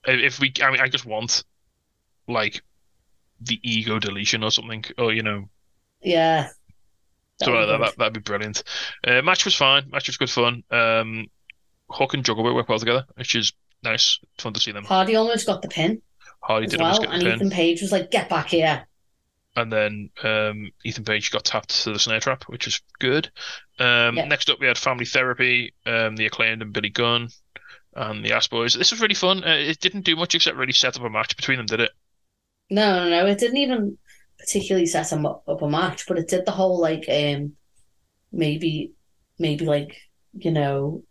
[0.06, 1.44] if we, I mean, I just want
[2.28, 2.62] like
[3.42, 5.50] the ego deletion or something, or you know,
[6.02, 6.50] Yeah.
[7.42, 8.64] So That'll be that, that that'd be brilliant.
[9.06, 9.90] Uh, match was fine.
[9.90, 10.64] Match was good fun.
[10.72, 11.28] Um,
[11.90, 13.52] Hook and Jungle Boy work well together, which is
[13.84, 14.20] nice.
[14.38, 14.86] Fun to see them.
[14.86, 16.02] Hardy almost got the pin
[16.46, 18.88] Hardy did almost well, get and the pin, Ethan Page was like, "Get back here!"
[19.56, 23.32] And then um, Ethan Page got tapped to the snare trap, which is good.
[23.80, 24.26] Um, Yeah.
[24.26, 27.30] Next up, we had Family Therapy, um, the acclaimed and Billy Gunn,
[27.96, 28.74] and the Ass Boys.
[28.76, 29.44] This was really fun.
[29.44, 31.92] Uh, it didn't do much except really set up a match between them, did it?
[32.70, 33.26] No, no, no.
[33.28, 33.98] It didn't even
[34.40, 37.54] particularly set him up, up a match, but it did the whole like um
[38.32, 38.94] maybe
[39.40, 39.98] maybe like
[40.34, 41.04] you know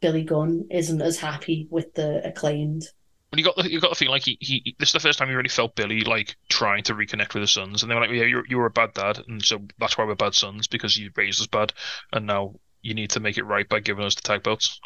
[0.00, 2.84] Billy Gunn isn't as happy with the acclaimed.
[3.32, 5.18] When you got the you got the feeling like he, he this is the first
[5.18, 8.02] time you really felt Billy like trying to reconnect with his sons, and they were
[8.02, 10.66] like, yeah, you're you were a bad dad, and so that's why we're bad sons
[10.66, 11.72] because you raised us bad,
[12.12, 14.78] and now you need to make it right by giving us the tag belts.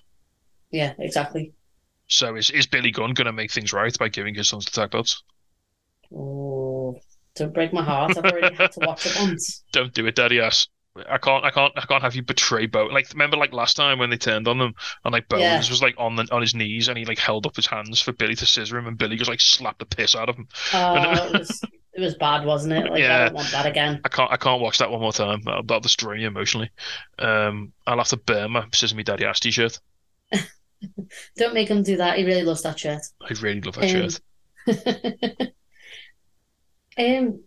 [0.71, 1.55] Yeah, exactly.
[2.07, 4.93] So is is Billy Gunn gonna make things right by giving his sons the tag
[4.93, 5.25] belts?
[6.15, 7.01] Oh,
[7.35, 8.17] don't break my heart.
[8.17, 9.65] I've already had to watch it once.
[9.73, 10.69] Don't do it, daddy ass.
[11.09, 12.87] I can't, I can't, I can't have you betray Bow.
[12.87, 14.75] Like, remember, like last time when they turned on them,
[15.05, 15.71] and like Bowens Yeah.
[15.71, 18.13] was like on the on his knees, and he like held up his hands for
[18.13, 20.49] Billy to scissor him, and Billy just like slapped the piss out of him.
[20.73, 21.63] Oh, it was
[21.95, 22.91] it was bad, wasn't it?
[22.91, 24.01] Like I don't want that again.
[24.05, 25.41] I can't, I can't watch that one more time.
[25.45, 26.71] That'll, that'll destroy me emotionally.
[27.19, 29.79] Um, I'll have to burn my "Scissor Me Daddy Ass" t-shirt.
[31.39, 32.19] Don't make him do that.
[32.19, 33.01] He really loves that shirt.
[33.23, 34.21] I really love that Um, shirt.
[36.99, 37.41] um,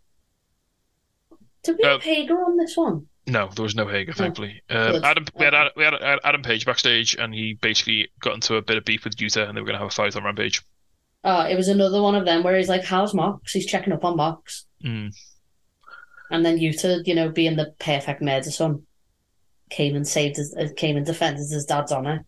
[1.63, 3.07] did we Uh, Hager on this one?
[3.30, 4.61] No, there was no Hager, thankfully.
[4.69, 5.03] Um.
[5.03, 5.93] Adam, we had, Adam, we had
[6.23, 9.56] Adam Page backstage, and he basically got into a bit of beef with Yuta, and
[9.56, 10.61] they were going to have a fight on Rampage.
[11.23, 14.03] Oh, it was another one of them where he's like, "How's Mox?" He's checking up
[14.06, 15.14] on Mox, Mm.
[16.31, 18.84] and then Yuta, you know, being the perfect murder son,
[19.69, 22.26] came and saved his, uh, came and defended his dad's honor.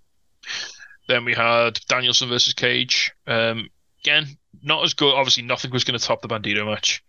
[1.07, 3.11] Then we had Danielson versus Cage.
[3.27, 3.69] Um,
[4.03, 4.27] again,
[4.61, 5.13] not as good.
[5.13, 7.03] Obviously, nothing was going to top the Bandito match.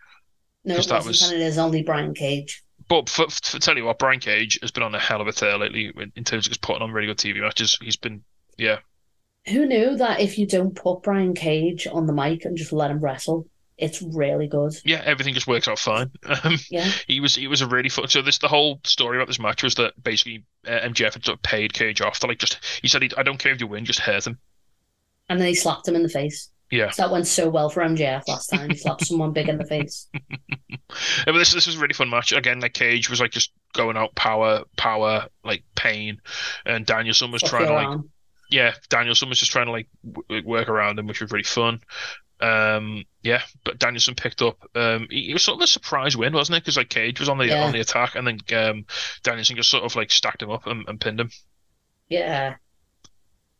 [0.64, 2.62] No, it that wasn't, was- and it is only Brian Cage.
[2.88, 5.32] But for, for tell you what, Brian Cage has been on a hell of a
[5.32, 7.78] tear lately in in terms of just putting on really good TV matches.
[7.80, 8.22] He's been,
[8.58, 8.78] yeah,
[9.48, 12.90] Who knew that if you don't put Brian Cage on the mic and just let
[12.90, 13.46] him wrestle,
[13.78, 14.74] it's really good.
[14.84, 16.10] yeah, everything just works out fine.
[16.44, 18.06] Um, Yeah, he was he was a really fun.
[18.08, 21.38] So this the whole story about this match was that basically uh, MJF had sort
[21.38, 23.84] of paid Cage off to like just he said I don't care if you win,
[23.84, 24.38] just hurt him.
[25.28, 26.50] and then he slapped him in the face.
[26.72, 26.90] Yeah.
[26.96, 28.70] that went so well for MJF last time.
[28.70, 30.08] He slapped someone big in the face.
[31.26, 32.32] Yeah, but this this was a really fun match.
[32.32, 36.20] Again, like Cage was like just going out power, power, like pain,
[36.66, 38.10] and Danielson was Fuck trying to like arm.
[38.50, 41.80] yeah, Danielson was just trying to like w- work around him, which was really fun.
[42.42, 44.58] Um, yeah, but Danielson picked up.
[44.74, 46.62] Um, he, it was sort of a surprise win, wasn't it?
[46.64, 47.64] Because like Cage was on the Yeah.
[47.64, 48.84] on the attack, and then um,
[49.22, 51.30] Danielson just sort of like stacked him up and, and pinned him.
[52.10, 52.56] Yeah.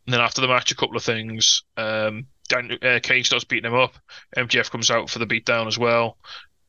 [0.06, 1.62] And then after the match, a couple of things.
[1.78, 3.94] Um, Dan, uh, Cage starts beating him up.
[4.36, 6.16] MJF comes out for the beatdown as well.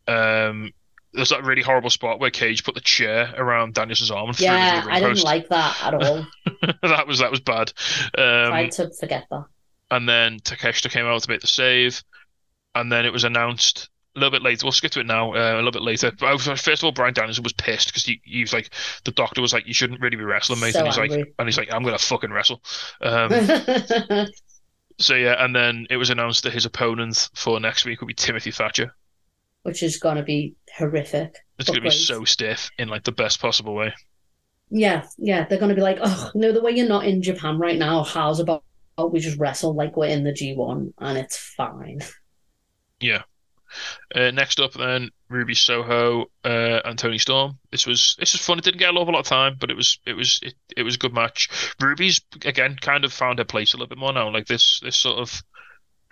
[0.08, 0.72] Um,
[1.14, 4.48] there's that really horrible spot where Cage put the chair around Danielson's arm and threw
[4.48, 5.26] him Yeah, the I didn't post.
[5.26, 6.26] like that at all.
[6.82, 7.72] that was that was bad.
[8.18, 9.46] Um, Tried to forget that.
[9.92, 12.02] and then Takeshita came out to make the save,
[12.74, 14.66] and then it was announced a little bit later.
[14.66, 15.34] We'll skip to it now.
[15.34, 16.12] Uh, a little bit later.
[16.18, 18.70] But first of all, Brian Danielson was pissed because he, he was like,
[19.06, 20.74] the doctor was like, you shouldn't really be wrestling, mate.
[20.74, 22.62] So and he's like, and he's like, I'm gonna fucking wrestle.
[23.02, 23.30] Um,
[25.00, 28.14] so yeah, and then it was announced that his opponent for next week will be
[28.14, 28.96] Timothy Thatcher.
[29.64, 31.38] Which is going to be horrific.
[31.58, 33.94] It's gonna be so stiff in like the best possible way.
[34.70, 35.46] Yeah, yeah.
[35.46, 38.04] They're going to be like, oh, no, the way you're not in Japan right now,
[38.04, 38.64] how's about
[39.10, 42.00] we just wrestle like we're in the G1 and it's fine.
[43.00, 43.24] Yeah.
[44.16, 47.58] Uh, next up, then Ruby Soho uh, and Toni Storm.
[47.72, 48.58] This was this was fun.
[48.60, 50.54] It didn't get a lot, a lot of time, but it was it was it,
[50.78, 51.50] it was a good match.
[51.82, 54.30] Ruby's again kind of found her place a little bit more now.
[54.32, 55.42] Like this this sort of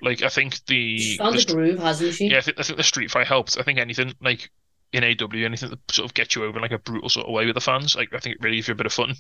[0.01, 2.27] like I think the, She's found the st- groove, hasn't she?
[2.27, 3.57] yeah I think, I think the street fight helped.
[3.59, 4.49] I think anything like
[4.93, 7.31] in AW anything that sort of gets you over in like a brutal sort of
[7.31, 7.95] way with the fans.
[7.95, 9.11] Like I think it really gives you a bit of fun.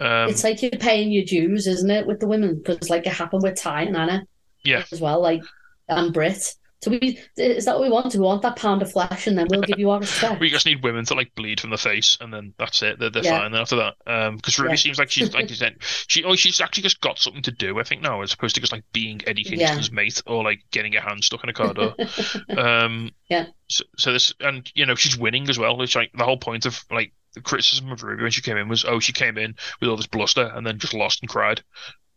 [0.00, 2.60] Um, It's like you're paying your dues, isn't it, with the women?
[2.62, 4.22] Because like it happened with Ty and Anna
[4.64, 4.84] Yeah.
[4.92, 5.42] as well, like
[5.88, 6.54] and Brit.
[6.80, 8.14] So we is that what we want?
[8.14, 10.40] We want that pound of flesh, and then we'll give you our respect.
[10.40, 13.00] We just need women to like bleed from the face, and then that's it.
[13.00, 13.38] They're, they're Yeah.
[13.40, 13.94] fine after that.
[14.06, 14.76] Um, because Ruby Yeah.
[14.76, 17.80] seems like she's like you said, she oh she's actually just got something to do.
[17.80, 19.50] I think now as opposed to just like being Eddie Yeah.
[19.50, 21.96] Kingston's mate or like getting your hand stuck in a car door.
[22.56, 23.46] um, Yeah.
[23.68, 25.82] So, so this and you know she's winning as well.
[25.82, 28.68] It's like the whole point of like the criticism of Ruby when she came in
[28.68, 31.62] was oh she came in with all this bluster and then just lost and cried.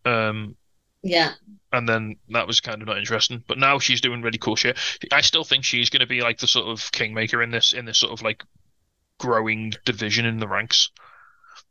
[0.06, 0.56] Um,
[1.04, 1.34] yeah,
[1.72, 3.44] and then that was kind of not interesting.
[3.48, 4.78] But now she's doing really cool shit.
[5.12, 7.86] I still think she's going to be like the sort of kingmaker in this in
[7.86, 8.44] this sort of like
[9.20, 10.90] growing division in the ranks.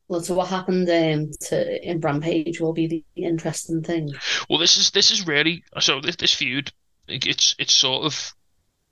[0.09, 4.13] well, so what happened um, to in Rampage will be the interesting thing.
[4.49, 6.73] Well, this is this is really so this this feud.
[7.09, 8.35] It's it's sort of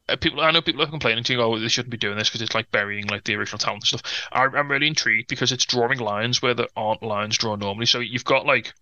[0.09, 0.41] Uh, people.
[0.41, 2.55] I know people are complaining to you, oh, they shouldn't be doing this because it's
[2.55, 4.29] like burying like the original talent and stuff.
[4.33, 7.87] I, I'm really intrigued because it's drawing lines where there aren't lines drawn normally.
[7.87, 8.73] So you've got like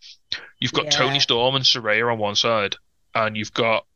[0.60, 0.90] you've got Yeah.
[0.90, 2.76] Toni Storm and Saraya on one side,
[3.14, 3.86] and you've got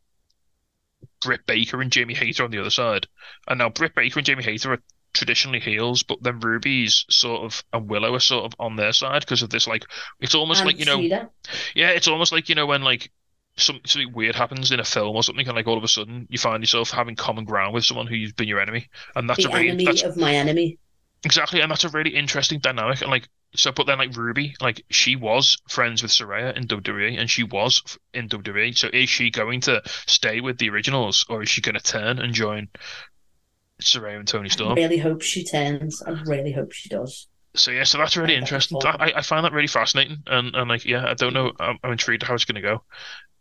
[1.23, 3.07] Britt Baker and Jamie Hayter on the other side.
[3.47, 4.83] And now Britt Baker and Jamie Hayter are
[5.13, 9.21] traditionally heels, but then Ruby's sort of and Willow are sort of on their side
[9.21, 9.85] because of this like
[10.21, 11.31] it's almost and like you know Frida.
[11.75, 13.11] yeah, it's almost like you know when like
[13.57, 16.27] some, something weird happens in a film or something, and like all of a sudden
[16.31, 19.49] you find yourself having common ground with someone who's been your enemy, and that's the
[19.49, 20.79] a really enemy that's of my enemy.
[21.25, 23.01] exactly, and that's a really interesting dynamic.
[23.03, 27.19] And like so, but then like Ruby, like she was friends with Saraya in WWE,
[27.19, 27.83] and she was
[28.15, 28.77] in WWE.
[28.77, 32.19] So is she going to stay with the originals, or is she going to turn
[32.19, 32.69] and join
[33.83, 34.77] Saraya and Toni I Storm?
[34.77, 36.03] really hope she turns.
[36.03, 37.29] I really hope she does.
[37.57, 38.79] So yeah, so that's really interesting.
[38.85, 41.93] I, I find that really fascinating, and, and like yeah, I don't know, I'm, I'm
[41.93, 42.85] intrigued how it's going to go.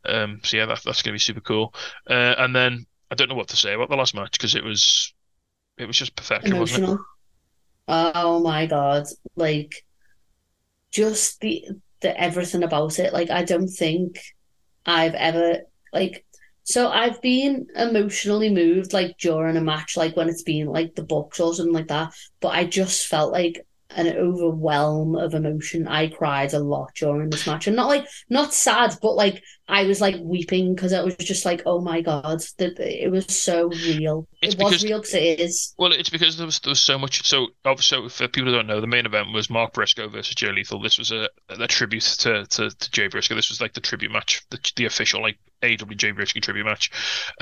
[0.06, 1.74] Um, so yeah, that, that's going to be super cool.
[2.10, 4.64] Uh, and then I don't know what to say about the last match because it
[4.64, 5.14] was,
[5.78, 6.84] it was just perfection, wasn't it?
[6.84, 7.06] Emotional.
[7.88, 9.08] Oh my God.
[9.36, 9.84] Like
[10.92, 11.66] just the
[12.02, 13.14] the everything about it.
[13.14, 14.20] Like I don't think
[14.86, 15.62] I've ever
[15.94, 16.26] like
[16.64, 21.04] so I've been emotionally moved like during a match, like when it's been like the
[21.04, 22.14] books or something like that.
[22.42, 25.88] But I just felt like an overwhelm of emotion.
[25.88, 27.68] I cried a lot during this match.
[27.68, 31.46] And not like not sad, but like I was like weeping because it was just
[31.46, 34.28] like, oh my God, that it was so real.
[34.42, 35.74] It's it was because- real because it is.
[35.78, 37.28] Well, it's because there was there was so much.
[37.28, 37.48] So,
[37.80, 40.82] so for people who don't know, the main event was Mark Briscoe versus Jay Lethal.
[40.82, 43.36] This was a, a tribute to, to, to Jay Briscoe.
[43.36, 46.92] This was like the tribute match, the, the official like AW Jay Briscoe tribute match.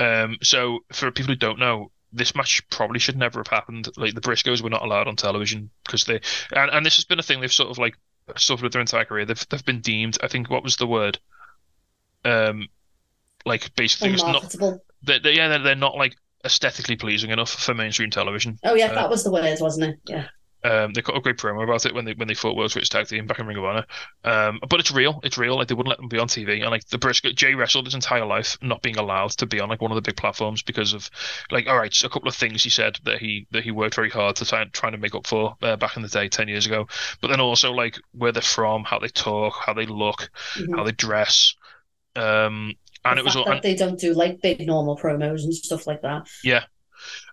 [0.00, 3.88] Um, so for people who don't know, this match probably should never have happened.
[3.96, 6.20] Like the Briscoes were not allowed on television because they,
[6.54, 7.96] and, and this has been a thing they've sort of like
[8.36, 9.24] suffered with their entire career.
[9.24, 10.18] They've they've been deemed.
[10.22, 11.18] I think what was the word?
[12.24, 12.68] Um,
[13.44, 14.54] like basically, it's not.
[15.02, 18.58] They, they, yeah, they're, they're not like aesthetically pleasing enough for mainstream television.
[18.64, 20.00] Oh yeah, Uh, that was the word, wasn't it?
[20.06, 20.28] Yeah.
[20.64, 22.88] Um, they cut a great promo about it when they when they fought World Switch
[22.90, 23.86] Tag Team back in Ring of Honor.
[24.24, 25.20] Um, but it's real.
[25.22, 25.56] It's real.
[25.56, 26.60] Like they wouldn't let them be on TV.
[26.62, 29.68] And like the British Jay wrestled his entire life not being allowed to be on
[29.68, 31.08] like one of the big platforms because of
[31.52, 33.94] like all right, so a couple of things he said that he that he worked
[33.94, 36.48] very hard to try trying to make up for uh, back in the day, ten
[36.48, 36.88] years ago.
[37.20, 40.76] But then also like where they're from, how they talk, how they look, Mhm.
[40.76, 41.54] how they dress.
[42.16, 42.74] Um,
[43.04, 45.86] and The it was all- that they don't do like big normal promos and stuff
[45.86, 46.26] like that.
[46.42, 46.64] Yeah.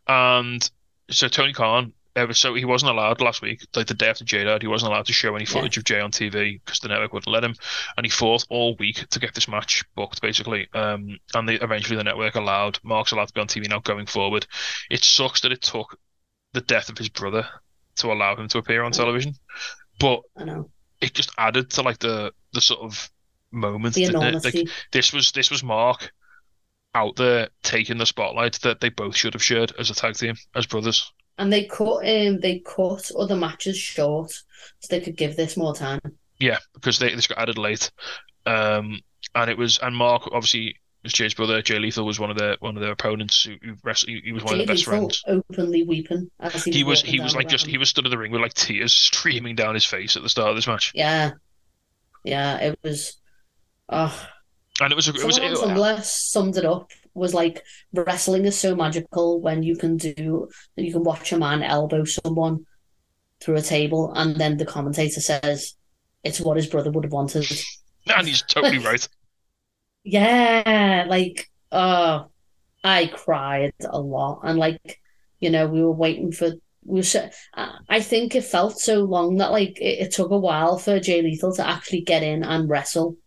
[0.07, 0.69] And
[1.09, 4.43] so Tony Khan, uh, so he wasn't allowed last week, like the day after Jay
[4.43, 5.51] died, he wasn't allowed to show any Yeah.
[5.51, 7.55] footage of Jay on TV because the network wouldn't let him.
[7.97, 10.67] And he fought all week to get this match booked, basically.
[10.73, 14.05] Um, and they, eventually the network allowed Mark's allowed to be on TV now going
[14.05, 14.47] forward.
[14.89, 15.97] It sucks that it took
[16.53, 17.47] the death of his brother
[17.97, 19.35] to allow him to appear on television,
[19.99, 20.21] but
[21.01, 23.09] it just added to like the the sort of
[23.51, 24.59] moment, the enormity.
[24.59, 26.11] Like this was this was Mark
[26.93, 30.35] out there taking the spotlight that they both should have shared as a tag team,
[30.55, 31.11] as brothers.
[31.37, 35.75] And they cut um they cut other matches short so they could give this more
[35.75, 35.99] time.
[36.39, 37.91] Yeah, because they this got added late.
[38.45, 38.99] Um,
[39.33, 41.61] and it was and Mark obviously was Jay's brother.
[41.61, 44.09] Jay Lethal was one of their one of their opponents who, who wrestled.
[44.09, 45.23] He, he was one of Jay their best Lethal friends.
[45.27, 48.17] openly weeping as he, He was he was like just he was stood in the
[48.17, 51.31] ring with like tears streaming down his face at the start of this match, Yeah.
[52.23, 53.17] Yeah, it was
[53.89, 54.27] oh
[54.81, 57.63] and it was it was someone on Tumblr summed it up was like
[57.93, 62.65] wrestling is so magical when you can do you can watch a man elbow someone
[63.41, 65.75] through a table and then the commentator says
[66.23, 67.45] it's what his brother would have wanted.
[68.07, 69.07] and he's totally right.
[70.07, 72.27] Yeah, like oh
[72.83, 75.01] I cried a lot and like
[75.39, 76.51] you know we were waiting for
[76.85, 80.77] we were I think it felt so long that like it, it took a while
[80.77, 83.17] for Jay Lethal to actually get in and wrestle.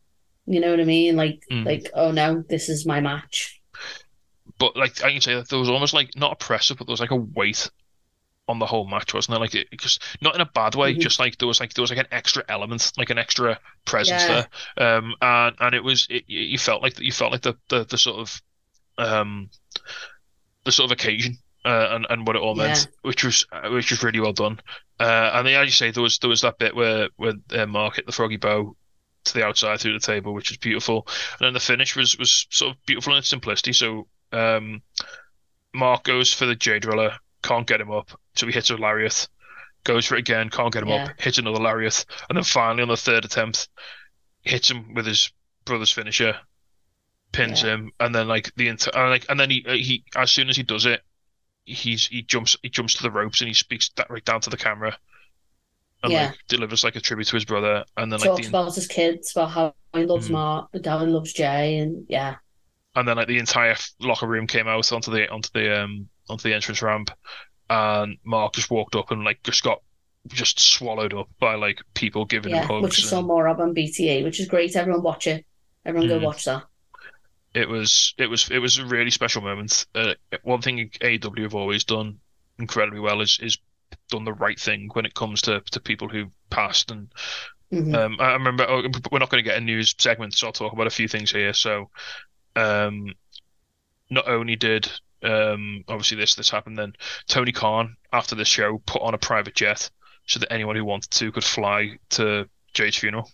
[0.47, 1.17] You know what I mean?
[1.17, 1.67] Like Mm.
[1.67, 3.58] like oh no, this is my match.
[4.59, 6.93] But like I can say that there was almost like not a pressure, but there
[6.93, 7.71] was like a weight
[8.49, 9.41] on the whole match, wasn't there?
[9.41, 11.01] Like it just not in a bad way, Mhm.
[11.01, 14.27] just like there was like there was like an extra element, like an extra presence
[14.27, 14.47] Yeah.
[14.77, 14.97] there.
[14.97, 17.99] Um, and and it was it, you felt like you felt like the the, the
[17.99, 18.43] sort of
[18.97, 19.51] um
[20.65, 23.91] the sort of occasion uh, and and what it all meant, which was uh, which
[23.91, 24.61] was really well done.
[24.99, 27.67] Uh, and then, as you say, there was there was that bit where where uh,
[27.67, 28.77] Mark hit the froggy bow
[29.25, 31.07] to the outside through the table, which was beautiful.
[31.39, 33.73] And then the finish was was sort of beautiful in its simplicity.
[33.73, 34.83] So um,
[35.75, 39.29] Mark goes for the Jay driller, can't get him up, so he hits a lariat.
[39.85, 41.05] Goes for it again, can't get him Yeah.
[41.05, 43.69] up, hits another lariat, and then finally on the third attempt,
[44.43, 45.33] hits him with his
[45.65, 46.39] brother's finisher,
[47.33, 47.75] pins Yeah.
[47.75, 50.57] him, and then like the entire like, and then he uh, he as soon as
[50.57, 51.03] he does it,
[51.65, 54.51] he's he jumps he jumps to the ropes and he speaks that right down to
[54.51, 54.99] the camera,
[56.03, 56.31] and Yeah.
[56.31, 58.87] like delivers like a tribute to his brother, and then like Talks the about his
[58.87, 60.33] kids, about how he loves Mhm.
[60.33, 62.37] Mark, he loves Jay, and yeah,
[62.99, 66.49] and then like the entire locker room came out onto the onto the um onto
[66.49, 67.11] the entrance ramp,
[67.71, 69.83] and Mark just walked up and like just got
[70.29, 72.83] just swallowed up by like people giving him yeah, hugs.
[72.83, 74.77] which is and more of on BTA, which is great.
[74.77, 75.45] Everyone watch it.
[75.85, 76.27] Everyone go Mhm.
[76.27, 76.65] watch that.
[77.55, 79.87] it was it was it was a really special moment.
[79.95, 82.19] Uh, one thing AW have always done
[82.59, 83.59] incredibly well is is
[84.11, 87.13] done the right thing when it comes to to people who passed and
[87.71, 87.95] Mhm.
[87.95, 90.53] Um, I I remember oh, we're not going to get a news segment, so I'll
[90.53, 91.55] talk about a few things here.
[91.55, 91.91] So,
[92.59, 93.15] um,
[94.11, 94.91] not only did
[95.23, 96.95] um, obviously this this happened, then
[97.29, 99.91] Tony Khan after the show put on a private jet
[100.27, 103.31] so that anyone who wanted to could fly to Jay's funeral.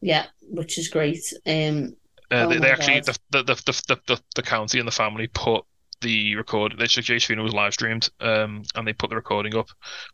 [0.00, 1.32] yeah, which is great.
[1.46, 1.96] Um,
[2.30, 3.54] Uh, Oh they, they actually the, the, the,
[3.88, 5.64] the, the, the county and the family put
[6.00, 6.74] the record.
[6.78, 9.68] They so Jay's funeral was live streamed, um, and they put the recording up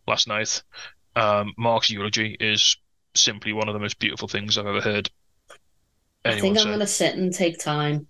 [0.07, 0.63] last night.
[1.17, 2.77] Um, Mark's eulogy is
[3.15, 5.11] simply one of the most beautiful things I've ever heard.
[6.25, 8.08] I think I'm going to sit and take time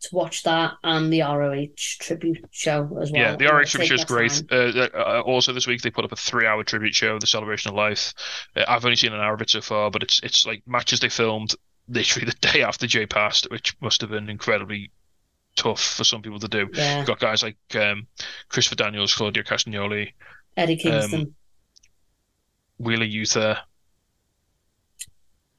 [0.00, 3.22] to watch that and the ROH tribute show as well.
[3.22, 4.42] Yeah, the ROH tribute show is great.
[4.50, 7.76] Uh, uh, also, this week they put up a three-hour tribute show, The Celebration of
[7.76, 8.14] Life.
[8.54, 11.00] Uh, I've only seen an hour of it so far, but it's it's like matches
[11.00, 11.54] they filmed
[11.88, 14.90] literally the day after Jay passed, which must have been incredibly
[15.56, 16.68] tough for some people to do.
[16.72, 18.06] Yeah, You've got guys like um,
[18.48, 20.12] Christopher Daniels, Claudio Castagnoli,
[20.56, 21.34] Eddie Kingston,
[22.78, 23.58] Wheeler Yuta.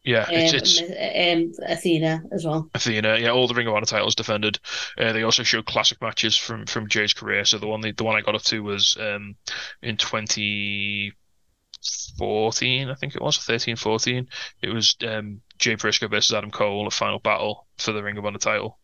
[0.07, 2.69] Yeah, um, it's it's um, Athena as well.
[2.73, 3.17] Athena.
[3.17, 4.57] Yeah, all the Ring of Honor titles defended.
[4.97, 7.43] Uh, they also showed classic matches from from Jay's career.
[7.43, 9.35] So the one the, the one I got up to was um,
[9.81, 14.29] in 2014, I think it was 13, 14.
[14.61, 18.25] It was um, Jay Briscoe versus Adam Cole, a final battle for the Ring of
[18.25, 18.79] Honor title.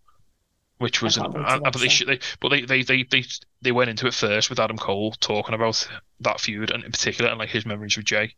[0.79, 3.03] Which was, I an, can't wait to uh, but they, they, but they, they, they,
[3.09, 3.23] they,
[3.61, 5.87] they went into it first with Adam Cole talking about
[6.19, 8.35] that feud and in particular and like his memories with Jay,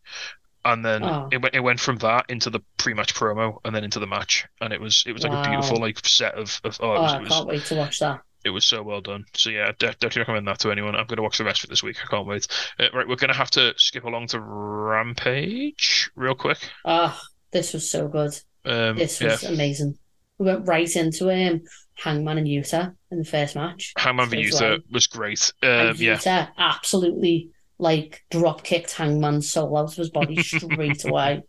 [0.66, 1.30] and then Oh.
[1.32, 4.46] it went, it went from that into the pre-match promo and then into the match,
[4.60, 7.02] and it was, it was like a beautiful like set of, of oh, it Oh,
[7.04, 8.20] was, I it was, can't wait to watch that.
[8.44, 9.26] it was so well done.
[9.36, 10.96] So yeah, de- definitely recommend that to anyone.
[10.96, 11.98] I'm going to watch the rest of it this week.
[12.04, 12.48] I can't wait.
[12.80, 16.58] Uh, right, we're going to have to skip along to Rampage real quick.
[16.84, 17.18] Oh,
[17.52, 18.34] this was so good.
[18.66, 19.98] Um, This yeah, was amazing.
[20.38, 21.62] We went right into um,
[21.96, 23.94] Hangman and Yuta in the first match.
[23.98, 24.80] Hangman and Yuta away.
[24.92, 25.54] was great.
[25.62, 31.44] And Um, yeah, absolutely like drop kicked Hangman's soul out of his body straight away.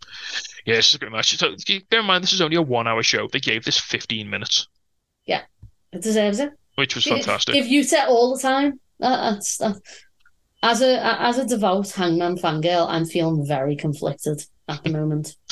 [0.65, 1.36] yeah, this is a great match.
[1.36, 1.55] So
[1.90, 3.28] bear in mind, this is only a one-hour show.
[3.32, 4.69] They gave this 15 minutes.
[5.27, 5.43] Yeah,
[5.93, 6.51] it deserves it.
[6.77, 7.55] which was fantastic.
[7.55, 8.81] Give Yuta all the time.
[8.98, 9.77] That, that's that.
[10.62, 15.36] As a as a devout Hangman fangirl, I'm feeling very conflicted at the moment.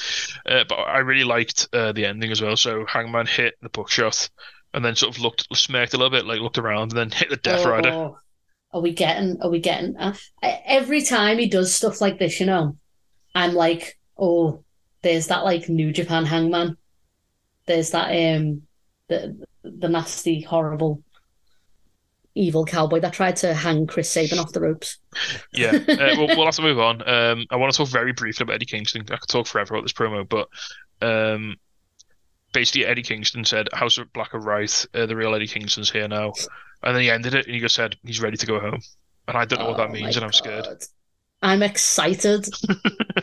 [0.46, 2.54] Uh, but I really liked uh, the ending as well.
[2.54, 4.28] So Hangman hit the buckshot
[4.74, 7.30] and then sort of looked smirked a little bit, like looked around, and then hit
[7.30, 7.88] the Death Oh, Rider.
[7.88, 8.18] oh,
[8.74, 9.40] are we getting?
[9.40, 9.96] Are we getting?
[9.96, 12.76] Uh, every time he does stuff like this, you know,
[13.34, 14.64] I'm like, oh,
[15.02, 16.76] there's that like New Japan Hangman.
[17.66, 18.62] There's that um,
[19.08, 21.02] the the nasty, horrible,
[22.34, 24.98] evil cowboy that tried to hang Chris Sabin off the ropes.
[25.52, 27.08] Yeah, uh, we'll, we'll have to move on.
[27.08, 29.02] Um, I want to talk very briefly about Eddie Kingston.
[29.02, 30.48] I could talk forever about this promo, but
[31.00, 31.54] um,
[32.52, 34.86] basically Eddie Kingston said, "House of Black are right.
[34.92, 36.32] Uh, the real Eddie Kingston's here now,"
[36.84, 38.80] and then he ended it and he just said he's ready to go home.
[39.28, 40.68] And I don't know what that Oh means, and I'm scared.
[41.42, 42.48] I'm excited.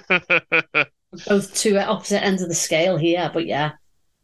[1.26, 3.74] Both two opposite ends of the scale here, but yeah,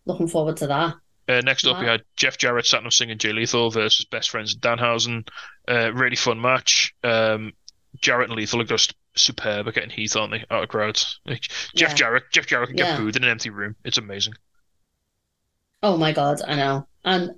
[0.06, 0.96] looking forward to that.
[1.30, 1.92] Uh, next up, we Wow.
[1.92, 5.28] had Jeff Jarrett, Satnam Singh, and Jay Lethal versus Best Friends and Danhausen.
[5.68, 6.94] Uh, really fun match.
[7.04, 7.52] Um,
[8.02, 10.46] Jarrett and Lethal are just superb at getting heat, aren't they?
[10.50, 11.20] Out of crowds.
[11.26, 11.44] Like,
[11.76, 11.96] Jeff Yeah.
[11.96, 12.96] Jarrett, Jeff Jarrett can get Yeah.
[12.96, 13.76] booed in an empty room.
[13.84, 14.36] It's amazing.
[15.84, 16.88] Oh my God, I know.
[17.04, 17.32] And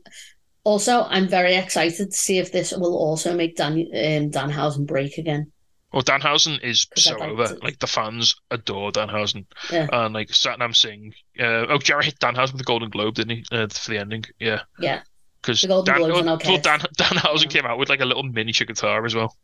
[0.64, 5.18] also, I'm very excited to see if this will also make Dan um, Danhausen break
[5.18, 5.52] again.
[5.92, 7.48] Well, Danhausen is so like over.
[7.48, 9.88] to- Like the fans adore Danhausen, Yeah.
[9.92, 11.14] and like Satnam Singh.
[11.40, 13.44] Uh, oh, Jarrett hit Danhausen with the Golden Globe, didn't he?
[13.52, 14.62] Uh, for the ending, yeah.
[14.80, 15.02] Yeah.
[15.42, 16.00] Because Dan, well, Dan,
[16.38, 17.50] Danhausen Yeah.
[17.50, 19.36] came out with like a little miniature guitar as well,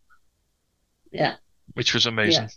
[1.11, 1.35] Yeah.
[1.73, 2.49] which was amazing.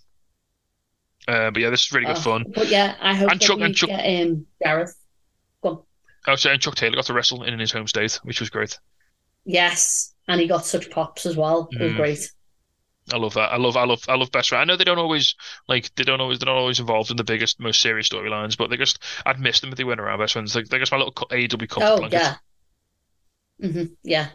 [1.27, 2.45] Uh, but yeah, this is really good Oh, fun.
[2.55, 4.95] But yeah, I hope And Chuck- and Chuck- get um, Gareth.
[6.29, 8.79] Oh, so and Chuck Taylor got to wrestle in his home state, which was great.
[9.45, 11.75] Yes, and he got such pops as well.
[11.81, 11.95] It was Mm.
[11.95, 12.31] great.
[13.13, 13.53] I love that.
[13.53, 14.63] I love, I love, I love best friend.
[14.63, 15.35] I know they don't always
[15.69, 18.71] like, they don't always, they're not always involved in the biggest, most serious storylines, but
[18.71, 20.55] they just, I'd miss them if they went around best friends.
[20.55, 22.23] Like, they're just my little AEW comfort Oh blanket.
[22.23, 22.39] yeah.
[23.61, 24.31] hmm Yeah.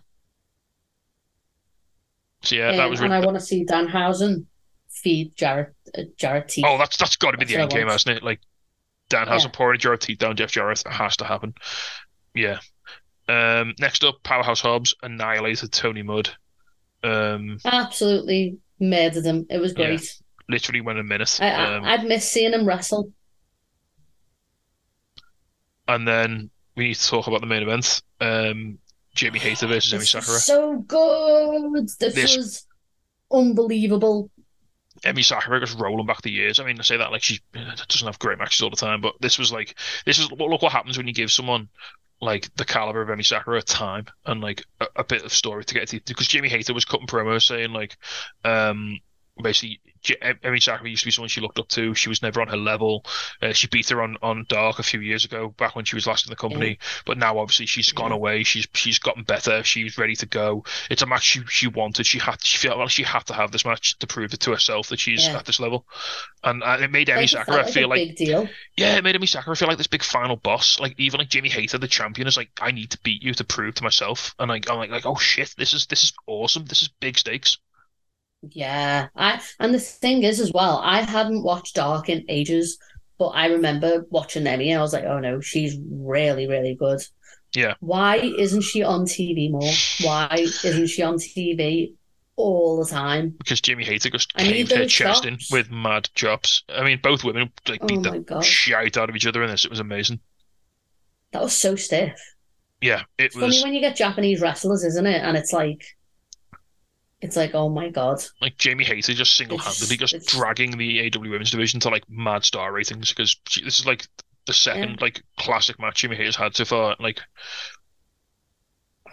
[2.43, 3.13] So yeah, that Um, was and really.
[3.13, 4.45] I want to see Danhausen
[4.89, 6.67] feed Jarrett uh, Jarrett teeth.
[6.67, 8.23] Oh, that's that's got to be the end game, hasn't it?
[8.23, 8.41] Like
[9.13, 9.49] Dan has Yeah.
[9.49, 10.81] a pouring Jarrett teeth down Jeff Jarrett.
[10.85, 11.53] It has to happen.
[12.33, 12.57] Yeah.
[13.29, 16.29] Um, next up, Powerhouse Hobbs annihilated Tony Mudd.
[17.03, 19.45] Um, Absolutely murdered him.
[19.51, 19.85] It was Yeah.
[19.87, 20.17] great.
[20.49, 21.37] literally went a minute.
[21.41, 23.13] I, I Um, I'd miss seeing him wrestle.
[25.87, 28.01] and then we need to talk about the main event.
[28.19, 28.77] Um,
[29.15, 30.39] Jamie Hayter versus Emi Sakura.
[30.39, 31.87] so good.
[31.99, 32.67] This, This- was
[33.31, 34.29] unbelievable.
[35.03, 36.59] Emi Sakura just rolling back the years.
[36.59, 39.01] I mean, I say that like she uh, doesn't have great matches all the time,
[39.01, 41.69] but this was like this is look what happens when you give someone
[42.21, 45.73] like the caliber of Emi Sakura time and like a, a bit of story to
[45.73, 45.99] get to.
[46.05, 47.97] Because Jamie Hayter was cutting promos saying like,
[48.45, 48.99] um,
[49.41, 51.93] basically Emi Sakura used to be someone she looked up to.
[51.95, 53.05] She was never on her level.
[53.41, 56.05] Uh, she beat her on on Dark a few years ago, back when she was
[56.05, 56.77] last in the company.
[57.05, 58.17] But now obviously she's gone Yeah.
[58.17, 58.43] away.
[58.43, 59.63] She's she's gotten better.
[59.63, 60.65] She's ready to go.
[60.89, 62.05] It's a match she she wanted.
[62.05, 64.51] She had she felt like she had to have this match to prove it to
[64.51, 65.37] herself that she's Yeah.
[65.37, 65.87] at this level.
[66.43, 68.49] And uh, it made Emi Like, it Sakura like feel a like big deal.
[68.75, 70.81] yeah, it made Emi Sakura feel like this big final boss.
[70.81, 73.45] Like even like Jamie Hayter, the champion, is like, I need to beat you to
[73.45, 74.35] prove to myself.
[74.37, 76.65] And like I'm like, like oh shit, this is this is awesome.
[76.65, 77.57] This is big stakes.
[78.49, 82.77] Yeah, I and the thing is as well, I hadn't watched Dark in ages,
[83.17, 87.01] but I remember watching Emi and I was like, oh no, she's really, really good.
[87.55, 87.75] Yeah.
[87.79, 89.71] Why isn't she on TV more?
[90.01, 90.27] Why
[90.63, 91.93] isn't she on TV
[92.35, 93.35] all the time?
[93.37, 96.63] Because Jamie Hayter just I caved her chest in with mad chops.
[96.67, 98.43] I mean, both women like Oh beat the God.
[98.43, 99.65] shite out of each other in this.
[99.65, 100.19] It was amazing.
[101.31, 102.19] That was so stiff.
[102.81, 105.21] Yeah, it It's funny when you get Japanese wrestlers, isn't it?
[105.23, 105.81] And it's like,
[107.23, 108.23] it's like, oh my God.
[108.41, 112.43] like Jamie Hayter just single-handedly just it's- dragging the AW Women's division to like mad
[112.43, 114.07] star ratings because she, this is like
[114.45, 116.95] the second like classic match Jamie Hayter's had so far.
[116.99, 117.21] Like,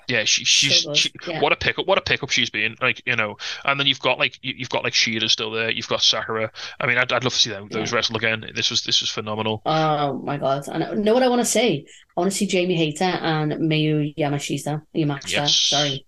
[0.09, 1.41] yeah, she, she's good, she, yeah.
[1.41, 2.75] what a pickup, what a pickup she's been.
[2.83, 5.71] Like, you know, and then you've got like you, you've got like Shida still there.
[5.71, 6.51] You've got Sakura.
[6.81, 7.97] I mean, I'd, I'd love to see them those Yeah.
[7.97, 8.45] wrestle again.
[8.57, 9.63] This was this was phenomenal.
[9.65, 10.67] Oh my God.
[10.67, 11.87] And I know what I want to say.
[12.17, 14.83] I want to see Jamie Hayter and Miyu Yamashita.
[14.97, 15.31] Yamashita.
[15.31, 15.55] Yes.
[15.55, 16.05] Sorry.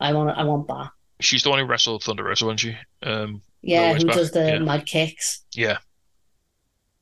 [0.00, 0.90] I want I want that.
[1.20, 2.76] She's the one who wrestled Thunder Rosa, wasn't she?
[3.02, 4.58] Um, Yeah, who back, does the yeah.
[4.58, 5.44] mad kicks.
[5.54, 5.78] yeah.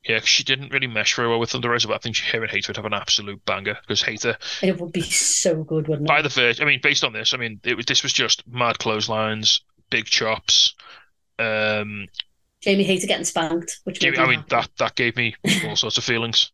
[0.05, 2.25] Yeah, 'cause she didn't really mesh very well with Thunder Rosa, but I think she,
[2.31, 5.89] her and Hayter would have an absolute banger because Hayter It would be so good,
[5.89, 6.09] wouldn't it?
[6.09, 8.47] by the first, I mean, based on this, I mean, it was this was just
[8.47, 10.75] mad clotheslines, big chops.
[11.41, 12.07] Um,
[12.67, 15.99] Jamie Hayter getting spanked, which Jamie, I me mean, that that gave me all sorts
[15.99, 16.51] of feelings.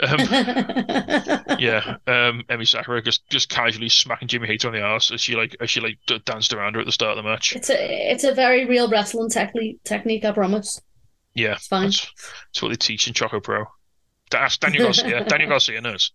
[0.00, 0.18] Um,
[1.58, 5.36] yeah, um, Emi Sakura just just casually smacking Jamie Hayter on the ass as she
[5.36, 7.54] like as she like danced around her at the start of the match.
[7.54, 10.80] It's a it's a very real wrestling technique technique, I promise.
[11.34, 11.84] Yeah, It's fine.
[11.84, 12.10] that's,
[12.46, 13.66] that's what they teach in Choco Pro.
[14.34, 15.22] Ask Daniel Garcia.
[15.28, 16.12] Daniel Garcia knows.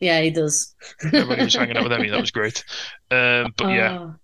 [0.00, 0.74] Yeah, he does.
[1.04, 2.10] Everybody was hanging out with Emi.
[2.10, 2.64] That was great.
[3.10, 4.14] Um, but yeah, Oh,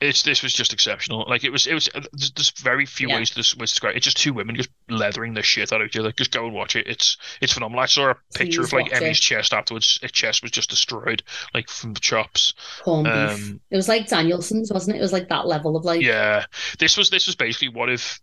[0.00, 1.26] it's this was just exceptional.
[1.28, 1.88] Like it was, it was.
[1.92, 3.16] There's, there's very few Yeah.
[3.16, 3.96] ways to des- describe.
[3.96, 6.10] It's just two women just leathering the shit out of each other.
[6.12, 6.86] Just go and watch it.
[6.86, 7.82] It's it's phenomenal.
[7.82, 9.20] I saw a picture Please of like Emi's it.
[9.20, 9.98] chest afterwards.
[10.00, 11.22] Her chest was just destroyed,
[11.52, 12.54] like from the chops.
[12.84, 12.88] beef.
[12.88, 15.00] Um, It was like Danielson's, wasn't it?
[15.00, 16.00] It was like that level of like.
[16.00, 16.46] yeah,
[16.78, 18.20] this was this was basically what if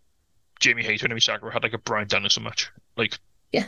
[0.60, 3.20] Jamie Hayter and Emi Sakura had like a Brian Danielson match, like
[3.52, 3.66] Yeah.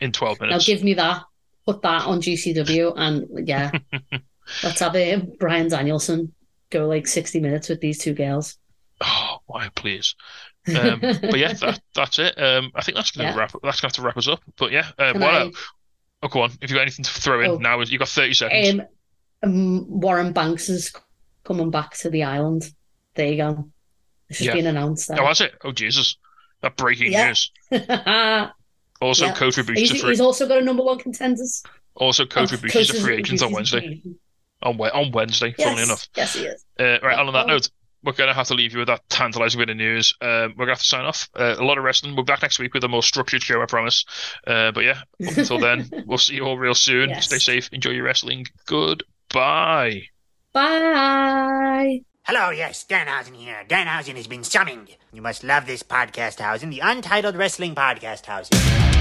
[0.00, 0.68] in twelve minutes.
[0.68, 1.22] Now give me that.
[1.64, 3.70] Put that on GCW, and yeah,
[4.62, 5.38] let's have it.
[5.38, 6.34] Brian Danielson
[6.70, 8.56] go like sixty minutes with these two gals.
[9.00, 10.14] Oh, why, please.
[10.68, 12.38] Um, but yeah, that, that's it.
[12.40, 13.36] Um, I think that's gonna Yeah.
[13.36, 13.52] wrap.
[13.62, 14.40] That's gonna have to wrap us up.
[14.56, 15.22] But yeah, uh, what?
[15.24, 15.50] I-?
[16.22, 16.50] Oh, go on.
[16.60, 17.56] If you got anything to throw in Oh.
[17.56, 18.80] now, you've got thirty seconds.
[18.80, 18.82] Um,
[19.42, 20.92] um, Warren Banks is
[21.44, 22.70] coming back to the island.
[23.14, 23.70] There you go.
[24.28, 24.54] It's just Yeah.
[24.54, 25.10] been announced.
[25.10, 25.54] oh, was it?
[25.64, 26.16] Oh, Jesus!
[26.60, 27.28] That breaking Yeah.
[27.28, 27.50] news.
[29.02, 29.32] Also, Yeah.
[29.34, 30.10] Ibushi's he's, free.
[30.10, 31.62] he's also got a number one contenders.
[31.94, 33.80] Also, Kota Oh, Ibushi's a free agent on Wednesday.
[33.80, 34.02] free.
[34.62, 36.08] On, Wed- on Wednesday, Yes, funnily enough.
[36.16, 36.64] yes, he is.
[36.78, 37.20] Uh, right, Yeah.
[37.20, 37.70] and on that note,
[38.02, 40.14] we're going to have to leave you with that tantalizing bit of news.
[40.22, 41.28] Um, we're going to have to sign off.
[41.38, 42.14] Uh, a lot of wrestling.
[42.14, 44.04] We'll be back next week with a more structured show, I promise.
[44.46, 47.10] Uh, but yeah, up until then, we'll see you all real soon.
[47.10, 47.26] Yes.
[47.26, 47.68] Stay safe.
[47.72, 48.46] Enjoy your wrestling.
[48.66, 50.02] Goodbye.
[50.52, 52.00] Bye.
[52.24, 53.64] Hello, yes, Danhausen here.
[53.68, 54.96] Danhausen has been summoned.
[55.12, 58.99] You must love this podcast housing, the Untitled Wrestling Podcast housing.